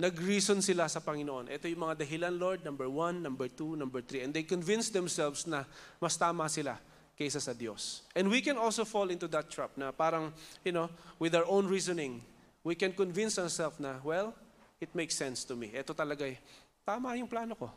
Nag-reason 0.00 0.64
sila 0.64 0.88
sa 0.88 1.04
Panginoon. 1.04 1.52
Ito 1.52 1.68
yung 1.68 1.84
mga 1.84 2.00
dahilan, 2.00 2.34
Lord, 2.40 2.60
number 2.64 2.88
one, 2.88 3.20
number 3.20 3.52
two, 3.52 3.76
number 3.76 4.00
three. 4.00 4.24
And 4.24 4.32
they 4.32 4.48
convinced 4.48 4.96
themselves 4.96 5.44
na 5.44 5.68
mas 6.00 6.16
tama 6.16 6.48
sila 6.48 6.80
kaysa 7.14 7.38
sa 7.38 7.52
Diyos. 7.52 8.02
And 8.16 8.32
we 8.32 8.40
can 8.40 8.56
also 8.56 8.82
fall 8.88 9.12
into 9.12 9.28
that 9.30 9.52
trap 9.52 9.76
na 9.76 9.92
parang, 9.92 10.32
you 10.64 10.72
know, 10.72 10.88
with 11.20 11.36
our 11.36 11.46
own 11.46 11.68
reasoning, 11.68 12.24
we 12.64 12.74
can 12.74 12.90
convince 12.96 13.38
ourselves 13.38 13.78
na, 13.78 14.00
well, 14.02 14.34
it 14.80 14.90
makes 14.96 15.14
sense 15.14 15.44
to 15.46 15.54
me. 15.54 15.70
Ito 15.70 15.94
talaga 15.94 16.26
eh, 16.26 16.40
tama 16.82 17.14
yung 17.14 17.28
plano 17.28 17.54
ko. 17.54 17.68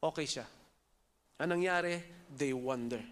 Okay 0.00 0.26
siya. 0.26 0.48
Anong 1.38 1.60
nangyari? 1.60 2.02
They 2.34 2.56
wonder. 2.56 3.04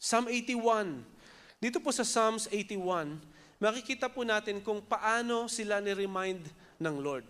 Psalm 0.00 0.26
81. 0.26 1.21
Dito 1.62 1.78
po 1.78 1.94
sa 1.94 2.02
Psalms 2.02 2.50
81, 2.50 3.22
makikita 3.62 4.10
po 4.10 4.26
natin 4.26 4.58
kung 4.58 4.82
paano 4.82 5.46
sila 5.46 5.78
ni-remind 5.78 6.42
ng 6.82 6.96
Lord. 6.98 7.22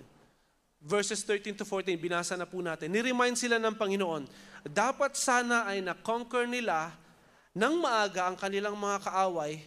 Verses 0.81 1.21
13 1.21 1.61
to 1.61 1.69
14, 1.69 1.93
binasa 2.01 2.33
na 2.33 2.49
po 2.49 2.65
natin. 2.65 2.89
Ni-remind 2.89 3.37
sila 3.37 3.61
ng 3.61 3.77
Panginoon, 3.77 4.25
dapat 4.65 5.21
sana 5.21 5.69
ay 5.69 5.85
na-conquer 5.85 6.49
nila 6.49 6.97
nang 7.53 7.77
maaga 7.77 8.25
ang 8.25 8.41
kanilang 8.41 8.73
mga 8.73 9.05
kaaway 9.05 9.61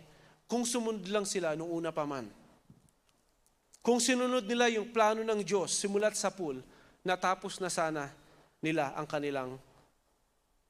kung 0.50 0.66
sumunod 0.66 1.06
lang 1.14 1.30
sila 1.30 1.54
nung 1.54 1.70
una 1.70 1.94
pa 1.94 2.02
man. 2.10 2.26
Kung 3.86 4.02
sinunod 4.02 4.50
nila 4.50 4.66
yung 4.74 4.90
plano 4.90 5.22
ng 5.22 5.46
Diyos 5.46 5.78
simulat 5.78 6.18
sa 6.18 6.34
pool, 6.34 6.58
natapos 7.06 7.62
na 7.62 7.70
sana 7.70 8.10
nila 8.66 8.98
ang 8.98 9.06
kanilang 9.06 9.62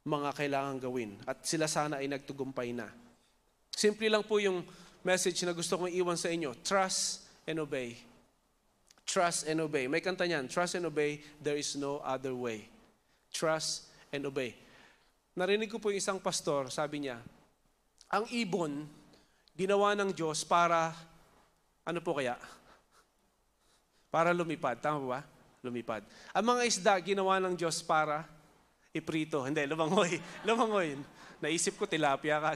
mga 0.03 0.35
kailangang 0.35 0.83
gawin. 0.83 1.15
At 1.23 1.47
sila 1.47 1.71
sana 1.71 2.03
ay 2.03 2.11
nagtugumpay 2.11 2.75
na. 2.75 3.04
Simple 3.75 4.07
lang 4.07 4.23
po 4.23 4.39
yung 4.39 4.63
message 5.03 5.43
na 5.43 5.51
gusto 5.51 5.75
kong 5.75 5.91
iwan 5.91 6.15
sa 6.15 6.31
inyo. 6.31 6.55
Trust 6.63 7.27
and 7.43 7.59
obey. 7.59 7.99
Trust 9.03 9.51
and 9.51 9.59
obey. 9.61 9.85
May 9.91 9.99
kanta 9.99 10.23
niyan, 10.23 10.47
trust 10.47 10.79
and 10.79 10.87
obey, 10.87 11.19
there 11.43 11.59
is 11.59 11.75
no 11.75 11.99
other 12.01 12.33
way. 12.33 12.65
Trust 13.29 13.91
and 14.09 14.23
obey. 14.25 14.55
Narinig 15.35 15.69
ko 15.69 15.77
po 15.77 15.91
yung 15.91 15.99
isang 15.99 16.17
pastor, 16.17 16.71
sabi 16.71 17.05
niya, 17.05 17.19
ang 18.07 18.25
ibon, 18.31 18.87
ginawa 19.53 19.91
ng 19.93 20.15
Diyos 20.15 20.47
para, 20.47 20.95
ano 21.83 21.99
po 21.99 22.15
kaya? 22.15 22.39
Para 24.07 24.31
lumipad. 24.31 24.79
Tama 24.79 25.03
ba? 25.03 25.21
Lumipad. 25.59 26.01
Ang 26.31 26.55
mga 26.55 26.61
isda, 26.63 26.93
ginawa 27.03 27.37
ng 27.43 27.53
Diyos 27.59 27.83
para 27.83 28.23
iprito. 28.95 29.43
Hindi, 29.43 29.67
lumangoy. 29.67 30.15
Lumangoy. 30.47 30.95
Naisip 31.43 31.75
ko 31.75 31.83
tilapia 31.83 32.39
ka. 32.39 32.55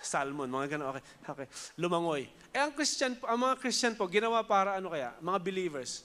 Salmon, 0.00 0.48
mga 0.48 0.76
ganun. 0.76 0.96
Okay. 0.96 1.04
okay. 1.28 1.46
Lumangoy. 1.76 2.24
Eh 2.50 2.60
ang 2.60 2.72
Christian, 2.72 3.14
ang 3.20 3.38
mga 3.38 3.54
Christian 3.60 3.94
po, 3.94 4.08
ginawa 4.08 4.42
para 4.42 4.80
ano 4.80 4.90
kaya? 4.90 5.12
Mga 5.20 5.38
believers. 5.44 6.04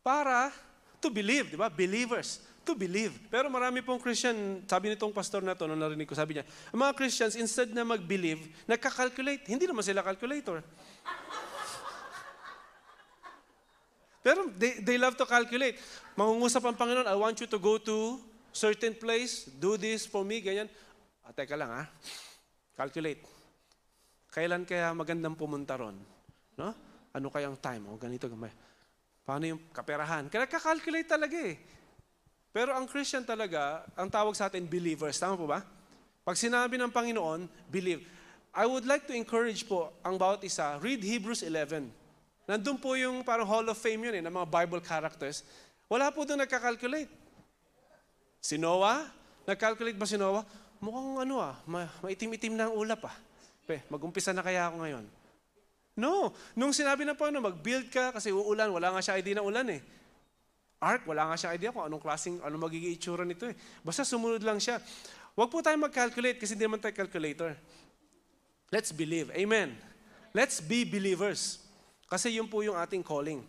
Para 0.00 0.50
to 0.98 1.12
believe, 1.12 1.52
di 1.52 1.58
ba? 1.60 1.68
Believers. 1.68 2.40
To 2.64 2.74
believe. 2.74 3.12
Pero 3.28 3.48
marami 3.48 3.84
pong 3.84 4.00
Christian, 4.00 4.64
sabi 4.64 4.88
nitong 4.92 5.12
pastor 5.12 5.44
na 5.44 5.56
to, 5.56 5.68
nung 5.68 5.80
narinig 5.80 6.08
ko, 6.08 6.14
sabi 6.16 6.40
niya, 6.40 6.44
ang 6.72 6.80
mga 6.80 6.96
Christians, 6.96 7.36
instead 7.36 7.72
na 7.72 7.84
mag-believe, 7.84 8.48
nagka-calculate. 8.68 9.48
Hindi 9.48 9.66
naman 9.68 9.84
sila 9.84 10.04
calculator. 10.04 10.60
Pero 14.24 14.50
they, 14.56 14.80
they 14.84 14.98
love 15.00 15.16
to 15.16 15.24
calculate. 15.24 15.78
Mangungusap 16.16 16.64
ang 16.64 16.76
Panginoon, 16.76 17.08
I 17.08 17.16
want 17.16 17.40
you 17.40 17.48
to 17.48 17.58
go 17.60 17.78
to 17.80 18.20
certain 18.52 18.96
place, 18.96 19.46
do 19.46 19.78
this 19.78 20.04
for 20.04 20.24
me, 20.24 20.42
ganyan. 20.42 20.68
Ah, 21.22 21.32
teka 21.32 21.54
lang 21.54 21.70
ha. 21.70 21.86
Calculate. 22.78 23.26
Kailan 24.30 24.62
kaya 24.62 24.94
magandang 24.94 25.34
pumunta 25.34 25.74
ron? 25.74 25.98
No? 26.54 26.70
Ano 27.10 27.26
kayang 27.26 27.58
time? 27.58 27.90
O 27.90 27.98
ganito, 27.98 28.30
gamay. 28.30 28.54
Paano 29.26 29.50
yung 29.50 29.60
kaperahan? 29.74 30.30
Kaya 30.30 30.46
kakalculate 30.46 31.10
talaga 31.10 31.34
eh. 31.42 31.58
Pero 32.54 32.70
ang 32.78 32.86
Christian 32.86 33.26
talaga, 33.26 33.82
ang 33.98 34.06
tawag 34.06 34.38
sa 34.38 34.46
atin, 34.46 34.62
believers. 34.62 35.18
Tama 35.18 35.34
po 35.34 35.50
ba? 35.50 35.66
Pag 36.22 36.38
sinabi 36.38 36.78
ng 36.78 36.94
Panginoon, 36.94 37.50
believe. 37.66 38.06
I 38.54 38.62
would 38.62 38.86
like 38.86 39.10
to 39.10 39.14
encourage 39.16 39.66
po 39.66 39.90
ang 40.06 40.14
bawat 40.14 40.46
isa, 40.46 40.78
read 40.78 41.02
Hebrews 41.02 41.42
11. 41.42 41.90
Nandun 42.46 42.78
po 42.78 42.94
yung 42.94 43.26
parang 43.26 43.44
Hall 43.44 43.66
of 43.66 43.76
Fame 43.76 44.08
yun 44.08 44.14
eh, 44.16 44.22
ng 44.22 44.32
mga 44.32 44.48
Bible 44.48 44.80
characters. 44.80 45.42
Wala 45.90 46.14
po 46.14 46.22
doon 46.22 46.46
nagka-calculate. 46.46 47.10
Si 48.38 48.54
Noah, 48.54 49.02
nag-calculate 49.44 49.98
ba 49.98 50.06
si 50.08 50.14
Noah? 50.14 50.46
Mukhang 50.78 51.26
ano 51.26 51.34
ah, 51.42 51.54
ma- 51.66 51.90
maitim-itim 52.02 52.54
na 52.54 52.70
ang 52.70 52.74
ulap 52.78 53.06
ah. 53.06 53.16
Pe, 53.68 53.84
mag-umpisa 53.92 54.32
na 54.32 54.40
kaya 54.40 54.70
ako 54.70 54.76
ngayon. 54.80 55.04
No, 55.98 56.30
nung 56.54 56.70
sinabi 56.70 57.02
na 57.02 57.18
po 57.18 57.26
ano, 57.26 57.42
mag-build 57.42 57.90
ka 57.90 58.14
kasi 58.14 58.30
uulan, 58.30 58.70
wala 58.70 58.94
nga 58.94 59.02
siya 59.02 59.18
idea 59.18 59.42
ng 59.42 59.46
ulan 59.46 59.66
eh. 59.74 59.82
Ark, 60.78 61.10
wala 61.10 61.26
nga 61.26 61.36
siya 61.36 61.58
idea 61.58 61.74
kung 61.74 61.82
anong 61.82 62.02
klaseng, 62.02 62.38
ano 62.38 62.54
magiging 62.54 62.94
itsura 62.94 63.26
nito 63.26 63.50
eh. 63.50 63.58
Basta 63.82 64.06
sumunod 64.06 64.40
lang 64.46 64.62
siya. 64.62 64.78
Huwag 65.34 65.50
po 65.50 65.58
tayo 65.58 65.74
mag-calculate 65.74 66.38
kasi 66.38 66.54
hindi 66.54 66.70
naman 66.70 66.78
tayo 66.78 66.94
calculator. 66.94 67.58
Let's 68.70 68.94
believe. 68.94 69.34
Amen. 69.34 69.74
Let's 70.30 70.62
be 70.62 70.86
believers. 70.86 71.58
Kasi 72.06 72.38
yun 72.38 72.46
po 72.46 72.62
yung 72.62 72.78
ating 72.78 73.02
calling. 73.02 73.42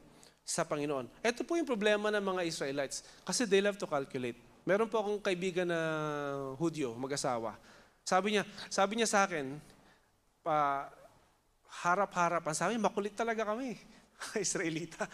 sa 0.50 0.66
Panginoon. 0.66 1.06
Ito 1.22 1.46
po 1.46 1.62
yung 1.62 1.70
problema 1.70 2.10
ng 2.10 2.26
mga 2.26 2.42
Israelites 2.50 3.06
kasi 3.22 3.46
they 3.46 3.62
love 3.62 3.78
to 3.78 3.86
calculate. 3.86 4.49
Meron 4.70 4.86
po 4.86 5.02
akong 5.02 5.18
kaibigan 5.18 5.66
na 5.66 5.82
Hudyo, 6.62 6.94
mag-asawa. 6.94 7.58
Sabi 8.06 8.38
niya, 8.38 8.46
sabi 8.70 9.02
niya 9.02 9.10
sa 9.10 9.26
akin, 9.26 9.58
pa, 10.46 10.86
harap-harapan. 11.82 12.54
Sabi 12.54 12.78
niya, 12.78 12.86
makulit 12.86 13.18
talaga 13.18 13.50
kami. 13.50 13.74
Israelita. 14.38 15.10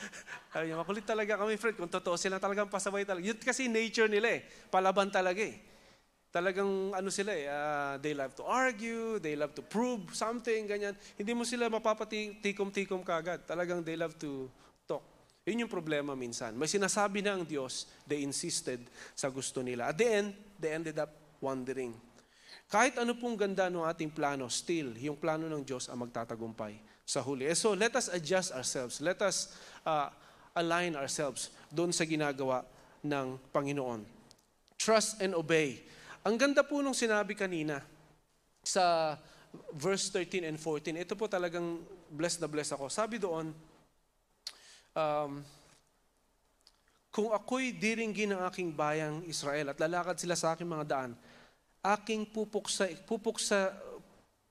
Sabi 0.51 0.67
niya, 0.67 0.75
makulit 0.75 1.07
talaga 1.07 1.39
kami, 1.39 1.55
Fred. 1.55 1.79
Kung 1.79 1.87
totoo 1.87 2.19
sila 2.19 2.35
talagang 2.35 2.67
pasaway 2.67 3.07
talaga. 3.07 3.23
Yun 3.23 3.39
kasi 3.39 3.71
nature 3.71 4.11
nila 4.11 4.35
eh. 4.35 4.43
Palaban 4.67 5.07
talaga 5.07 5.39
eh. 5.39 5.55
Talagang 6.35 6.91
ano 6.91 7.07
sila 7.07 7.31
eh, 7.31 7.47
ah, 7.47 7.95
they 7.95 8.11
love 8.11 8.35
to 8.35 8.43
argue, 8.43 9.23
they 9.23 9.39
love 9.39 9.55
to 9.55 9.63
prove 9.63 10.11
something, 10.11 10.67
ganyan. 10.67 10.91
Hindi 11.15 11.31
mo 11.31 11.47
sila 11.47 11.71
mapapatikom-tikom 11.71 13.07
kagad. 13.07 13.47
Talagang 13.47 13.87
they 13.87 13.95
love 13.95 14.19
to. 14.19 14.51
Yun 15.45 15.65
yung 15.65 15.71
problema 15.71 16.17
minsan. 16.17 16.57
May 16.57 16.65
sinasabi 16.65 17.21
na 17.21 17.37
ang 17.37 17.45
Diyos, 17.45 17.85
they 18.09 18.25
insisted 18.25 18.81
sa 19.13 19.29
gusto 19.29 19.61
nila. 19.61 19.93
At 19.93 20.01
the 20.01 20.09
end, 20.09 20.29
they 20.57 20.73
ended 20.73 20.97
up 20.97 21.13
wandering. 21.37 21.93
Kahit 22.65 22.97
ano 22.97 23.13
pong 23.13 23.37
ganda 23.37 23.69
ng 23.69 23.85
ating 23.85 24.09
plano, 24.09 24.49
still, 24.49 24.97
yung 24.97 25.21
plano 25.21 25.45
ng 25.45 25.61
Diyos 25.61 25.85
ang 25.85 26.01
magtatagumpay 26.01 26.81
sa 27.05 27.21
huli. 27.21 27.45
Eh, 27.45 27.53
So 27.53 27.77
let 27.77 27.93
us 27.93 28.09
adjust 28.09 28.57
ourselves. 28.57 28.97
Let 28.97 29.21
us 29.21 29.53
uh, 29.85 30.09
align 30.57 30.97
ourselves 30.97 31.53
doon 31.69 31.93
sa 31.93 32.09
ginagawa 32.09 32.65
ng 33.05 33.37
Panginoon. 33.53 34.01
Trust 34.81 35.21
and 35.21 35.37
obey. 35.37 35.85
Ang 36.25 36.41
ganda 36.41 36.65
po 36.65 36.81
nung 36.81 36.97
sinabi 36.97 37.37
kanina 37.37 37.85
sa 38.65 39.13
verse 39.77 40.09
13 40.09 40.49
and 40.49 40.57
14. 40.57 41.05
Ito 41.05 41.13
po 41.13 41.29
talagang 41.29 41.85
blessed 42.09 42.41
na 42.41 42.49
blessed 42.49 42.73
ako. 42.73 42.89
Sabi 42.89 43.21
doon, 43.21 43.53
um, 44.95 45.43
kung 47.11 47.31
ako'y 47.31 47.71
diringgin 47.75 48.35
ng 48.35 48.41
aking 48.51 48.75
bayang 48.75 49.23
Israel 49.27 49.71
at 49.71 49.79
lalakad 49.79 50.19
sila 50.19 50.35
sa 50.35 50.55
aking 50.55 50.67
mga 50.67 50.85
daan, 50.87 51.11
aking 51.95 52.27
pupuksa, 52.27 52.91
pupuksa, 53.07 53.71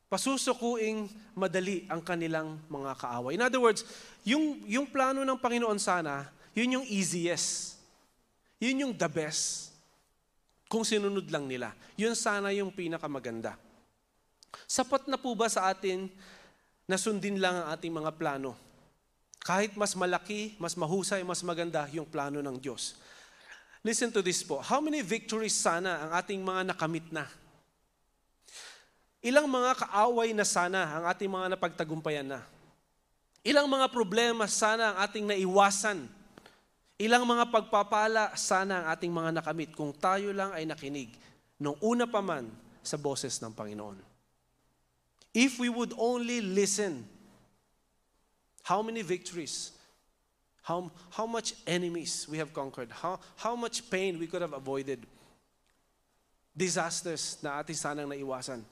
pasusukuing 0.09 1.11
madali 1.35 1.85
ang 1.91 2.01
kanilang 2.01 2.57
mga 2.71 2.93
kaaway. 2.97 3.37
In 3.37 3.45
other 3.45 3.61
words, 3.61 3.85
yung, 4.25 4.65
yung 4.65 4.89
plano 4.89 5.27
ng 5.27 5.37
Panginoon 5.41 5.77
sana, 5.77 6.31
yun 6.57 6.81
yung 6.81 6.87
easiest. 6.87 7.77
Yun 8.63 8.89
yung 8.89 8.95
the 8.97 9.11
best. 9.11 9.75
Kung 10.71 10.87
sinunod 10.87 11.29
lang 11.29 11.45
nila. 11.45 11.75
Yun 12.01 12.17
sana 12.17 12.55
yung 12.55 12.73
pinakamaganda. 12.73 13.59
Sapat 14.65 15.11
na 15.11 15.19
po 15.19 15.35
ba 15.37 15.51
sa 15.51 15.69
atin 15.69 16.09
na 16.89 16.97
sundin 16.97 17.43
lang 17.43 17.61
ang 17.61 17.67
ating 17.77 17.93
mga 17.93 18.15
plano? 18.17 18.64
Kahit 19.45 19.77
mas 19.77 19.93
malaki, 19.93 20.57
mas 20.57 20.73
mahusay, 20.73 21.21
mas 21.21 21.45
maganda 21.45 21.85
yung 21.93 22.09
plano 22.09 22.41
ng 22.41 22.57
Diyos. 22.57 22.97
Listen 23.85 24.09
to 24.09 24.25
this 24.25 24.41
po. 24.41 24.65
How 24.65 24.81
many 24.81 25.05
victories 25.05 25.53
sana 25.53 26.01
ang 26.01 26.11
ating 26.17 26.41
mga 26.41 26.73
nakamit 26.73 27.05
na? 27.13 27.29
Ilang 29.21 29.45
mga 29.45 29.85
kaaway 29.85 30.33
na 30.33 30.49
sana 30.49 30.89
ang 30.97 31.05
ating 31.13 31.29
mga 31.29 31.53
napagtagumpayan 31.53 32.25
na? 32.25 32.41
Ilang 33.45 33.69
mga 33.69 33.93
problema 33.93 34.49
sana 34.49 34.97
ang 34.97 34.99
ating 35.05 35.29
naiwasan? 35.29 36.09
Ilang 36.97 37.29
mga 37.29 37.53
pagpapala 37.53 38.33
sana 38.41 38.81
ang 38.81 38.87
ating 38.97 39.13
mga 39.13 39.31
nakamit 39.37 39.77
kung 39.77 39.93
tayo 39.93 40.33
lang 40.33 40.57
ay 40.57 40.65
nakinig 40.65 41.13
nung 41.61 41.77
una 41.85 42.09
pa 42.09 42.25
man 42.25 42.49
sa 42.81 42.97
boses 42.97 43.37
ng 43.45 43.53
Panginoon? 43.53 44.01
If 45.37 45.61
we 45.61 45.69
would 45.69 45.93
only 46.01 46.41
listen 46.41 47.05
How 48.65 48.81
many 48.81 49.05
victories? 49.05 49.77
How, 50.65 50.89
how 51.13 51.29
much 51.29 51.53
enemies 51.69 52.25
we 52.25 52.41
have 52.41 52.57
conquered? 52.57 52.89
How, 52.89 53.21
how 53.37 53.55
much 53.55 53.85
pain 53.93 54.17
we 54.17 54.27
could 54.27 54.41
have 54.41 54.57
avoided? 54.57 55.05
Disasters 56.57 57.37
na 57.45 57.61
ating 57.61 57.77
sanang 57.77 58.09
naiwasan. 58.09 58.65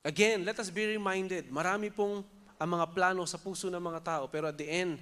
Again, 0.00 0.48
let 0.48 0.56
us 0.56 0.72
be 0.72 0.96
reminded, 0.96 1.52
marami 1.52 1.92
pong 1.92 2.24
ang 2.56 2.70
mga 2.72 2.88
plano 2.96 3.28
sa 3.28 3.36
puso 3.36 3.68
ng 3.68 3.84
mga 3.84 4.00
tao, 4.00 4.24
pero 4.32 4.48
at 4.48 4.56
the 4.56 4.64
end, 4.64 4.96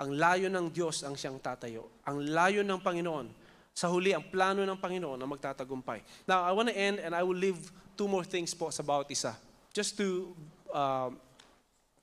ang 0.00 0.16
layo 0.16 0.48
ng 0.48 0.72
Diyos 0.72 1.04
ang 1.04 1.20
siyang 1.20 1.36
tatayo. 1.36 1.92
Ang 2.08 2.24
layo 2.32 2.64
ng 2.64 2.80
Panginoon. 2.80 3.28
Sa 3.76 3.92
huli, 3.92 4.16
ang 4.16 4.24
plano 4.32 4.64
ng 4.64 4.78
Panginoon 4.80 5.20
ang 5.20 5.28
magtatagumpay. 5.28 6.24
Now, 6.24 6.40
I 6.40 6.56
want 6.56 6.72
to 6.72 6.76
end 6.76 7.04
and 7.04 7.12
I 7.12 7.20
will 7.20 7.36
leave 7.36 7.68
two 8.00 8.08
more 8.08 8.24
things 8.24 8.56
po 8.56 8.72
sa 8.72 8.80
bawat 8.80 9.12
isa. 9.12 9.36
Just 9.76 10.00
to 10.00 10.32
uh, 10.72 11.12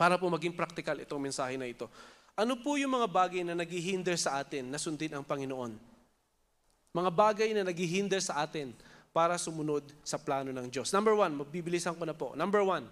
para 0.01 0.17
po 0.17 0.25
maging 0.33 0.57
practical 0.57 0.97
itong 0.97 1.21
mensahe 1.21 1.61
na 1.61 1.69
ito. 1.69 1.85
Ano 2.33 2.57
po 2.57 2.73
yung 2.73 2.97
mga 2.97 3.05
bagay 3.05 3.45
na 3.45 3.53
naghihinder 3.53 4.17
sa 4.17 4.41
atin 4.41 4.65
na 4.73 4.81
sundin 4.81 5.13
ang 5.13 5.21
Panginoon? 5.21 5.77
Mga 6.89 7.11
bagay 7.13 7.49
na 7.53 7.69
naghihinder 7.69 8.17
sa 8.17 8.41
atin 8.41 8.73
para 9.13 9.37
sumunod 9.37 9.85
sa 10.01 10.17
plano 10.17 10.49
ng 10.49 10.73
Diyos. 10.73 10.89
Number 10.89 11.13
one, 11.13 11.45
magbibilisan 11.45 11.93
ko 11.93 12.01
na 12.09 12.17
po. 12.17 12.33
Number 12.33 12.65
one, 12.65 12.89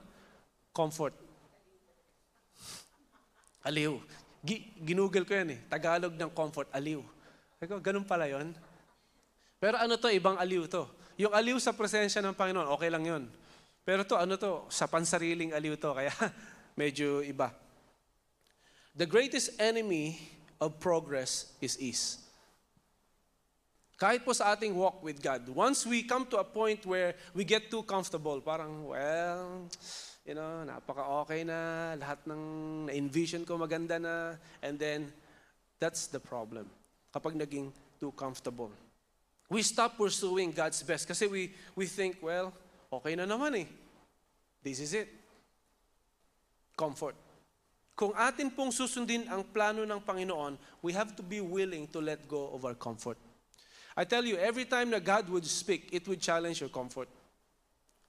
comfort. 0.70 1.18
Aliw. 3.66 3.98
Gi- 4.46 4.70
ginugol 4.86 5.26
ko 5.26 5.34
yan 5.34 5.58
eh. 5.58 5.60
Tagalog 5.66 6.14
ng 6.14 6.30
comfort, 6.30 6.70
aliw. 6.70 7.02
Eko, 7.58 7.82
ganun 7.82 8.06
pala 8.06 8.30
yon. 8.30 8.54
Pero 9.58 9.82
ano 9.82 9.98
to, 9.98 10.14
ibang 10.14 10.38
aliw 10.38 10.70
to. 10.70 10.86
Yung 11.18 11.34
aliw 11.34 11.58
sa 11.58 11.74
presensya 11.74 12.22
ng 12.22 12.38
Panginoon, 12.38 12.70
okay 12.70 12.94
lang 12.94 13.02
yon. 13.02 13.24
Pero 13.82 14.06
to, 14.06 14.14
ano 14.14 14.38
to, 14.38 14.70
sa 14.70 14.86
pansariling 14.86 15.58
aliw 15.58 15.74
to. 15.74 15.90
Kaya 15.98 16.14
medyo 16.80 17.20
iba. 17.20 17.52
The 18.96 19.04
greatest 19.04 19.60
enemy 19.60 20.16
of 20.64 20.80
progress 20.80 21.52
is 21.60 21.76
ease. 21.76 22.24
Kahit 24.00 24.24
po 24.24 24.32
sa 24.32 24.56
ating 24.56 24.72
walk 24.80 25.04
with 25.04 25.20
God, 25.20 25.44
once 25.52 25.84
we 25.84 26.08
come 26.08 26.24
to 26.32 26.40
a 26.40 26.48
point 26.48 26.88
where 26.88 27.20
we 27.36 27.44
get 27.44 27.68
too 27.68 27.84
comfortable, 27.84 28.40
parang, 28.40 28.88
well, 28.88 29.68
you 30.24 30.32
know, 30.32 30.64
napaka-okay 30.64 31.44
na, 31.44 32.00
lahat 32.00 32.24
ng 32.24 32.44
na-envision 32.88 33.44
ko 33.44 33.60
maganda 33.60 34.00
na, 34.00 34.40
and 34.64 34.80
then, 34.80 35.12
that's 35.84 36.08
the 36.08 36.20
problem. 36.20 36.64
Kapag 37.12 37.36
naging 37.36 37.76
too 38.00 38.16
comfortable. 38.16 38.72
We 39.52 39.68
stop 39.68 40.00
pursuing 40.00 40.56
God's 40.56 40.80
best 40.80 41.04
kasi 41.04 41.28
we, 41.28 41.52
we 41.76 41.84
think, 41.84 42.24
well, 42.24 42.56
okay 42.88 43.20
na 43.20 43.28
naman 43.28 43.68
eh. 43.68 43.68
This 44.64 44.80
is 44.80 44.96
it 44.96 45.19
comfort. 46.80 47.20
Kung 48.00 48.16
atin 48.16 48.48
pong 48.48 48.72
susundin 48.72 49.28
ang 49.28 49.44
plano 49.44 49.84
ng 49.84 50.00
Panginoon, 50.00 50.56
we 50.80 50.96
have 50.96 51.12
to 51.12 51.20
be 51.20 51.44
willing 51.44 51.84
to 51.92 52.00
let 52.00 52.24
go 52.32 52.48
of 52.56 52.64
our 52.64 52.72
comfort. 52.80 53.20
I 53.92 54.08
tell 54.08 54.24
you, 54.24 54.40
every 54.40 54.64
time 54.64 54.88
na 54.88 55.04
God 55.04 55.28
would 55.28 55.44
speak, 55.44 55.92
it 55.92 56.08
would 56.08 56.24
challenge 56.24 56.64
your 56.64 56.72
comfort. 56.72 57.12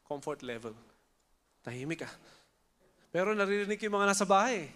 Comfort 0.07 0.47
level. 0.47 0.79
Tahimik 1.66 2.07
ah. 2.07 2.14
Pero 3.11 3.35
naririnig 3.35 3.83
yung 3.83 3.99
mga 3.99 4.14
nasa 4.14 4.23
bahay. 4.23 4.71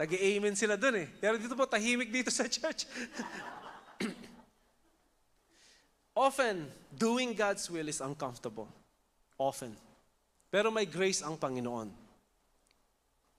Nag-amen 0.00 0.56
sila 0.56 0.80
dun 0.80 1.04
eh. 1.04 1.08
Pero 1.20 1.36
dito 1.36 1.52
po, 1.52 1.68
tahimik 1.68 2.08
dito 2.08 2.32
sa 2.32 2.48
church. 2.48 2.88
Often, 6.16 6.72
doing 6.88 7.36
God's 7.36 7.68
will 7.68 7.92
is 7.92 8.00
uncomfortable. 8.00 8.72
Often. 9.36 9.76
Pero 10.48 10.72
may 10.72 10.88
grace 10.88 11.20
ang 11.20 11.36
Panginoon. 11.36 12.01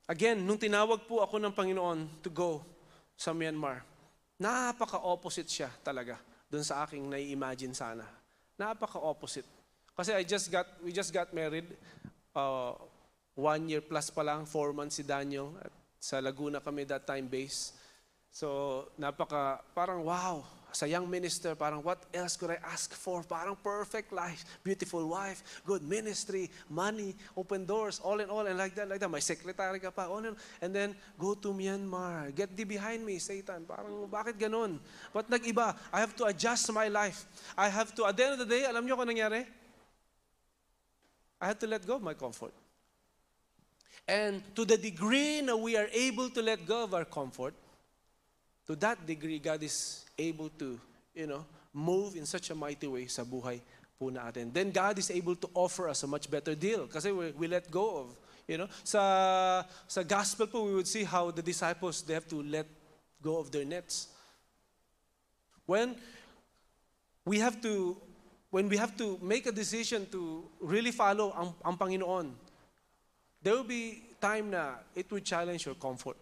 Again, 0.03 0.43
nung 0.43 0.59
tinawag 0.59 1.07
po 1.07 1.23
ako 1.23 1.39
ng 1.39 1.53
Panginoon 1.55 1.99
to 2.19 2.27
go 2.27 2.59
sa 3.15 3.31
Myanmar, 3.31 3.87
napaka-opposite 4.35 5.47
siya 5.47 5.71
talaga 5.79 6.19
doon 6.51 6.65
sa 6.65 6.83
aking 6.83 7.07
nai-imagine 7.07 7.71
sana. 7.71 8.03
Napaka-opposite. 8.59 9.47
Kasi 9.95 10.11
I 10.11 10.27
just 10.27 10.51
got, 10.51 10.67
we 10.83 10.91
just 10.91 11.15
got 11.15 11.31
married, 11.31 11.71
uh, 12.35 12.75
one 13.33 13.69
year 13.71 13.81
plus 13.81 14.11
pa 14.11 14.21
lang, 14.21 14.43
four 14.43 14.75
months 14.75 14.99
si 14.99 15.03
Daniel. 15.07 15.55
At 15.63 15.71
sa 16.03 16.19
Laguna 16.19 16.59
kami 16.59 16.83
that 16.83 17.07
time 17.07 17.31
base. 17.31 17.71
So, 18.27 18.89
napaka, 18.99 19.63
parang 19.71 20.03
wow, 20.03 20.43
sa 20.73 20.89
young 20.89 21.05
minister, 21.05 21.53
parang 21.53 21.85
what 21.85 22.01
else 22.13 22.35
could 22.35 22.49
I 22.49 22.59
ask 22.65 22.91
for? 22.97 23.21
Parang 23.21 23.55
perfect 23.55 24.11
life, 24.11 24.43
beautiful 24.65 25.05
wife, 25.07 25.61
good 25.65 25.85
ministry, 25.85 26.49
money, 26.69 27.15
open 27.37 27.65
doors, 27.65 28.01
all 28.01 28.19
in 28.19 28.29
all, 28.29 28.45
and 28.49 28.57
like 28.57 28.73
that, 28.73 28.89
like 28.89 28.99
that. 28.99 29.09
My 29.09 29.21
secretary 29.21 29.79
ka 29.79 29.93
pa, 29.93 30.09
all 30.09 30.25
in, 30.25 30.35
and 30.61 30.73
then 30.73 30.97
go 31.17 31.37
to 31.37 31.53
Myanmar. 31.53 32.33
Get 32.33 32.57
thee 32.57 32.65
behind 32.65 33.05
me, 33.05 33.21
Satan. 33.21 33.69
Parang 33.69 34.09
bakit 34.09 34.41
ganun? 34.41 34.81
But 35.13 35.29
nag-iba? 35.29 35.77
I 35.93 35.99
have 36.01 36.17
to 36.17 36.25
adjust 36.25 36.73
my 36.73 36.89
life. 36.89 37.25
I 37.55 37.69
have 37.69 37.93
to, 37.95 38.09
at 38.09 38.17
the 38.17 38.23
end 38.25 38.33
of 38.33 38.41
the 38.41 38.49
day, 38.49 38.65
alam 38.65 38.81
niyo 38.81 38.97
kung 38.97 39.07
nangyari? 39.07 39.45
I 41.39 41.45
had 41.53 41.59
to 41.61 41.67
let 41.67 41.85
go 41.85 41.95
of 41.97 42.03
my 42.03 42.17
comfort. 42.17 42.53
And 44.07 44.41
to 44.55 44.65
the 44.65 44.75
degree 44.75 45.41
na 45.41 45.55
we 45.55 45.77
are 45.77 45.87
able 45.93 46.29
to 46.31 46.41
let 46.41 46.65
go 46.65 46.83
of 46.83 46.93
our 46.93 47.05
comfort, 47.05 47.53
to 48.67 48.75
that 48.77 49.05
degree, 49.05 49.39
God 49.39 49.63
is 49.63 50.05
able 50.17 50.49
to, 50.59 50.79
you 51.13 51.27
know, 51.27 51.45
move 51.73 52.15
in 52.15 52.25
such 52.25 52.49
a 52.49 52.55
mighty 52.55 52.87
way 52.87 53.07
sa 53.07 53.23
buhay 53.23 53.59
po 53.99 54.09
natin. 54.09 54.53
Then 54.53 54.71
God 54.71 54.99
is 54.99 55.11
able 55.11 55.35
to 55.35 55.49
offer 55.53 55.89
us 55.89 56.03
a 56.03 56.07
much 56.07 56.29
better 56.29 56.55
deal 56.55 56.87
kasi 56.87 57.11
we, 57.11 57.31
we 57.31 57.47
let 57.47 57.69
go 57.69 58.05
of 58.05 58.07
You 58.47 58.57
know, 58.57 58.67
sa 58.83 59.63
sa 59.87 60.03
gospel 60.03 60.47
po 60.47 60.67
we 60.67 60.75
would 60.75 60.87
see 60.87 61.07
how 61.07 61.31
the 61.31 61.41
disciples 61.41 62.03
they 62.03 62.13
have 62.13 62.27
to 62.27 62.43
let 62.43 62.67
go 63.23 63.39
of 63.39 63.51
their 63.51 63.63
nets. 63.63 64.11
When 65.65 65.95
we 67.23 67.39
have 67.39 67.63
to 67.63 67.95
when 68.51 68.67
we 68.67 68.75
have 68.75 68.97
to 68.99 69.17
make 69.23 69.47
a 69.47 69.55
decision 69.55 70.05
to 70.11 70.43
really 70.59 70.91
follow 70.91 71.31
ang, 71.31 71.55
ang 71.63 71.75
Panginoon, 71.79 72.35
there 73.41 73.55
will 73.55 73.63
be 73.63 74.03
time 74.19 74.51
na 74.51 74.83
it 74.93 75.07
will 75.07 75.23
challenge 75.23 75.65
your 75.65 75.79
comfort. 75.79 76.19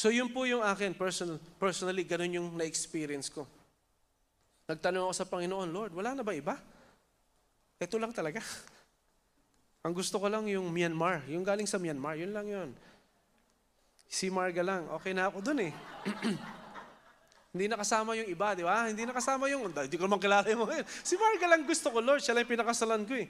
So 0.00 0.08
yun 0.08 0.32
po 0.32 0.48
yung 0.48 0.64
akin, 0.64 0.96
personal, 0.96 1.36
personally, 1.60 2.08
ganun 2.08 2.32
yung 2.32 2.48
na-experience 2.56 3.28
ko. 3.28 3.44
Nagtanong 4.64 5.04
ako 5.04 5.12
sa 5.12 5.28
Panginoon, 5.28 5.68
Lord, 5.68 5.92
wala 5.92 6.16
na 6.16 6.24
ba 6.24 6.32
iba? 6.32 6.56
Ito 7.76 8.00
lang 8.00 8.08
talaga. 8.16 8.40
Ang 9.84 9.92
gusto 9.92 10.16
ko 10.16 10.24
lang 10.32 10.48
yung 10.48 10.72
Myanmar, 10.72 11.20
yung 11.28 11.44
galing 11.44 11.68
sa 11.68 11.76
Myanmar, 11.76 12.16
yun 12.16 12.32
lang 12.32 12.48
yun. 12.48 12.72
Si 14.08 14.32
Marga 14.32 14.64
lang, 14.64 14.88
okay 14.88 15.12
na 15.12 15.28
ako 15.28 15.44
dun 15.44 15.68
eh. 15.68 15.72
Hindi 17.52 17.68
nakasama 17.68 18.16
yung 18.16 18.28
iba, 18.32 18.56
di 18.56 18.64
ba? 18.64 18.88
Hindi 18.88 19.04
nakasama 19.04 19.52
yung, 19.52 19.68
hindi 19.68 19.96
ko 20.00 20.08
naman 20.08 20.22
kilala 20.22 20.48
yung 20.48 20.64
mga 20.64 20.80
yun. 20.80 20.88
Si 21.04 21.12
Marga 21.20 21.44
lang 21.44 21.68
gusto 21.68 21.92
ko, 21.92 22.00
Lord, 22.00 22.24
siya 22.24 22.32
lang 22.32 22.48
yung 22.48 22.54
pinakasalan 22.56 23.04
ko 23.04 23.20
eh. 23.20 23.28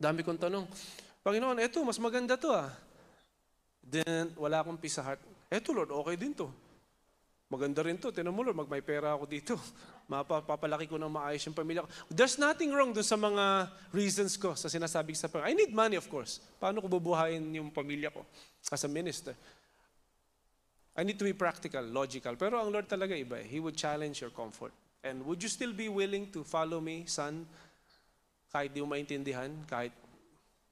Dami 0.00 0.24
kong 0.24 0.40
tanong, 0.40 0.64
Panginoon, 1.20 1.60
eto, 1.60 1.84
mas 1.84 2.00
maganda 2.00 2.40
to 2.40 2.56
ah. 2.56 2.87
Then, 3.88 4.36
wala 4.36 4.60
akong 4.60 4.76
sa 4.92 5.00
heart. 5.00 5.20
Eto, 5.48 5.72
Lord, 5.72 5.88
okay 5.88 6.16
din 6.20 6.36
to. 6.36 6.52
Maganda 7.48 7.80
rin 7.80 7.96
to. 7.96 8.12
Tinan 8.12 8.36
mo, 8.36 8.44
Lord, 8.44 8.60
mag 8.60 8.68
may 8.68 8.84
pera 8.84 9.16
ako 9.16 9.24
dito. 9.24 9.56
Mapapalaki 10.12 10.84
ko 10.84 11.00
ng 11.00 11.08
maayos 11.08 11.40
yung 11.48 11.56
pamilya 11.56 11.80
ko. 11.84 11.88
There's 12.12 12.36
nothing 12.36 12.68
wrong 12.76 12.92
dun 12.92 13.04
sa 13.04 13.16
mga 13.16 13.72
reasons 13.88 14.36
ko 14.36 14.52
sa 14.52 14.68
sinasabi 14.68 15.16
sa 15.16 15.32
Panginoon. 15.32 15.48
I 15.48 15.56
need 15.56 15.72
money, 15.72 15.96
of 15.96 16.04
course. 16.12 16.44
Paano 16.60 16.84
ko 16.84 16.88
bubuhayin 16.92 17.40
yung 17.56 17.72
pamilya 17.72 18.12
ko 18.12 18.24
as 18.68 18.84
a 18.84 18.90
minister? 18.92 19.32
I 20.92 21.08
need 21.08 21.16
to 21.16 21.24
be 21.24 21.32
practical, 21.32 21.80
logical. 21.88 22.36
Pero 22.36 22.60
ang 22.60 22.68
Lord 22.68 22.84
talaga 22.84 23.16
iba. 23.16 23.40
eh. 23.40 23.48
He 23.48 23.60
would 23.64 23.80
challenge 23.80 24.20
your 24.20 24.32
comfort. 24.34 24.76
And 25.00 25.24
would 25.24 25.40
you 25.40 25.48
still 25.48 25.72
be 25.72 25.88
willing 25.88 26.28
to 26.36 26.44
follow 26.44 26.84
me, 26.84 27.08
son? 27.08 27.48
Kahit 28.52 28.76
di 28.76 28.84
mo 28.84 28.92
maintindihan, 28.92 29.48
kahit 29.64 29.92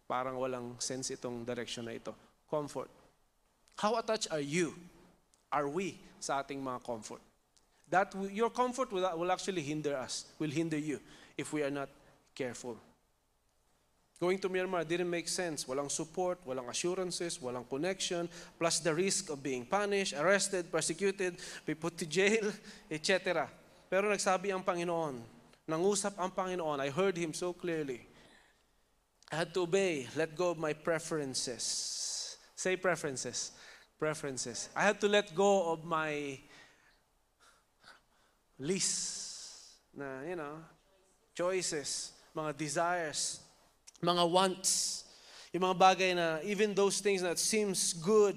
parang 0.04 0.36
walang 0.36 0.76
sense 0.76 1.12
itong 1.12 1.44
direction 1.46 1.88
na 1.88 1.96
ito. 1.96 2.12
Comfort. 2.50 2.95
How 3.76 3.96
attached 3.96 4.28
are 4.32 4.40
you? 4.40 4.74
Are 5.52 5.68
we 5.68 6.00
sa 6.18 6.42
ating 6.42 6.64
mga 6.64 6.82
comfort? 6.84 7.20
That 7.88 8.12
your 8.32 8.50
comfort 8.50 8.90
will, 8.90 9.06
will 9.16 9.30
actually 9.30 9.62
hinder 9.62 9.96
us, 9.96 10.26
will 10.38 10.50
hinder 10.50 10.78
you 10.78 10.98
if 11.36 11.52
we 11.52 11.62
are 11.62 11.70
not 11.70 11.88
careful. 12.34 12.76
Going 14.18 14.38
to 14.40 14.48
Myanmar 14.48 14.88
didn't 14.88 15.10
make 15.10 15.28
sense. 15.28 15.64
Walang 15.64 15.90
support, 15.90 16.40
walang 16.46 16.68
assurances, 16.70 17.36
walang 17.36 17.68
connection, 17.68 18.28
plus 18.58 18.80
the 18.80 18.94
risk 18.94 19.28
of 19.28 19.42
being 19.42 19.66
punished, 19.66 20.14
arrested, 20.16 20.72
persecuted, 20.72 21.36
be 21.66 21.74
put 21.74 21.98
to 21.98 22.06
jail, 22.06 22.48
etc. 22.90 23.46
Pero 23.90 24.08
nagsabi 24.08 24.56
ang 24.56 24.64
Panginoon, 24.64 25.20
nangusap 25.68 26.16
ang 26.16 26.32
Panginoon, 26.32 26.80
I 26.80 26.88
heard 26.88 27.14
Him 27.14 27.36
so 27.36 27.52
clearly. 27.52 28.08
I 29.30 29.44
had 29.44 29.52
to 29.52 29.68
obey, 29.68 30.08
let 30.16 30.34
go 30.34 30.56
of 30.56 30.58
my 30.58 30.72
preferences. 30.72 32.38
Say 32.56 32.80
preferences. 32.80 33.52
Preferences. 33.98 34.68
I 34.76 34.82
had 34.82 35.00
to 35.00 35.08
let 35.08 35.34
go 35.34 35.72
of 35.72 35.84
my 35.84 36.38
list 38.58 39.72
na, 39.96 40.20
you 40.28 40.36
know, 40.36 40.60
choices, 41.34 42.12
mga 42.36 42.56
desires, 42.56 43.40
mga 44.02 44.30
wants, 44.30 45.04
yung 45.52 45.62
mga 45.62 45.78
bagay 45.78 46.14
na 46.14 46.40
even 46.44 46.74
those 46.74 47.00
things 47.00 47.22
that 47.22 47.38
seems 47.38 47.94
good, 47.94 48.36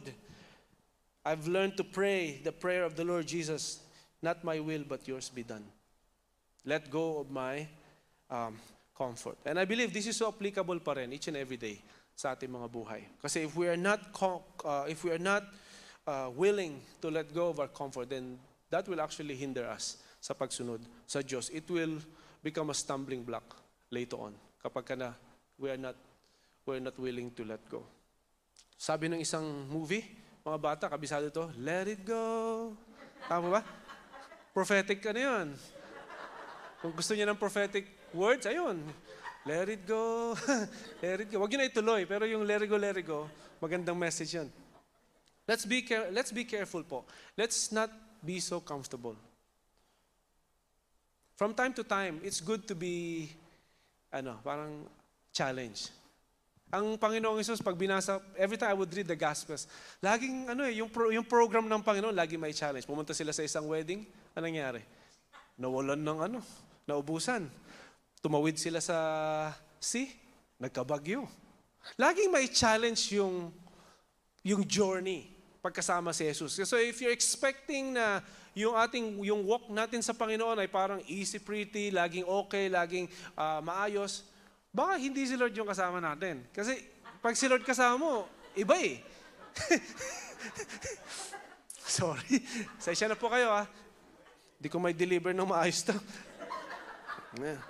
I've 1.26 1.48
learned 1.48 1.76
to 1.78 1.84
pray 1.84 2.40
the 2.44 2.52
prayer 2.52 2.84
of 2.86 2.96
the 2.96 3.04
Lord 3.04 3.28
Jesus, 3.28 3.80
not 4.22 4.44
my 4.44 4.60
will 4.60 4.84
but 4.88 5.08
yours 5.08 5.28
be 5.28 5.44
done. 5.44 5.66
Let 6.64 6.90
go 6.90 7.20
of 7.20 7.30
my 7.30 7.68
um, 8.30 8.56
comfort. 8.98 9.38
And 9.46 9.60
I 9.60 9.66
believe 9.66 9.92
this 9.92 10.08
is 10.08 10.16
so 10.16 10.30
applicable 10.30 10.80
pa 10.80 10.94
rin 10.94 11.12
each 11.12 11.28
and 11.28 11.36
every 11.36 11.58
day 11.58 11.82
sa 12.20 12.36
ating 12.36 12.52
mga 12.52 12.68
buhay. 12.68 13.08
Kasi 13.24 13.48
if 13.48 13.56
we 13.56 13.72
are 13.72 13.80
not 13.80 14.04
uh, 14.68 14.84
if 14.92 15.08
we 15.08 15.16
are 15.16 15.24
not 15.24 15.48
uh, 16.04 16.28
willing 16.36 16.84
to 17.00 17.08
let 17.08 17.32
go 17.32 17.56
of 17.56 17.64
our 17.64 17.72
comfort, 17.72 18.12
then 18.12 18.36
that 18.68 18.84
will 18.92 19.00
actually 19.00 19.40
hinder 19.40 19.64
us 19.64 20.04
sa 20.20 20.36
pagsunod 20.36 20.84
sa 21.08 21.24
Diyos. 21.24 21.48
It 21.56 21.64
will 21.72 22.04
become 22.44 22.68
a 22.68 22.76
stumbling 22.76 23.24
block 23.24 23.56
later 23.88 24.20
on 24.20 24.36
kapag 24.60 24.84
ka 24.84 24.96
na 25.00 25.16
we 25.56 25.72
are 25.72 25.80
not 25.80 25.96
we 26.68 26.76
are 26.76 26.84
not 26.84 27.00
willing 27.00 27.32
to 27.40 27.48
let 27.48 27.64
go. 27.72 27.88
Sabi 28.76 29.08
ng 29.08 29.24
isang 29.24 29.48
movie, 29.72 30.04
mga 30.44 30.60
bata, 30.60 30.86
kabisado 30.92 31.32
to, 31.32 31.48
let 31.64 31.88
it 31.88 32.04
go. 32.04 32.76
Tama 33.32 33.60
ba? 33.60 33.62
Prophetic 34.52 35.00
ano 35.08 35.20
yun? 35.24 35.48
Kung 36.84 36.92
gusto 36.96 37.16
niya 37.16 37.32
ng 37.32 37.40
prophetic 37.40 38.12
words, 38.12 38.44
ayun. 38.44 38.84
Let 39.46 39.70
it 39.70 39.88
go. 39.88 40.36
let 41.04 41.22
it 41.24 41.32
go. 41.32 41.40
Huwag 41.40 41.52
yun 41.52 41.64
na 41.64 41.70
ituloy, 41.72 42.04
pero 42.04 42.28
yung 42.28 42.44
let 42.44 42.62
it 42.62 42.68
go, 42.68 42.76
let 42.76 42.98
it 42.98 43.08
go, 43.08 43.30
magandang 43.64 43.96
message 43.96 44.36
yun. 44.36 44.52
Let's 45.48 45.66
be, 45.66 45.82
care- 45.82 46.12
let's 46.12 46.32
be 46.32 46.46
careful 46.46 46.84
po. 46.84 47.06
Let's 47.34 47.72
not 47.72 47.90
be 48.22 48.40
so 48.40 48.60
comfortable. 48.60 49.16
From 51.40 51.56
time 51.56 51.74
to 51.80 51.84
time, 51.88 52.20
it's 52.22 52.44
good 52.44 52.68
to 52.68 52.76
be, 52.76 53.32
ano, 54.12 54.38
parang 54.44 54.86
challenge. 55.32 55.88
Ang 56.70 57.02
Panginoong 57.02 57.42
Isus, 57.42 57.64
pag 57.66 57.74
binasa, 57.74 58.22
every 58.38 58.54
time 58.54 58.70
I 58.70 58.78
would 58.78 58.94
read 58.94 59.10
the 59.10 59.18
Gospels, 59.18 59.66
laging, 60.04 60.54
ano 60.54 60.70
eh, 60.70 60.78
yung, 60.78 60.92
pro, 60.92 61.10
yung 61.10 61.26
program 61.26 61.66
ng 61.66 61.82
Panginoon, 61.82 62.14
lagi 62.14 62.38
may 62.38 62.54
challenge. 62.54 62.86
Pumunta 62.86 63.16
sila 63.16 63.34
sa 63.34 63.42
isang 63.42 63.66
wedding, 63.66 64.06
anong 64.38 64.54
nangyari? 64.54 64.82
Nawalan 65.58 65.98
ng 65.98 66.20
ano, 66.30 66.40
naubusan. 66.86 67.50
Tumawid 68.20 68.60
sila 68.60 68.84
sa 68.84 68.98
sea, 69.80 70.12
nagkabagyo. 70.60 71.24
Laging 71.96 72.32
may 72.32 72.52
challenge 72.52 73.16
yung, 73.16 73.52
yung 74.44 74.64
journey 74.68 75.32
pagkasama 75.60 76.16
si 76.16 76.28
Jesus. 76.28 76.56
So 76.68 76.80
if 76.80 77.00
you're 77.04 77.16
expecting 77.16 77.96
na 77.96 78.24
yung 78.56 78.76
ating 78.76 79.20
yung 79.24 79.44
walk 79.48 79.68
natin 79.72 80.04
sa 80.04 80.16
Panginoon 80.16 80.60
ay 80.60 80.68
parang 80.68 81.00
easy 81.08 81.40
pretty, 81.40 81.92
laging 81.92 82.28
okay, 82.28 82.68
laging 82.68 83.08
ah, 83.36 83.64
maayos, 83.64 84.24
baka 84.72 85.00
hindi 85.00 85.24
si 85.28 85.36
Lord 85.36 85.56
yung 85.56 85.68
kasama 85.68 86.00
natin. 86.00 86.44
Kasi 86.52 86.80
pag 87.24 87.36
si 87.36 87.48
Lord 87.48 87.64
kasama 87.64 87.96
mo, 88.00 88.14
iba 88.56 88.76
eh. 88.80 89.04
Sorry. 92.00 92.44
Sa 92.80 92.96
na 92.96 93.18
po 93.20 93.28
kayo 93.28 93.52
ah. 93.52 93.68
Hindi 94.60 94.68
ko 94.68 94.78
may 94.80 94.96
deliver 94.96 95.32
ng 95.36 95.48
maayos 95.48 95.84
to. 95.88 95.96
Yeah. 97.38 97.62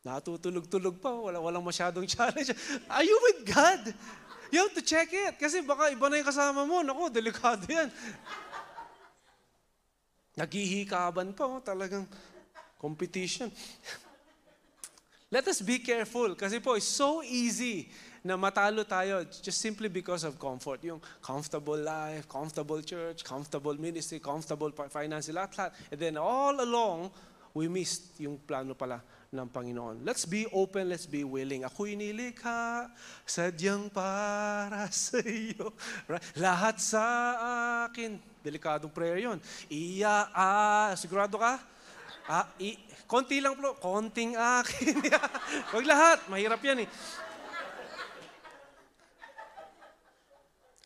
Natutulog-tulog 0.00 0.96
pa, 0.96 1.12
wala, 1.12 1.36
walang 1.44 1.64
masyadong 1.64 2.08
challenge. 2.14 2.56
Are 2.88 3.04
you 3.04 3.16
with 3.20 3.44
God? 3.52 3.92
You 4.50 4.64
have 4.64 4.74
to 4.74 4.82
check 4.82 5.12
it. 5.12 5.36
Kasi 5.36 5.60
baka 5.60 5.92
iba 5.92 6.08
na 6.08 6.18
yung 6.18 6.28
kasama 6.28 6.64
mo. 6.64 6.80
Naku, 6.80 7.12
delikado 7.12 7.68
yan. 7.68 7.92
Naghihikaban 10.40 11.36
pa, 11.36 11.44
oh, 11.44 11.60
talagang 11.60 12.08
competition. 12.80 13.52
Let 15.30 15.46
us 15.46 15.62
be 15.62 15.78
careful 15.78 16.34
kasi 16.34 16.58
po, 16.58 16.74
it's 16.74 16.90
so 16.90 17.22
easy 17.22 17.86
na 18.24 18.34
matalo 18.34 18.82
tayo 18.82 19.22
just 19.30 19.62
simply 19.62 19.86
because 19.86 20.26
of 20.26 20.34
comfort. 20.40 20.82
Yung 20.82 20.98
comfortable 21.22 21.78
life, 21.78 22.26
comfortable 22.26 22.82
church, 22.82 23.22
comfortable 23.22 23.76
ministry, 23.78 24.18
comfortable 24.18 24.74
pa- 24.74 24.90
finance, 24.90 25.30
lahat-lahat. 25.30 25.70
And 25.92 26.00
then 26.00 26.14
all 26.18 26.56
along, 26.58 27.14
we 27.54 27.68
missed 27.70 28.18
yung 28.18 28.42
plano 28.42 28.74
pala 28.74 28.98
ng 29.30 29.46
Panginoon. 29.46 30.02
Let's 30.02 30.26
be 30.26 30.50
open, 30.50 30.90
let's 30.90 31.06
be 31.06 31.22
willing. 31.22 31.62
Ako'y 31.62 31.94
nilikha, 31.94 32.90
sadyang 33.22 33.86
para 33.86 34.90
sa 34.94 35.22
iyo. 35.22 35.70
Right? 36.10 36.22
Lahat 36.34 36.82
sa 36.82 37.02
akin. 37.86 38.18
Delikadong 38.42 38.90
prayer 38.90 39.22
yon. 39.22 39.38
Iya, 39.70 40.34
ah, 40.34 40.90
sigurado 40.98 41.38
ka? 41.38 41.62
Ah, 42.26 42.50
i, 42.58 42.74
konti 43.06 43.38
lang 43.38 43.54
po, 43.54 43.78
konting 43.78 44.34
akin. 44.34 44.98
Huwag 45.70 45.86
lahat, 45.86 46.26
mahirap 46.26 46.58
yan 46.66 46.82
eh. 46.82 46.88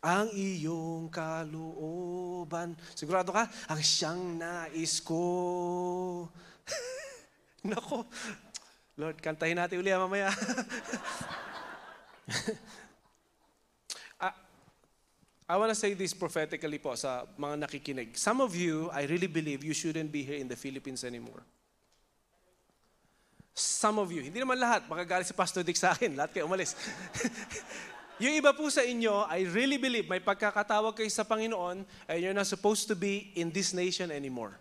Ang 0.05 0.29
iyong 0.37 1.09
kalooban. 1.09 2.77
Sigurado 2.93 3.33
ka? 3.33 3.49
Ang 3.73 3.81
siyang 3.81 4.37
nais 4.37 5.01
ko. 5.01 5.25
Nako. 7.73 8.05
Lord, 8.95 9.17
kantahin 9.19 9.57
natin 9.57 9.81
uli 9.81 9.91
ah, 9.91 10.01
mamaya. 10.01 10.29
Ah, 14.15 14.33
I 15.45 15.59
want 15.59 15.69
to 15.69 15.77
say 15.77 15.93
this 15.93 16.15
prophetically 16.15 16.79
po 16.79 16.95
sa 16.97 17.27
mga 17.37 17.67
nakikinig. 17.67 18.17
Some 18.17 18.41
of 18.41 18.55
you, 18.55 18.89
I 18.89 19.05
really 19.05 19.29
believe 19.29 19.61
you 19.61 19.77
shouldn't 19.77 20.09
be 20.09 20.23
here 20.23 20.39
in 20.39 20.49
the 20.49 20.57
Philippines 20.57 21.03
anymore. 21.03 21.45
Some 23.53 24.01
of 24.01 24.09
you, 24.09 24.25
hindi 24.25 24.41
naman 24.41 24.57
lahat, 24.57 24.89
baka 24.89 25.05
galing 25.05 25.27
si 25.27 25.37
Pastor 25.37 25.61
Dick 25.61 25.77
sa 25.77 25.93
akin, 25.93 26.17
lahat 26.17 26.33
kayo 26.33 26.49
umalis. 26.49 26.73
yung 28.23 28.33
iba 28.33 28.55
po 28.57 28.71
sa 28.73 28.81
inyo, 28.81 29.27
I 29.29 29.45
really 29.45 29.77
believe 29.77 30.09
may 30.09 30.23
pagkakatawag 30.23 30.97
kayo 30.97 31.11
sa 31.13 31.21
Panginoon 31.21 31.85
and 32.09 32.17
you're 32.17 32.33
not 32.33 32.49
supposed 32.49 32.89
to 32.89 32.95
be 32.97 33.35
in 33.37 33.53
this 33.53 33.69
nation 33.75 34.09
anymore. 34.09 34.57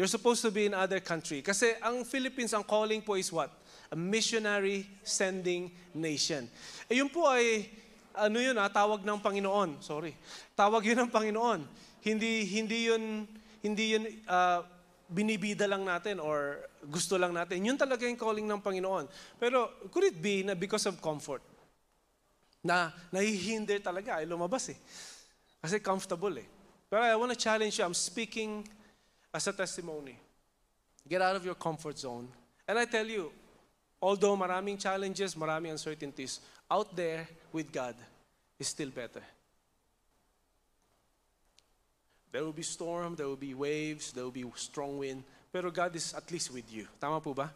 You're 0.00 0.08
supposed 0.08 0.40
to 0.40 0.50
be 0.50 0.64
in 0.64 0.72
other 0.72 0.96
country. 0.96 1.44
Kasi 1.44 1.76
ang 1.76 2.08
Philippines, 2.08 2.56
ang 2.56 2.64
calling 2.64 3.04
po 3.04 3.20
is 3.20 3.28
what? 3.28 3.52
A 3.92 3.96
missionary 3.96 4.88
sending 5.04 5.68
nation. 5.92 6.48
Eh 6.88 7.04
yun 7.04 7.12
po 7.12 7.28
ay, 7.28 7.68
ano 8.16 8.40
yun 8.40 8.56
ah, 8.56 8.72
tawag 8.72 9.04
ng 9.04 9.20
Panginoon. 9.20 9.84
Sorry. 9.84 10.16
Tawag 10.56 10.88
yun 10.88 11.04
ng 11.04 11.12
Panginoon. 11.12 11.68
Hindi, 12.00 12.48
hindi 12.48 12.88
yun, 12.88 13.28
hindi 13.60 13.84
yun 13.92 14.08
ah, 14.24 14.64
binibida 15.04 15.68
lang 15.68 15.84
natin 15.84 16.16
or 16.16 16.64
gusto 16.88 17.20
lang 17.20 17.36
natin. 17.36 17.60
Yun 17.60 17.76
talaga 17.76 18.08
yung 18.08 18.16
calling 18.16 18.48
ng 18.48 18.64
Panginoon. 18.64 19.04
Pero 19.36 19.68
could 19.92 20.08
it 20.08 20.16
be 20.16 20.40
na 20.48 20.56
because 20.56 20.88
of 20.88 20.96
comfort? 21.04 21.44
Na 22.64 22.88
nahihinder 23.12 23.84
talaga 23.84 24.16
ay 24.16 24.24
lumabas 24.24 24.72
eh. 24.72 24.80
Kasi 25.60 25.76
comfortable 25.76 26.40
eh. 26.40 26.48
Pero 26.88 27.04
I 27.04 27.12
want 27.20 27.36
to 27.36 27.36
challenge 27.36 27.76
you. 27.76 27.84
I'm 27.84 27.92
speaking 27.92 28.64
as 29.32 29.46
a 29.46 29.52
testimony. 29.52 30.18
Get 31.08 31.22
out 31.22 31.36
of 31.36 31.44
your 31.44 31.54
comfort 31.54 31.98
zone. 31.98 32.28
And 32.66 32.78
I 32.78 32.84
tell 32.84 33.06
you, 33.06 33.32
although 34.00 34.36
maraming 34.36 34.78
challenges, 34.78 35.34
maraming 35.34 35.70
uncertainties, 35.70 36.40
out 36.70 36.94
there 36.94 37.26
with 37.52 37.72
God 37.72 37.94
is 38.58 38.68
still 38.68 38.90
better. 38.90 39.22
There 42.32 42.44
will 42.44 42.52
be 42.52 42.62
storm, 42.62 43.16
there 43.16 43.26
will 43.26 43.36
be 43.36 43.54
waves, 43.54 44.12
there 44.12 44.22
will 44.22 44.30
be 44.30 44.44
strong 44.54 44.98
wind, 44.98 45.24
pero 45.52 45.70
God 45.70 45.96
is 45.96 46.14
at 46.14 46.30
least 46.30 46.52
with 46.52 46.72
you. 46.72 46.86
Tama 47.00 47.20
po 47.20 47.34
ba? 47.34 47.52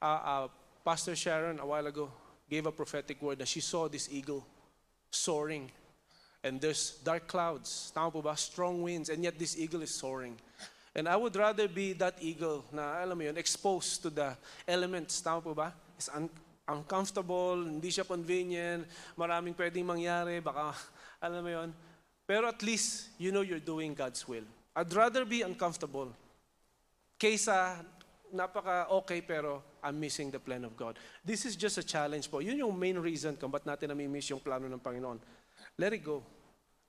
Uh, 0.00 0.04
uh, 0.04 0.48
Pastor 0.84 1.16
Sharon, 1.16 1.58
a 1.58 1.66
while 1.66 1.86
ago, 1.86 2.10
gave 2.48 2.66
a 2.66 2.72
prophetic 2.72 3.20
word 3.20 3.38
that 3.38 3.48
she 3.48 3.60
saw 3.60 3.88
this 3.88 4.08
eagle 4.12 4.46
soaring. 5.10 5.70
And 6.44 6.60
there's 6.60 7.00
dark 7.02 7.26
clouds. 7.26 7.90
Tama 7.92 8.10
po 8.12 8.22
ba? 8.22 8.36
Strong 8.36 8.82
winds, 8.82 9.08
and 9.08 9.24
yet 9.24 9.36
this 9.36 9.58
eagle 9.58 9.82
is 9.82 9.90
soaring. 9.92 10.36
And 10.94 11.10
I 11.10 11.16
would 11.16 11.34
rather 11.34 11.66
be 11.66 11.92
that 11.98 12.22
eagle 12.22 12.64
na, 12.70 13.02
alam 13.02 13.18
mo 13.18 13.24
yun, 13.26 13.36
exposed 13.36 14.02
to 14.06 14.10
the 14.10 14.38
elements. 14.62 15.18
Tama 15.20 15.42
po 15.42 15.54
ba? 15.54 15.74
It's 15.98 16.08
un- 16.14 16.30
uncomfortable, 16.70 17.66
hindi 17.66 17.90
siya 17.90 18.06
convenient, 18.06 18.86
maraming 19.18 19.58
pwedeng 19.58 19.84
mangyari, 19.84 20.38
baka, 20.38 20.70
alam 21.26 21.42
mo 21.42 21.50
yun. 21.50 21.70
Pero 22.24 22.46
at 22.48 22.62
least, 22.62 23.10
you 23.18 23.34
know 23.34 23.42
you're 23.42 23.62
doing 23.62 23.92
God's 23.92 24.22
will. 24.24 24.46
I'd 24.74 24.94
rather 24.94 25.26
be 25.26 25.42
uncomfortable 25.42 26.14
kaysa 27.18 27.78
napaka 28.34 28.90
okay 28.90 29.22
pero 29.22 29.62
I'm 29.82 30.00
missing 30.00 30.30
the 30.30 30.40
plan 30.40 30.64
of 30.64 30.76
God. 30.76 30.98
This 31.24 31.44
is 31.44 31.56
just 31.56 31.78
a 31.78 31.86
challenge 31.86 32.30
po. 32.30 32.40
Yun 32.40 32.58
yung 32.58 32.74
main 32.74 32.98
reason 32.98 33.36
kung 33.36 33.52
ba't 33.52 33.64
natin 33.64 33.92
nami-miss 33.92 34.32
yung 34.32 34.40
plano 34.40 34.66
ng 34.66 34.80
Panginoon. 34.80 35.20
Let 35.78 35.92
it 35.92 36.02
go. 36.02 36.24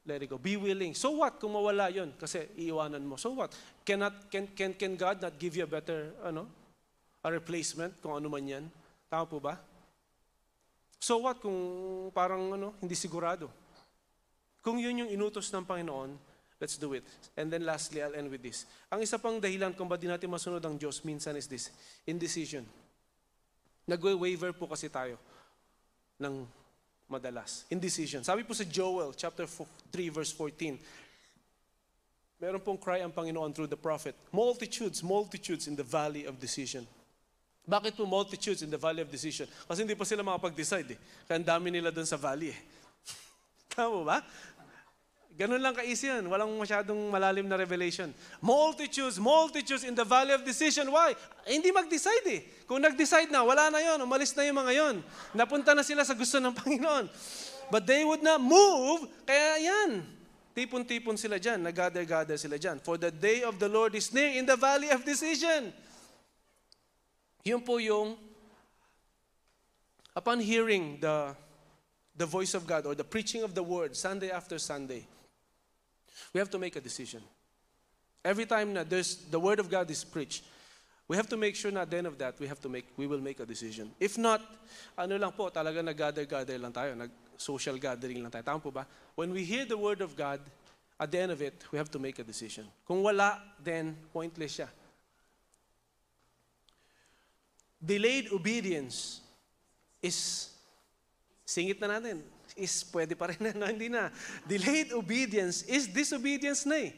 Let 0.05 0.21
it 0.21 0.29
go. 0.29 0.37
Be 0.37 0.53
willing. 0.53 0.93
So 0.93 1.17
what 1.17 1.41
kung 1.41 1.57
mawala 1.57 1.89
yun? 1.89 2.13
Kasi 2.13 2.45
iiwanan 2.53 3.01
mo. 3.01 3.17
So 3.17 3.33
what? 3.33 3.49
Cannot, 3.81 4.29
can, 4.29 4.45
can, 4.53 4.77
can 4.77 4.93
God 4.93 5.17
not 5.17 5.33
give 5.41 5.57
you 5.57 5.65
a 5.65 5.69
better, 5.69 6.13
ano, 6.21 6.45
a 7.25 7.29
replacement 7.33 7.97
kung 7.97 8.13
ano 8.13 8.29
man 8.29 8.45
yan? 8.45 8.65
Tama 9.09 9.25
po 9.25 9.41
ba? 9.41 9.57
So 11.01 11.25
what 11.25 11.41
kung 11.41 11.57
parang 12.13 12.53
ano, 12.53 12.77
hindi 12.77 12.93
sigurado? 12.93 13.49
Kung 14.61 14.77
yun 14.77 15.05
yung 15.05 15.09
inutos 15.09 15.49
ng 15.49 15.65
Panginoon, 15.65 16.13
let's 16.61 16.77
do 16.77 16.93
it. 16.93 17.05
And 17.33 17.49
then 17.49 17.65
lastly, 17.65 18.01
I'll 18.01 18.13
end 18.13 18.29
with 18.29 18.45
this. 18.45 18.69
Ang 18.93 19.01
isa 19.01 19.17
pang 19.17 19.41
dahilan 19.41 19.73
kung 19.73 19.89
ba't 19.89 20.01
di 20.01 20.09
natin 20.09 20.29
masunod 20.29 20.61
ang 20.61 20.77
Diyos 20.77 21.01
minsan 21.01 21.33
is 21.33 21.49
this, 21.49 21.73
indecision. 22.05 22.65
Nagwe-waver 23.85 24.53
po 24.53 24.69
kasi 24.69 24.89
tayo 24.89 25.17
ng 26.17 26.45
madalas. 27.09 27.65
Indecision. 27.69 28.25
Sabi 28.25 28.43
po 28.43 28.53
sa 28.53 28.65
Joel 28.65 29.13
chapter 29.13 29.45
3 29.45 29.65
verse 30.09 30.33
14, 30.33 30.77
meron 32.41 32.61
pong 32.61 32.77
cry 32.77 33.01
ang 33.05 33.13
Panginoon 33.13 33.53
through 33.53 33.69
the 33.69 33.79
prophet, 33.79 34.17
multitudes, 34.33 35.05
multitudes 35.05 35.69
in 35.69 35.77
the 35.77 35.85
valley 35.85 36.25
of 36.25 36.37
decision. 36.41 36.85
Bakit 37.65 37.97
po 37.97 38.05
multitudes 38.05 38.61
in 38.61 38.69
the 38.69 38.77
valley 38.77 39.01
of 39.01 39.09
decision? 39.09 39.49
Kasi 39.65 39.81
hindi 39.81 39.97
pa 39.97 40.05
sila 40.05 40.21
makapag-decide 40.21 40.93
eh. 40.93 40.99
Kaya 41.25 41.41
ang 41.41 41.47
dami 41.49 41.73
nila 41.73 41.89
doon 41.89 42.05
sa 42.05 42.13
valley 42.13 42.53
eh. 42.53 42.59
Tama 43.73 44.05
ba? 44.05 44.21
Ganun 45.35 45.59
lang 45.59 45.75
ka-easy 45.75 46.07
yan. 46.07 46.23
Walang 46.31 46.47
masyadong 46.55 47.11
malalim 47.11 47.43
na 47.43 47.59
revelation. 47.59 48.07
Multitudes, 48.39 49.19
multitudes 49.19 49.83
in 49.83 49.91
the 49.91 50.07
valley 50.07 50.31
of 50.31 50.47
decision. 50.47 50.87
Why? 50.87 51.11
Eh, 51.43 51.59
hindi 51.59 51.75
mag-decide 51.75 52.27
eh. 52.31 52.41
Kung 52.63 52.79
nag-decide 52.79 53.27
na, 53.27 53.43
wala 53.43 53.67
na 53.67 53.83
yon, 53.83 53.99
umalis 53.99 54.31
na 54.31 54.47
yung 54.47 54.63
mga 54.63 54.73
yon. 54.79 54.95
Napunta 55.35 55.75
na 55.75 55.83
sila 55.83 56.07
sa 56.07 56.15
gusto 56.15 56.39
ng 56.39 56.55
Panginoon. 56.63 57.11
But 57.67 57.83
they 57.83 58.07
would 58.07 58.23
not 58.23 58.39
move, 58.39 59.11
kaya 59.27 59.59
yan. 59.59 60.07
Tipon-tipon 60.55 61.19
sila 61.19 61.35
dyan, 61.35 61.67
nag-gather-gather 61.67 62.39
sila 62.39 62.55
dyan. 62.55 62.79
For 62.79 62.95
the 62.95 63.11
day 63.11 63.43
of 63.43 63.59
the 63.59 63.67
Lord 63.67 63.91
is 63.91 64.15
near 64.15 64.39
in 64.39 64.47
the 64.47 64.55
valley 64.55 64.87
of 64.87 65.03
decision. 65.03 65.75
Yun 67.43 67.59
po 67.59 67.75
yung, 67.83 68.15
upon 70.15 70.39
hearing 70.39 70.95
the, 71.03 71.35
the 72.15 72.23
voice 72.23 72.55
of 72.55 72.63
God 72.63 72.87
or 72.87 72.95
the 72.95 73.03
preaching 73.03 73.43
of 73.43 73.51
the 73.51 73.59
word 73.59 73.99
Sunday 73.99 74.31
after 74.31 74.55
Sunday, 74.55 75.03
we 76.35 76.39
have 76.39 76.49
to 76.49 76.59
make 76.59 76.75
a 76.75 76.81
decision. 76.81 77.21
Every 78.21 78.45
time 78.45 78.73
na 78.73 78.83
there's, 78.83 79.15
the 79.31 79.39
word 79.39 79.57
of 79.61 79.69
God 79.69 79.89
is 79.89 80.03
preached, 80.03 80.43
we 81.07 81.15
have 81.15 81.29
to 81.29 81.37
make 81.37 81.55
sure 81.55 81.71
na 81.71 81.83
at 81.83 81.89
the 81.89 81.95
end 81.95 82.07
of 82.07 82.17
that, 82.17 82.37
we 82.41 82.47
have 82.47 82.59
to 82.59 82.67
make, 82.67 82.87
we 82.97 83.07
will 83.07 83.21
make 83.21 83.39
a 83.39 83.45
decision. 83.45 83.89
If 84.01 84.17
not, 84.17 84.41
ano 84.97 85.15
lang 85.15 85.31
po, 85.31 85.49
talaga 85.49 85.81
nag-gather-gather 85.81 86.59
lang 86.59 86.73
tayo, 86.73 86.93
nag-social 86.93 87.79
gathering 87.79 88.21
lang 88.21 88.31
tayo. 88.31 88.43
Tama 88.43 88.59
po 88.59 88.69
ba? 88.69 88.85
When 89.15 89.31
we 89.31 89.45
hear 89.45 89.63
the 89.63 89.77
word 89.77 90.01
of 90.01 90.13
God, 90.13 90.41
at 90.99 91.09
the 91.09 91.19
end 91.19 91.31
of 91.31 91.41
it, 91.41 91.63
we 91.71 91.77
have 91.77 91.89
to 91.91 91.99
make 91.99 92.19
a 92.19 92.23
decision. 92.23 92.67
Kung 92.85 93.01
wala, 93.01 93.39
then 93.63 93.95
pointless 94.11 94.59
siya. 94.59 94.67
Delayed 97.79 98.27
obedience 98.35 99.21
is, 100.03 100.51
singit 101.47 101.79
na 101.79 101.95
natin, 101.95 102.19
is 102.55 102.87
pwede 102.91 103.13
pa 103.19 103.27
rin 103.29 103.39
na, 103.39 103.51
no, 103.59 103.65
hindi 103.67 103.91
na. 103.91 104.09
Delayed 104.47 104.95
obedience 104.95 105.67
is 105.67 105.87
disobedience 105.91 106.63
na 106.63 106.89
eh. 106.89 106.91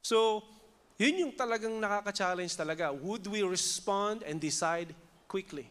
So, 0.00 0.42
yun 0.96 1.18
yung 1.28 1.32
talagang 1.34 1.76
nakaka-challenge 1.76 2.54
talaga. 2.54 2.94
Would 2.94 3.26
we 3.26 3.42
respond 3.42 4.22
and 4.22 4.40
decide 4.40 4.94
quickly? 5.28 5.68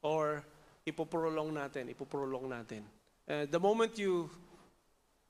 Or 0.00 0.46
ipoprolong 0.86 1.50
natin, 1.50 1.90
ipoprolong 1.90 2.46
natin. 2.46 2.86
Uh, 3.26 3.46
the 3.50 3.58
moment 3.58 3.98
you, 3.98 4.30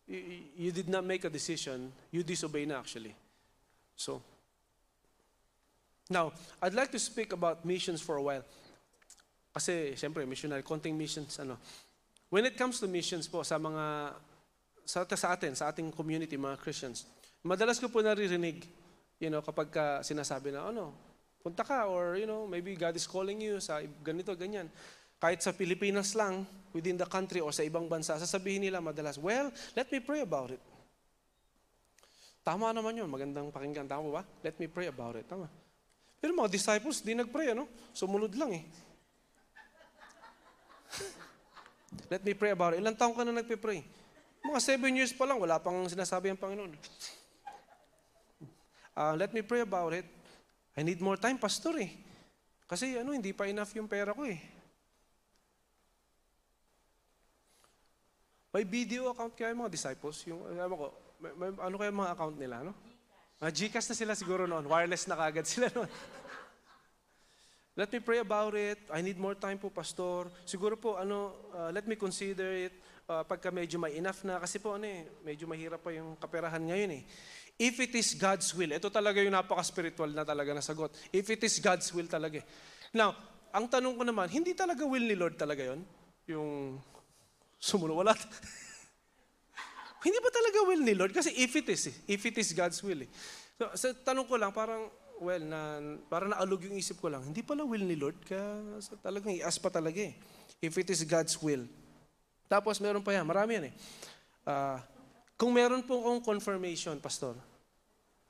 you, 0.06 0.44
you 0.56 0.70
did 0.72 0.88
not 0.88 1.04
make 1.04 1.24
a 1.24 1.32
decision, 1.32 1.90
you 2.12 2.22
disobey 2.22 2.64
na 2.68 2.78
actually. 2.78 3.16
So, 3.96 4.22
now, 6.12 6.32
I'd 6.60 6.74
like 6.74 6.92
to 6.92 6.98
speak 6.98 7.32
about 7.32 7.64
missions 7.64 8.00
for 8.00 8.16
a 8.16 8.22
while. 8.22 8.44
Kasi, 9.52 9.92
siyempre, 9.96 10.28
missionary, 10.28 10.62
konting 10.62 10.96
missions, 10.96 11.38
ano. 11.40 11.56
When 12.32 12.48
it 12.48 12.56
comes 12.56 12.80
to 12.80 12.88
missions 12.88 13.28
po, 13.28 13.44
sa 13.44 13.60
mga, 13.60 14.16
sa, 14.88 15.04
sa 15.04 15.36
atin, 15.36 15.52
sa 15.52 15.68
ating 15.68 15.92
community, 15.92 16.40
mga 16.40 16.56
Christians, 16.64 17.04
madalas 17.44 17.76
ko 17.76 17.92
po 17.92 18.00
naririnig, 18.00 18.64
you 19.20 19.28
know, 19.28 19.44
kapag 19.44 19.68
ka 19.68 20.00
sinasabi 20.00 20.48
na, 20.48 20.64
ano, 20.72 20.96
punta 21.44 21.60
ka, 21.60 21.84
or, 21.92 22.16
you 22.16 22.24
know, 22.24 22.48
maybe 22.48 22.72
God 22.72 22.96
is 22.96 23.04
calling 23.04 23.36
you 23.36 23.60
sa 23.60 23.84
ganito, 24.00 24.32
ganyan. 24.32 24.72
Kahit 25.20 25.44
sa 25.44 25.52
Pilipinas 25.52 26.16
lang, 26.16 26.48
within 26.72 26.96
the 26.96 27.04
country 27.04 27.44
or 27.44 27.52
sa 27.52 27.68
ibang 27.68 27.84
bansa, 27.84 28.16
sasabihin 28.16 28.64
nila 28.64 28.80
madalas, 28.80 29.20
well, 29.20 29.52
let 29.76 29.92
me 29.92 30.00
pray 30.00 30.24
about 30.24 30.56
it. 30.56 30.62
Tama 32.40 32.72
naman 32.72 32.96
yun, 32.96 33.12
magandang 33.12 33.52
pakinggan. 33.52 33.84
Tama 33.84 34.08
ba? 34.08 34.24
Let 34.40 34.56
me 34.56 34.72
pray 34.72 34.88
about 34.88 35.20
it. 35.20 35.28
Tama. 35.28 35.52
Pero 36.16 36.32
mga 36.32 36.48
disciples, 36.48 37.04
di 37.04 37.12
nag-pray, 37.12 37.52
ano? 37.52 37.68
Sumunod 37.92 38.32
lang 38.40 38.56
eh. 38.56 38.64
Let 42.12 42.22
me 42.24 42.32
pray 42.36 42.52
about 42.52 42.76
it. 42.76 42.84
Ilang 42.84 42.96
taong 42.96 43.16
ka 43.16 43.24
na 43.24 43.32
nagpe-pray? 43.32 43.80
Mga 44.42 44.60
seven 44.60 44.92
years 44.98 45.12
pa 45.14 45.24
lang, 45.24 45.38
wala 45.38 45.56
pang 45.62 45.86
sinasabi 45.86 46.28
ang 46.28 46.40
Panginoon. 46.40 46.74
Uh, 48.92 49.14
let 49.16 49.32
me 49.32 49.40
pray 49.40 49.64
about 49.64 49.96
it. 49.96 50.04
I 50.76 50.84
need 50.84 51.00
more 51.00 51.16
time, 51.16 51.40
pastor 51.40 51.78
eh. 51.80 51.92
Kasi 52.68 52.96
ano, 53.00 53.12
hindi 53.16 53.32
pa 53.32 53.48
enough 53.48 53.72
yung 53.76 53.88
pera 53.88 54.12
ko 54.12 54.24
eh. 54.24 54.40
May 58.52 58.68
video 58.68 59.08
account 59.08 59.32
kaya 59.32 59.56
yung 59.56 59.64
mga 59.64 59.72
disciples? 59.72 60.20
Yung, 60.28 60.44
alam 60.44 60.76
ko, 60.76 60.92
may, 61.16 61.32
may, 61.40 61.48
ano 61.56 61.76
kaya 61.80 61.88
mga 61.88 62.12
account 62.12 62.36
nila, 62.36 62.56
no? 62.60 62.76
Mga 63.40 63.52
Gcash 63.56 63.88
na 63.88 63.96
sila 63.96 64.12
siguro 64.12 64.44
noon. 64.44 64.68
Wireless 64.68 65.08
na 65.08 65.16
kagad 65.16 65.48
sila 65.48 65.72
noon. 65.72 65.88
Let 67.72 67.88
me 67.88 68.04
pray 68.04 68.20
about 68.20 68.52
it. 68.52 68.76
I 68.92 69.00
need 69.00 69.16
more 69.16 69.32
time 69.32 69.56
po, 69.56 69.72
Pastor. 69.72 70.28
Siguro 70.44 70.76
po, 70.76 71.00
ano, 71.00 71.48
uh, 71.56 71.72
let 71.72 71.88
me 71.88 71.96
consider 71.96 72.68
it. 72.68 72.76
Uh, 73.08 73.24
pagka 73.24 73.48
medyo 73.48 73.80
may 73.80 73.96
enough 73.96 74.20
na, 74.28 74.36
kasi 74.36 74.60
po, 74.60 74.76
ano 74.76 74.84
eh, 74.84 75.08
medyo 75.24 75.48
mahirap 75.48 75.80
pa 75.80 75.88
yung 75.88 76.12
kaperahan 76.20 76.60
ngayon 76.60 77.00
eh. 77.00 77.02
If 77.56 77.80
it 77.80 77.96
is 77.96 78.12
God's 78.12 78.52
will, 78.52 78.76
ito 78.76 78.92
talaga 78.92 79.24
yung 79.24 79.32
napaka-spiritual 79.32 80.12
na 80.12 80.20
talaga 80.20 80.52
na 80.52 80.60
sagot. 80.60 80.92
If 81.16 81.24
it 81.32 81.40
is 81.48 81.64
God's 81.64 81.88
will 81.96 82.12
talaga 82.12 82.44
eh. 82.44 82.46
Now, 82.92 83.16
ang 83.56 83.64
tanong 83.72 83.96
ko 83.96 84.04
naman, 84.04 84.28
hindi 84.28 84.52
talaga 84.52 84.84
will 84.84 85.08
ni 85.08 85.16
Lord 85.16 85.40
talaga 85.40 85.72
yon 85.72 85.80
Yung 86.28 86.76
sumunod, 87.56 88.04
wala. 88.04 88.12
hindi 90.04 90.18
ba 90.20 90.28
talaga 90.28 90.58
will 90.68 90.84
ni 90.84 90.92
Lord? 90.92 91.16
Kasi 91.16 91.32
if 91.40 91.56
it 91.56 91.72
is, 91.72 91.88
eh, 91.88 91.96
if 92.04 92.20
it 92.20 92.36
is 92.36 92.52
God's 92.52 92.84
will. 92.84 93.00
Eh. 93.00 93.08
So, 93.56 93.64
sa 93.80 93.88
tanong 93.96 94.28
ko 94.28 94.36
lang, 94.36 94.52
parang, 94.52 94.92
well, 95.22 95.44
na, 95.46 95.78
parang 96.10 96.34
naalog 96.34 96.66
yung 96.66 96.74
isip 96.74 96.98
ko 96.98 97.06
lang, 97.06 97.22
hindi 97.22 97.46
pala 97.46 97.62
will 97.62 97.86
ni 97.86 97.94
Lord, 97.94 98.18
kaya 98.26 98.58
sa 98.82 98.98
talagang 98.98 99.30
ias 99.38 99.56
pa 99.62 99.70
talaga 99.70 100.02
eh. 100.02 100.18
If 100.58 100.74
it 100.78 100.90
is 100.90 101.06
God's 101.06 101.38
will. 101.38 101.66
Tapos 102.50 102.82
meron 102.82 103.00
pa 103.00 103.14
yan, 103.14 103.24
marami 103.24 103.62
yan 103.62 103.64
eh. 103.70 103.74
Ah, 104.42 104.82
kung 105.38 105.54
meron 105.54 105.82
po 105.86 106.02
akong 106.02 106.22
confirmation, 106.22 106.98
pastor, 106.98 107.38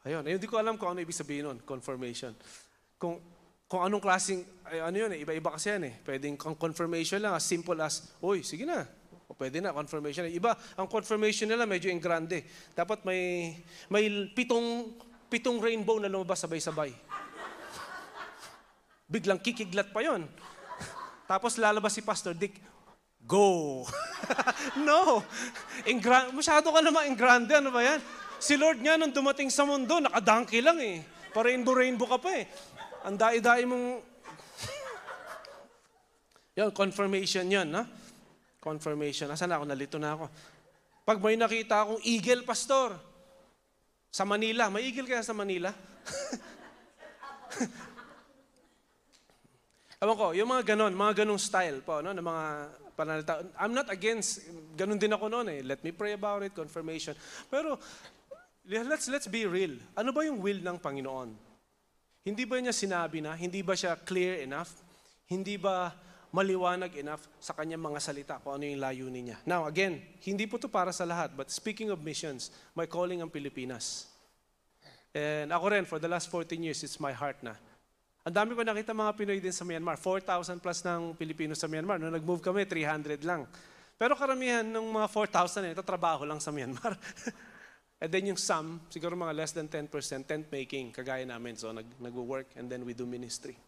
ayun, 0.04 0.24
eh, 0.28 0.36
hindi 0.36 0.48
ko 0.48 0.60
alam 0.60 0.76
kung 0.76 0.92
ano 0.92 1.00
ibig 1.00 1.16
sabihin 1.16 1.48
nun, 1.48 1.58
confirmation. 1.64 2.36
Kung, 3.00 3.20
kung 3.68 3.82
anong 3.84 4.04
klaseng, 4.04 4.44
ay, 4.68 4.80
ano 4.84 4.96
yun 4.96 5.10
eh, 5.16 5.24
iba-iba 5.24 5.52
kasi 5.56 5.72
yan 5.72 5.84
eh. 5.88 5.94
Pwedeng 6.04 6.36
confirmation 6.36 7.20
lang, 7.20 7.32
as 7.32 7.44
simple 7.44 7.76
as, 7.80 8.12
uy, 8.20 8.44
sige 8.44 8.68
na, 8.68 8.84
o 9.28 9.36
pwede 9.36 9.64
na, 9.64 9.72
confirmation. 9.72 10.28
Iba, 10.28 10.52
ang 10.76 10.88
confirmation 10.88 11.48
nila 11.48 11.64
medyo 11.64 11.88
in 11.88 12.00
grande. 12.00 12.44
Dapat 12.76 13.04
may, 13.08 13.56
may 13.88 14.28
pitong, 14.36 14.92
pitong 15.32 15.64
rainbow 15.64 15.96
na 15.96 16.12
lumabas 16.12 16.44
sabay-sabay. 16.44 16.92
Biglang 19.08 19.40
kikiglat 19.40 19.88
pa 19.88 20.04
yon. 20.04 20.28
Tapos 21.24 21.56
lalabas 21.56 21.96
si 21.96 22.04
Pastor 22.04 22.36
Dick, 22.36 22.60
go. 23.24 23.80
no. 24.86 25.24
In 25.88 25.96
grand, 26.04 26.36
masyado 26.36 26.68
ka 26.68 26.84
naman 26.84 27.16
grande, 27.16 27.56
ano 27.56 27.72
ba 27.72 27.80
yan? 27.80 28.00
Si 28.36 28.60
Lord 28.60 28.84
nga 28.84 29.00
nung 29.00 29.14
dumating 29.14 29.48
sa 29.48 29.64
mundo, 29.64 29.96
nakadangki 30.04 30.60
lang 30.60 30.76
eh. 30.84 31.00
Pa-rainbow-rainbow 31.32 32.04
ka 32.04 32.18
pa 32.20 32.30
eh. 32.36 32.44
Ang 33.08 33.16
dai-dai 33.16 33.64
mong... 33.64 33.86
yan, 36.60 36.68
confirmation 36.76 37.48
yan, 37.48 37.72
ha? 37.72 37.88
Confirmation. 38.60 39.32
Nasaan 39.32 39.48
na 39.48 39.56
ako? 39.56 39.64
Nalito 39.64 39.96
na 39.96 40.12
ako. 40.12 40.24
Pag 41.02 41.18
may 41.24 41.40
nakita 41.40 41.82
akong 41.82 42.02
eagle, 42.04 42.44
pastor, 42.44 43.11
sa 44.12 44.28
Manila, 44.28 44.68
eagle 44.76 45.08
kaya 45.08 45.24
sa 45.24 45.32
Manila? 45.32 45.72
Ewan 50.04 50.16
ko, 50.20 50.36
yung 50.36 50.52
mga 50.52 50.76
ganon, 50.76 50.92
mga 50.92 51.24
ganong 51.24 51.40
style 51.40 51.80
po, 51.80 52.04
no, 52.04 52.12
ng 52.12 52.20
mga 52.20 52.44
pananalita. 52.92 53.40
I'm 53.56 53.72
not 53.72 53.88
against, 53.88 54.44
ganon 54.76 55.00
din 55.00 55.16
ako 55.16 55.32
noon 55.32 55.48
eh. 55.48 55.64
Let 55.64 55.80
me 55.80 55.96
pray 55.96 56.12
about 56.12 56.44
it, 56.44 56.52
confirmation. 56.52 57.16
Pero, 57.48 57.80
let's, 58.68 59.08
let's 59.08 59.32
be 59.32 59.48
real. 59.48 59.80
Ano 59.96 60.12
ba 60.12 60.28
yung 60.28 60.44
will 60.44 60.60
ng 60.60 60.76
Panginoon? 60.76 61.32
Hindi 62.20 62.44
ba 62.44 62.60
niya 62.60 62.76
sinabi 62.76 63.24
na? 63.24 63.32
Hindi 63.32 63.64
ba 63.64 63.72
siya 63.72 63.96
clear 63.96 64.44
enough? 64.44 64.76
Hindi 65.24 65.56
ba 65.56 65.96
maliwanag 66.32 66.96
enough 66.96 67.28
sa 67.38 67.52
kanyang 67.52 67.84
mga 67.84 68.00
salita 68.00 68.34
kung 68.40 68.56
ano 68.56 68.64
yung 68.64 68.80
layunin 68.80 69.24
niya? 69.30 69.38
Now, 69.44 69.68
again, 69.68 70.00
hindi 70.24 70.48
po 70.48 70.56
to 70.56 70.66
para 70.66 70.90
sa 70.90 71.04
lahat. 71.04 71.36
But 71.36 71.52
speaking 71.52 71.92
of 71.92 72.00
missions, 72.00 72.50
my 72.72 72.88
calling 72.88 73.20
ang 73.20 73.28
Pilipinas. 73.28 74.08
And 75.12 75.52
ako 75.52 75.76
rin, 75.76 75.84
for 75.84 76.00
the 76.00 76.08
last 76.08 76.32
14 76.32 76.56
years, 76.56 76.80
it's 76.80 76.96
my 76.96 77.12
heart 77.12 77.36
na 77.44 77.52
ang 78.22 78.34
dami 78.38 78.54
ko 78.54 78.62
nakita 78.62 78.94
mga 78.94 79.18
Pinoy 79.18 79.42
din 79.42 79.50
sa 79.50 79.66
Myanmar. 79.66 79.98
4,000 79.98 80.62
plus 80.62 80.78
ng 80.86 81.18
Pilipino 81.18 81.58
sa 81.58 81.66
Myanmar. 81.66 81.98
Nung 81.98 82.14
nag-move 82.14 82.38
kami, 82.38 82.62
300 82.70 83.18
lang. 83.26 83.50
Pero 83.98 84.14
karamihan 84.14 84.62
ng 84.62 84.86
mga 84.94 85.10
4,000 85.10 85.74
ito, 85.74 85.82
trabaho 85.82 86.22
lang 86.22 86.38
sa 86.38 86.54
Myanmar. 86.54 86.94
and 88.02 88.10
then 88.14 88.30
yung 88.30 88.38
some, 88.38 88.78
siguro 88.94 89.18
mga 89.18 89.34
less 89.34 89.50
than 89.50 89.66
10%, 89.66 89.90
tent 90.22 90.46
making, 90.54 90.94
kagaya 90.94 91.26
namin. 91.26 91.58
So 91.58 91.74
nag, 91.74 91.86
nag-work 91.98 92.54
and 92.54 92.70
then 92.70 92.86
we 92.86 92.94
do 92.94 93.10
ministry. 93.10 93.58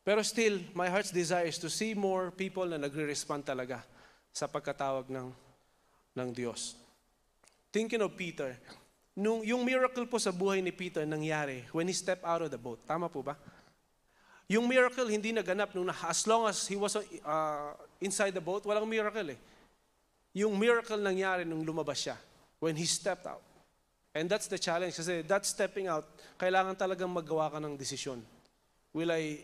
Pero 0.00 0.24
still, 0.24 0.60
my 0.72 0.88
heart's 0.88 1.12
desire 1.12 1.46
is 1.46 1.60
to 1.60 1.68
see 1.68 1.92
more 1.92 2.32
people 2.32 2.64
na 2.64 2.80
nagre-respond 2.80 3.44
talaga 3.44 3.84
sa 4.32 4.48
pagkatawag 4.48 5.12
ng, 5.12 5.28
ng 6.16 6.28
Diyos. 6.32 6.76
Thinking 7.70 8.02
of 8.02 8.16
Peter, 8.16 8.56
Nung, 9.20 9.42
yung 9.42 9.66
miracle 9.66 10.06
po 10.06 10.22
sa 10.22 10.30
buhay 10.30 10.62
ni 10.62 10.70
Peter 10.70 11.02
nangyari 11.02 11.66
when 11.74 11.84
he 11.84 11.94
stepped 11.94 12.22
out 12.22 12.40
of 12.40 12.48
the 12.48 12.56
boat. 12.56 12.78
Tama 12.86 13.10
po 13.10 13.26
ba? 13.26 13.34
Yung 14.48 14.66
miracle 14.66 15.06
hindi 15.10 15.34
naganap 15.34 15.74
nung 15.74 15.90
as 15.90 16.24
long 16.26 16.46
as 16.46 16.66
he 16.66 16.74
was 16.74 16.96
uh, 16.96 17.70
inside 18.00 18.34
the 18.34 18.42
boat, 18.42 18.64
walang 18.64 18.88
miracle 18.88 19.28
eh. 19.34 19.38
Yung 20.34 20.54
miracle 20.56 20.98
nangyari 20.98 21.44
nung 21.44 21.60
lumabas 21.66 22.00
siya 22.00 22.16
when 22.62 22.78
he 22.78 22.86
stepped 22.86 23.26
out. 23.26 23.42
And 24.14 24.26
that's 24.26 24.48
the 24.48 24.58
challenge 24.58 24.96
kasi 24.96 25.22
that 25.26 25.44
stepping 25.46 25.86
out, 25.86 26.06
kailangan 26.38 26.74
talagang 26.74 27.10
maggawa 27.10 27.50
ka 27.50 27.58
ng 27.62 27.76
desisyon. 27.78 28.22
Will 28.90 29.10
I 29.10 29.42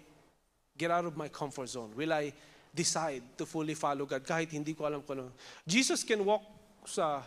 get 0.76 0.90
out 0.90 1.04
of 1.04 1.16
my 1.16 1.28
comfort 1.28 1.68
zone? 1.68 1.92
Will 1.96 2.12
I 2.12 2.32
decide 2.74 3.22
to 3.40 3.46
fully 3.46 3.74
follow 3.74 4.04
God 4.04 4.22
kahit 4.24 4.52
hindi 4.52 4.76
ko 4.76 4.84
alam 4.84 5.00
kung 5.00 5.18
ano? 5.18 5.32
Jesus 5.64 6.04
can 6.04 6.20
walk 6.24 6.44
sa 6.84 7.24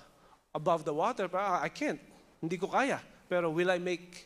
above 0.54 0.86
the 0.86 0.93
water, 0.93 1.28
but 1.28 1.41
I 1.41 1.70
can't. 1.70 2.00
Hindi 2.41 2.58
ko 2.58 2.70
kaya. 2.70 3.02
Pero 3.28 3.50
will 3.52 3.70
I 3.70 3.78
make 3.78 4.26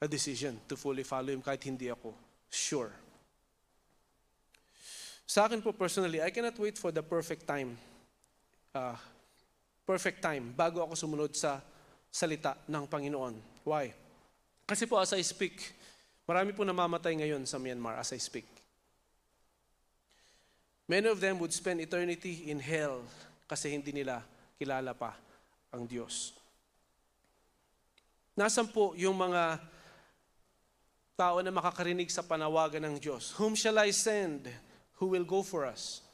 a 0.00 0.08
decision 0.08 0.60
to 0.68 0.76
fully 0.76 1.02
follow 1.02 1.32
Him 1.32 1.42
kahit 1.42 1.64
hindi 1.64 1.88
ako 1.88 2.14
sure? 2.48 2.92
Sa 5.26 5.44
akin 5.44 5.58
po 5.58 5.74
personally, 5.74 6.22
I 6.22 6.30
cannot 6.30 6.54
wait 6.56 6.78
for 6.78 6.94
the 6.94 7.02
perfect 7.02 7.44
time. 7.44 7.74
Uh, 8.70 8.94
perfect 9.82 10.22
time 10.22 10.54
bago 10.54 10.84
ako 10.86 10.94
sumunod 10.94 11.34
sa 11.34 11.58
salita 12.12 12.56
ng 12.70 12.84
Panginoon. 12.86 13.34
Why? 13.66 13.90
Kasi 14.66 14.86
po 14.86 14.98
as 15.02 15.12
I 15.12 15.22
speak, 15.22 15.74
marami 16.26 16.52
po 16.52 16.66
namamatay 16.66 17.16
ngayon 17.22 17.46
sa 17.46 17.56
Myanmar 17.56 17.96
as 17.96 18.12
I 18.12 18.20
speak. 18.20 18.46
Many 20.86 21.10
of 21.10 21.18
them 21.18 21.38
would 21.42 21.50
spend 21.54 21.82
eternity 21.82 22.50
in 22.50 22.62
hell 22.62 23.02
kasi 23.46 23.74
hindi 23.74 23.90
nila 23.90 24.22
kilala 24.58 24.94
pa 24.94 25.14
ang 25.74 25.86
Diyos. 25.86 26.34
Nasaan 28.36 28.70
po 28.70 28.92
yung 28.94 29.16
mga 29.16 29.58
tao 31.16 31.40
na 31.40 31.50
makakarinig 31.50 32.12
sa 32.12 32.20
panawagan 32.22 32.84
ng 32.84 32.96
Diyos? 33.00 33.32
Whom 33.40 33.56
shall 33.56 33.80
I 33.80 33.90
send? 33.90 34.46
Who 35.00 35.10
will 35.10 35.24
go 35.24 35.40
for 35.40 35.64
us? 35.64 36.04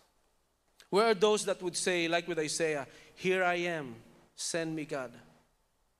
Where 0.88 1.10
are 1.10 1.18
those 1.18 1.44
that 1.50 1.58
would 1.60 1.74
say, 1.74 2.06
like 2.06 2.28
with 2.28 2.38
Isaiah, 2.38 2.86
Here 3.14 3.44
I 3.44 3.54
am, 3.70 3.94
send 4.34 4.74
me 4.74 4.84
God. 4.84 5.12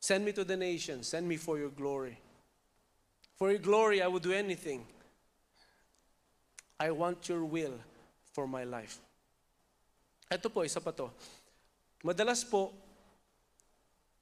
Send 0.00 0.24
me 0.24 0.32
to 0.32 0.44
the 0.44 0.56
nations, 0.56 1.08
send 1.08 1.28
me 1.28 1.36
for 1.36 1.58
your 1.58 1.68
glory. 1.68 2.18
For 3.42 3.50
your 3.50 3.58
glory, 3.58 3.98
I 3.98 4.06
would 4.06 4.22
do 4.22 4.30
anything. 4.30 4.86
I 6.78 6.94
want 6.94 7.26
your 7.26 7.42
will 7.42 7.74
for 8.30 8.46
my 8.46 8.62
life. 8.62 9.02
Ito 10.30 10.46
po, 10.46 10.62
isa 10.62 10.78
pa 10.78 10.94
to. 10.94 11.10
Madalas 12.06 12.46
po, 12.46 12.70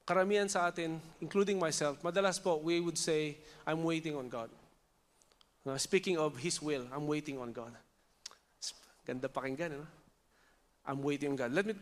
karamihan 0.09 0.49
sa 0.49 0.65
atin, 0.65 0.97
including 1.21 1.61
myself, 1.61 2.01
madalas 2.01 2.41
po, 2.41 2.65
we 2.65 2.81
would 2.81 2.97
say, 2.97 3.37
I'm 3.61 3.85
waiting 3.85 4.17
on 4.17 4.25
God. 4.25 4.49
Uh, 5.69 5.77
speaking 5.77 6.17
of 6.17 6.41
His 6.41 6.57
will, 6.57 6.89
I'm 6.89 7.05
waiting 7.05 7.37
on 7.37 7.53
God. 7.53 7.77
Ganda 9.05 9.29
pakinggan, 9.29 9.77
no? 9.77 9.85
I'm 10.81 11.05
waiting 11.05 11.29
on 11.29 11.37
God. 11.37 11.53
Let 11.53 11.69
me, 11.69 11.77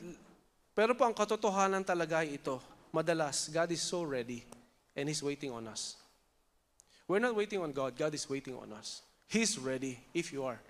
pero 0.76 0.92
po 0.92 1.08
ang 1.08 1.16
katotohanan 1.16 1.88
talaga 1.88 2.20
ay 2.20 2.36
ito. 2.36 2.60
Madalas, 2.92 3.48
God 3.48 3.72
is 3.72 3.80
so 3.80 4.04
ready 4.04 4.44
and 4.92 5.08
He's 5.08 5.24
waiting 5.24 5.56
on 5.56 5.72
us. 5.72 5.96
We're 7.10 7.18
not 7.18 7.36
waiting 7.36 7.60
on 7.60 7.74
God, 7.74 7.98
God 7.98 8.14
is 8.14 8.30
waiting 8.30 8.54
on 8.54 8.72
us. 8.72 9.02
He's 9.26 9.58
ready 9.58 9.98
if 10.14 10.32
you 10.32 10.46
are. 10.46 10.62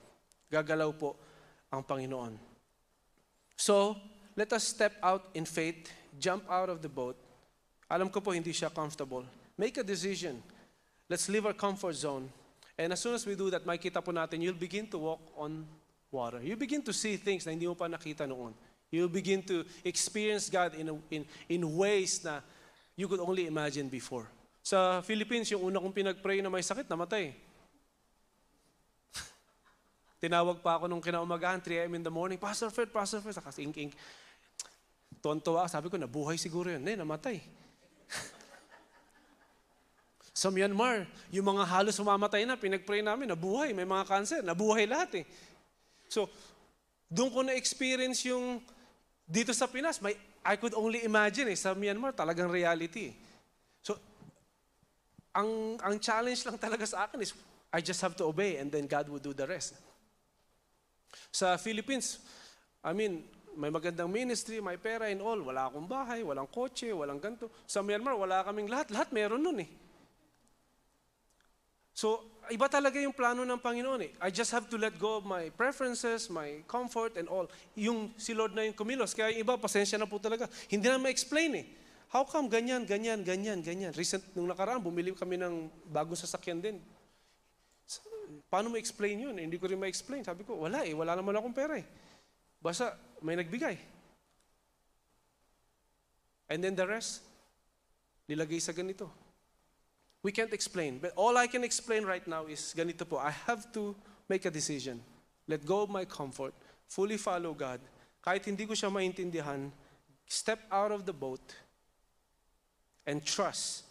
Gagalaw 0.48 0.96
po 0.96 1.20
ang 1.68 1.84
Panginoon. 1.84 2.40
So, 3.60 4.00
let 4.40 4.56
us 4.56 4.64
step 4.64 4.96
out 5.04 5.28
in 5.36 5.44
faith, 5.44 5.92
jump 6.18 6.48
out 6.50 6.72
of 6.72 6.82
the 6.82 6.88
boat, 6.88 7.20
alam 7.92 8.08
ko 8.08 8.22
po 8.22 8.32
hindi 8.32 8.56
siya 8.56 8.72
comfortable. 8.72 9.26
Make 9.58 9.82
a 9.82 9.84
decision. 9.84 10.40
Let's 11.10 11.28
leave 11.28 11.44
our 11.44 11.58
comfort 11.58 12.00
zone. 12.00 12.32
And 12.78 12.94
as 12.94 13.02
soon 13.02 13.20
as 13.20 13.26
we 13.26 13.36
do 13.36 13.50
that, 13.50 13.66
makita 13.68 14.00
po 14.00 14.16
natin, 14.16 14.40
you'll 14.40 14.56
begin 14.56 14.88
to 14.96 14.98
walk 14.98 15.20
on 15.36 15.68
water. 16.08 16.40
You 16.40 16.56
begin 16.56 16.80
to 16.88 16.94
see 16.94 17.18
things 17.18 17.44
na 17.44 17.52
hindi 17.52 17.68
mo 17.68 17.76
pa 17.76 17.92
nakita 17.92 18.30
noon. 18.30 18.56
You'll 18.88 19.12
begin 19.12 19.44
to 19.52 19.66
experience 19.84 20.48
God 20.48 20.80
in, 20.80 20.88
a, 20.88 20.96
in, 21.12 21.26
in 21.50 21.62
ways 21.76 22.24
na 22.24 22.40
you 22.96 23.12
could 23.12 23.20
only 23.20 23.46
imagine 23.46 23.90
before. 23.90 24.30
Sa 24.64 25.02
Philippines, 25.02 25.50
yung 25.56 25.72
una 25.72 25.80
kong 25.80 25.96
pinag-pray 25.96 26.44
na 26.44 26.52
may 26.52 26.64
sakit, 26.64 26.86
namatay. 26.86 27.32
Tinawag 30.24 30.60
pa 30.60 30.78
ako 30.78 30.92
nung 30.92 31.04
kinaumagahan, 31.04 31.64
3 31.64 31.88
a.m. 31.88 32.00
in 32.00 32.04
the 32.04 32.14
morning, 32.14 32.38
Pastor 32.38 32.70
Fred, 32.70 32.92
Pastor 32.92 33.24
Fred, 33.24 33.36
saka 33.36 33.56
ink-ink. 33.60 33.96
Tonto 35.20 35.60
sabi 35.68 35.92
ko, 35.92 36.00
nabuhay 36.00 36.40
siguro 36.40 36.72
yun. 36.72 36.80
Hindi, 36.80 36.96
namatay. 36.96 37.44
Sa 40.40 40.48
Myanmar, 40.48 41.04
yung 41.28 41.44
mga 41.44 41.68
halos 41.68 42.00
sumamatay 42.00 42.48
na, 42.48 42.56
pinag-pray 42.56 43.04
namin, 43.04 43.28
nabuhay, 43.28 43.76
may 43.76 43.84
mga 43.84 44.08
cancer, 44.08 44.40
nabuhay 44.40 44.88
lahat 44.88 45.24
eh. 45.24 45.26
So, 46.08 46.32
doon 47.12 47.30
ko 47.34 47.40
na-experience 47.44 48.24
yung 48.32 48.64
dito 49.30 49.54
sa 49.54 49.70
Pinas, 49.70 50.02
may, 50.02 50.18
I 50.42 50.58
could 50.58 50.74
only 50.74 51.06
imagine 51.06 51.52
eh, 51.52 51.60
sa 51.60 51.78
Myanmar, 51.78 52.16
talagang 52.16 52.50
reality. 52.50 53.14
So, 53.14 53.29
ang, 55.36 55.78
ang 55.82 55.96
challenge 56.00 56.46
lang 56.46 56.58
talaga 56.58 56.86
sa 56.86 57.06
akin 57.06 57.22
is, 57.22 57.34
I 57.70 57.82
just 57.82 58.02
have 58.02 58.18
to 58.18 58.26
obey 58.26 58.58
and 58.58 58.72
then 58.72 58.90
God 58.90 59.10
will 59.10 59.22
do 59.22 59.34
the 59.34 59.46
rest. 59.46 59.78
Sa 61.30 61.58
Philippines, 61.58 62.18
I 62.82 62.94
mean, 62.94 63.26
may 63.58 63.70
magandang 63.70 64.10
ministry, 64.10 64.62
may 64.62 64.78
pera 64.78 65.10
and 65.10 65.22
all. 65.22 65.38
Wala 65.38 65.70
akong 65.70 65.86
bahay, 65.86 66.24
walang 66.24 66.50
kotse, 66.50 66.90
walang 66.94 67.20
ganto. 67.22 67.52
Sa 67.68 67.82
Myanmar, 67.84 68.16
wala 68.16 68.42
kaming 68.46 68.72
lahat. 68.72 68.90
Lahat 68.94 69.10
meron 69.12 69.42
nun 69.42 69.60
eh. 69.62 69.70
So, 71.92 72.24
iba 72.48 72.72
talaga 72.72 72.96
yung 72.96 73.12
plano 73.12 73.44
ng 73.44 73.60
Panginoon 73.60 74.02
eh. 74.08 74.12
I 74.24 74.32
just 74.32 74.56
have 74.56 74.72
to 74.72 74.80
let 74.80 74.96
go 74.96 75.20
of 75.20 75.28
my 75.28 75.52
preferences, 75.52 76.32
my 76.32 76.64
comfort 76.64 77.20
and 77.20 77.28
all. 77.28 77.52
Yung 77.76 78.16
si 78.16 78.32
Lord 78.32 78.56
na 78.56 78.64
yung 78.64 78.78
kumilos. 78.78 79.12
Kaya 79.12 79.36
yung 79.36 79.44
iba, 79.44 79.60
pasensya 79.60 80.00
na 80.00 80.08
po 80.08 80.16
talaga. 80.18 80.48
Hindi 80.72 80.88
na 80.88 80.96
ma-explain 80.96 81.52
eh. 81.60 81.68
How 82.10 82.26
come 82.26 82.50
ganyan, 82.50 82.90
ganyan, 82.90 83.22
ganyan, 83.22 83.62
ganyan? 83.62 83.94
Recent, 83.94 84.26
nung 84.34 84.50
nakaraan, 84.50 84.82
bumili 84.82 85.14
kami 85.14 85.38
ng 85.38 85.70
bagong 85.94 86.18
sasakyan 86.18 86.58
din. 86.58 86.82
Paano 88.50 88.74
mo 88.74 88.82
explain 88.82 89.30
yun? 89.30 89.38
Hindi 89.38 89.62
ko 89.62 89.70
rin 89.70 89.78
ma-explain. 89.78 90.26
Sabi 90.26 90.42
ko, 90.42 90.58
wala 90.58 90.82
eh, 90.82 90.94
wala 90.98 91.14
naman 91.14 91.38
akong 91.38 91.54
pera 91.54 91.78
eh. 91.78 91.86
Basta 92.58 92.98
may 93.22 93.38
nagbigay. 93.38 93.78
And 96.50 96.66
then 96.66 96.74
the 96.74 96.90
rest, 96.90 97.22
nilagay 98.26 98.58
sa 98.58 98.74
ganito. 98.74 99.06
We 100.26 100.34
can't 100.34 100.52
explain. 100.52 100.98
But 100.98 101.14
all 101.14 101.38
I 101.38 101.46
can 101.46 101.62
explain 101.62 102.10
right 102.10 102.26
now 102.26 102.50
is 102.50 102.74
ganito 102.74 103.06
po. 103.06 103.22
I 103.22 103.30
have 103.46 103.70
to 103.78 103.94
make 104.26 104.50
a 104.50 104.52
decision. 104.52 104.98
Let 105.46 105.62
go 105.62 105.86
of 105.86 105.94
my 105.94 106.10
comfort. 106.10 106.58
Fully 106.90 107.22
follow 107.22 107.54
God. 107.54 107.86
Kahit 108.26 108.50
hindi 108.50 108.66
ko 108.66 108.74
siya 108.74 108.90
maintindihan, 108.90 109.70
step 110.26 110.66
out 110.74 110.90
of 110.90 111.06
the 111.06 111.14
boat 111.14 111.42
and 113.10 113.26
trust 113.26 113.90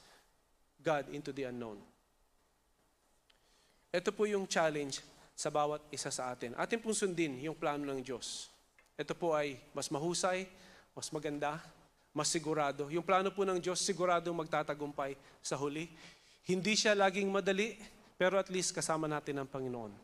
God 0.79 1.11
into 1.11 1.35
the 1.35 1.51
unknown. 1.51 1.83
Ito 3.91 4.15
po 4.15 4.31
yung 4.31 4.47
challenge 4.47 5.03
sa 5.35 5.51
bawat 5.51 5.83
isa 5.91 6.15
sa 6.15 6.31
atin. 6.31 6.55
Atin 6.55 6.79
pong 6.79 6.95
sundin 6.95 7.35
yung 7.43 7.59
plano 7.59 7.83
ng 7.91 7.99
Diyos. 7.99 8.47
Ito 8.95 9.19
po 9.19 9.35
ay 9.35 9.59
mas 9.75 9.91
mahusay, 9.91 10.47
mas 10.95 11.11
maganda, 11.11 11.59
mas 12.15 12.31
sigurado. 12.31 12.87
Yung 12.95 13.03
plano 13.03 13.35
po 13.35 13.43
ng 13.43 13.59
Diyos, 13.59 13.83
siguradong 13.83 14.35
magtatagumpay 14.35 15.19
sa 15.43 15.59
huli. 15.59 15.91
Hindi 16.47 16.79
siya 16.79 16.95
laging 16.95 17.27
madali, 17.27 17.75
pero 18.15 18.39
at 18.39 18.51
least 18.51 18.75
kasama 18.75 19.11
natin 19.11 19.43
ang 19.43 19.49
Panginoon. 19.51 19.95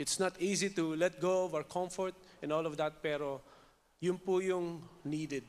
It's 0.00 0.16
not 0.16 0.38
easy 0.40 0.72
to 0.74 0.96
let 0.96 1.20
go 1.20 1.44
of 1.44 1.52
our 1.52 1.66
comfort 1.66 2.16
and 2.40 2.50
all 2.54 2.64
of 2.64 2.78
that, 2.80 3.04
pero 3.04 3.44
yun 4.00 4.16
po 4.16 4.40
yung 4.40 4.80
needed. 5.04 5.44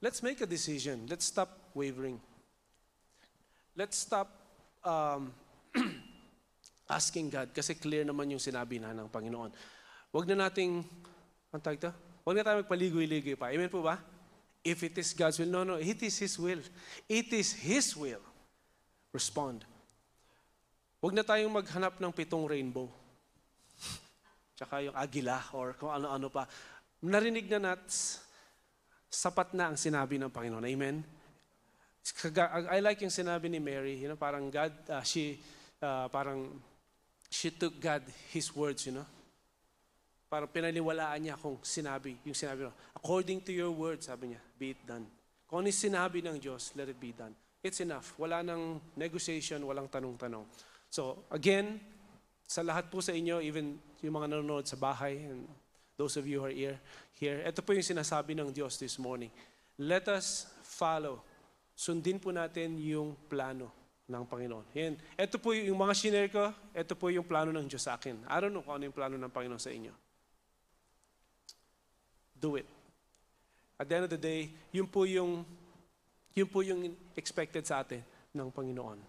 Let's 0.00 0.20
make 0.20 0.40
a 0.44 0.48
decision. 0.48 1.08
Let's 1.08 1.24
stop 1.24 1.72
wavering. 1.72 2.20
Let's 3.76 3.96
stop 3.96 4.28
um, 4.84 5.32
asking 6.88 7.32
God 7.32 7.48
kasi 7.56 7.76
clear 7.76 8.04
naman 8.04 8.28
yung 8.28 8.40
sinabi 8.40 8.76
na 8.76 8.92
ng 8.92 9.08
Panginoon. 9.08 9.50
Huwag 10.12 10.28
na 10.28 10.48
nating, 10.48 10.84
ang 11.52 11.60
tawag 11.60 11.80
ito? 11.80 11.92
Huwag 12.24 12.36
na 12.36 12.44
tayo 12.44 12.60
magpaligoy-ligoy 12.60 13.36
pa. 13.40 13.52
Amen 13.52 13.72
po 13.72 13.80
ba? 13.80 14.00
If 14.66 14.82
it 14.84 14.98
is 15.00 15.14
God's 15.14 15.38
will. 15.40 15.52
No, 15.52 15.62
no. 15.64 15.76
It 15.78 16.02
is 16.02 16.18
His 16.18 16.36
will. 16.36 16.60
It 17.08 17.30
is 17.32 17.54
His 17.56 17.94
will. 17.96 18.20
Respond. 19.14 19.64
Huwag 21.00 21.14
na 21.14 21.24
tayong 21.24 21.52
maghanap 21.52 22.02
ng 22.02 22.12
pitong 22.12 22.44
rainbow. 22.44 22.90
Tsaka 24.58 24.84
yung 24.84 24.96
agila 24.96 25.40
or 25.56 25.72
kung 25.78 25.92
ano-ano 25.92 26.28
pa. 26.28 26.44
Narinig 27.00 27.46
na 27.46 27.72
nat, 27.72 27.86
sapat 29.10 29.54
na 29.54 29.72
ang 29.72 29.76
sinabi 29.78 30.18
ng 30.20 30.30
Panginoon. 30.30 30.66
Amen? 30.66 30.96
I 32.70 32.78
like 32.78 33.02
yung 33.02 33.10
sinabi 33.10 33.50
ni 33.50 33.58
Mary, 33.58 33.98
you 33.98 34.06
know, 34.06 34.14
parang 34.18 34.46
God, 34.46 34.70
uh, 34.86 35.02
she, 35.02 35.42
uh, 35.82 36.06
parang, 36.06 36.54
she 37.26 37.50
took 37.50 37.80
God, 37.82 38.06
His 38.30 38.54
words, 38.54 38.86
you 38.86 38.94
know. 38.94 39.06
Parang 40.30 40.50
pinaniwalaan 40.50 41.22
niya 41.22 41.34
kung 41.38 41.58
sinabi, 41.62 42.18
yung 42.22 42.34
sinabi, 42.34 42.70
according 42.94 43.42
to 43.42 43.50
your 43.50 43.74
word, 43.74 44.02
sabi 44.02 44.34
niya, 44.34 44.40
be 44.58 44.74
it 44.74 44.82
done. 44.86 45.06
Kung 45.46 45.62
ano 45.62 45.70
sinabi 45.70 46.22
ng 46.22 46.38
Diyos, 46.38 46.74
let 46.74 46.90
it 46.90 46.98
be 46.98 47.14
done. 47.14 47.34
It's 47.62 47.82
enough. 47.82 48.14
Wala 48.18 48.42
nang 48.42 48.78
negotiation, 48.94 49.62
walang 49.66 49.90
tanong-tanong. 49.90 50.46
So, 50.90 51.26
again, 51.30 51.78
sa 52.46 52.62
lahat 52.62 52.86
po 52.90 53.02
sa 53.02 53.10
inyo, 53.10 53.42
even 53.42 53.78
yung 54.02 54.14
mga 54.18 54.34
nanonood 54.34 54.66
sa 54.70 54.78
bahay, 54.78 55.26
and 55.26 55.46
those 55.96 56.16
of 56.20 56.28
you 56.28 56.40
who 56.40 56.46
are 56.46 56.54
here, 56.54 56.78
here, 57.16 57.40
ito 57.40 57.64
po 57.64 57.72
yung 57.72 57.84
sinasabi 57.84 58.36
ng 58.36 58.52
Diyos 58.52 58.76
this 58.76 59.00
morning. 59.00 59.32
Let 59.80 60.08
us 60.12 60.48
follow. 60.60 61.24
Sundin 61.76 62.20
po 62.20 62.32
natin 62.32 62.76
yung 62.80 63.16
plano 63.28 63.72
ng 64.06 64.22
Panginoon. 64.28 64.64
Yan. 64.76 64.94
Ito 65.16 65.40
po 65.40 65.56
yung 65.56 65.76
mga 65.76 65.94
shinare 65.96 66.30
ko, 66.30 66.52
ito 66.72 66.94
po 66.94 67.10
yung 67.10 67.26
plano 67.26 67.50
ng 67.50 67.66
Diyos 67.66 67.84
sa 67.84 67.96
akin. 67.96 68.22
I 68.28 68.36
don't 68.38 68.52
know 68.52 68.62
kung 68.62 68.78
ano 68.78 68.84
yung 68.86 68.96
plano 68.96 69.16
ng 69.18 69.32
Panginoon 69.32 69.60
sa 69.60 69.72
inyo. 69.72 69.92
Do 72.36 72.60
it. 72.60 72.68
At 73.76 73.88
the 73.88 73.94
end 73.96 74.04
of 74.08 74.12
the 74.12 74.20
day, 74.20 74.52
yun 74.72 74.88
po 74.88 75.04
yung, 75.04 75.44
yun 76.32 76.48
po 76.48 76.64
yung 76.64 76.92
expected 77.16 77.64
sa 77.64 77.84
atin 77.84 78.00
ng 78.32 78.48
Panginoon. 78.52 79.00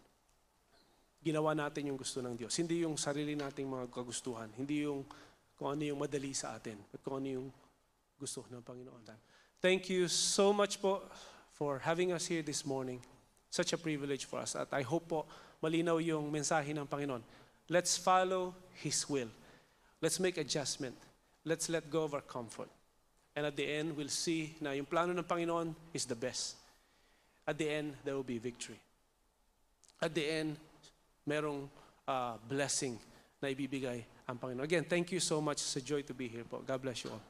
Ginawa 1.24 1.52
natin 1.52 1.92
yung 1.92 2.00
gusto 2.00 2.24
ng 2.24 2.36
Diyos. 2.36 2.56
Hindi 2.56 2.84
yung 2.84 2.96
sarili 2.96 3.36
nating 3.36 3.68
mga 3.68 3.92
kagustuhan. 3.92 4.48
Hindi 4.56 4.88
yung 4.88 5.04
kung 5.58 5.74
ano 5.74 5.82
yung 5.82 5.98
madali 5.98 6.32
sa 6.38 6.54
atin. 6.54 6.78
At 6.94 7.02
kung 7.02 7.18
ano 7.18 7.28
yung 7.28 7.48
gusto 8.22 8.46
ng 8.48 8.62
Panginoon. 8.62 9.04
Thank 9.58 9.90
you 9.90 10.06
so 10.08 10.54
much 10.54 10.78
po 10.78 11.02
for 11.58 11.82
having 11.82 12.14
us 12.14 12.30
here 12.30 12.46
this 12.46 12.62
morning. 12.62 13.02
Such 13.50 13.74
a 13.74 13.78
privilege 13.78 14.30
for 14.30 14.40
us. 14.40 14.54
At 14.54 14.70
I 14.70 14.86
hope 14.86 15.10
po 15.10 15.26
malinaw 15.62 15.98
yung 15.98 16.30
mensahe 16.30 16.78
ng 16.78 16.86
Panginoon. 16.86 17.26
Let's 17.70 17.98
follow 17.98 18.54
His 18.78 19.02
will. 19.10 19.34
Let's 19.98 20.22
make 20.22 20.38
adjustment. 20.38 20.94
Let's 21.42 21.70
let 21.74 21.90
go 21.90 22.06
of 22.06 22.14
our 22.14 22.22
comfort. 22.22 22.70
And 23.34 23.46
at 23.46 23.58
the 23.58 23.66
end, 23.66 23.98
we'll 23.98 24.14
see 24.14 24.54
na 24.62 24.78
yung 24.78 24.86
plano 24.86 25.14
ng 25.14 25.26
Panginoon 25.26 25.74
is 25.94 26.06
the 26.06 26.18
best. 26.18 26.58
At 27.46 27.58
the 27.58 27.70
end, 27.70 27.98
there 28.06 28.14
will 28.14 28.28
be 28.28 28.38
victory. 28.38 28.78
At 30.02 30.14
the 30.14 30.26
end, 30.26 30.58
merong 31.26 31.70
uh, 32.06 32.38
blessing 32.46 32.98
na 33.42 33.50
ibibigay 33.50 34.06
ang 34.28 34.38
Panginoon. 34.38 34.68
Again, 34.68 34.84
thank 34.84 35.12
you 35.12 35.20
so 35.20 35.40
much. 35.40 35.64
It's 35.64 35.76
a 35.76 35.82
joy 35.82 36.04
to 36.04 36.14
be 36.14 36.28
here 36.28 36.44
po. 36.44 36.60
God 36.60 36.82
bless 36.82 37.04
you 37.04 37.12
all. 37.12 37.24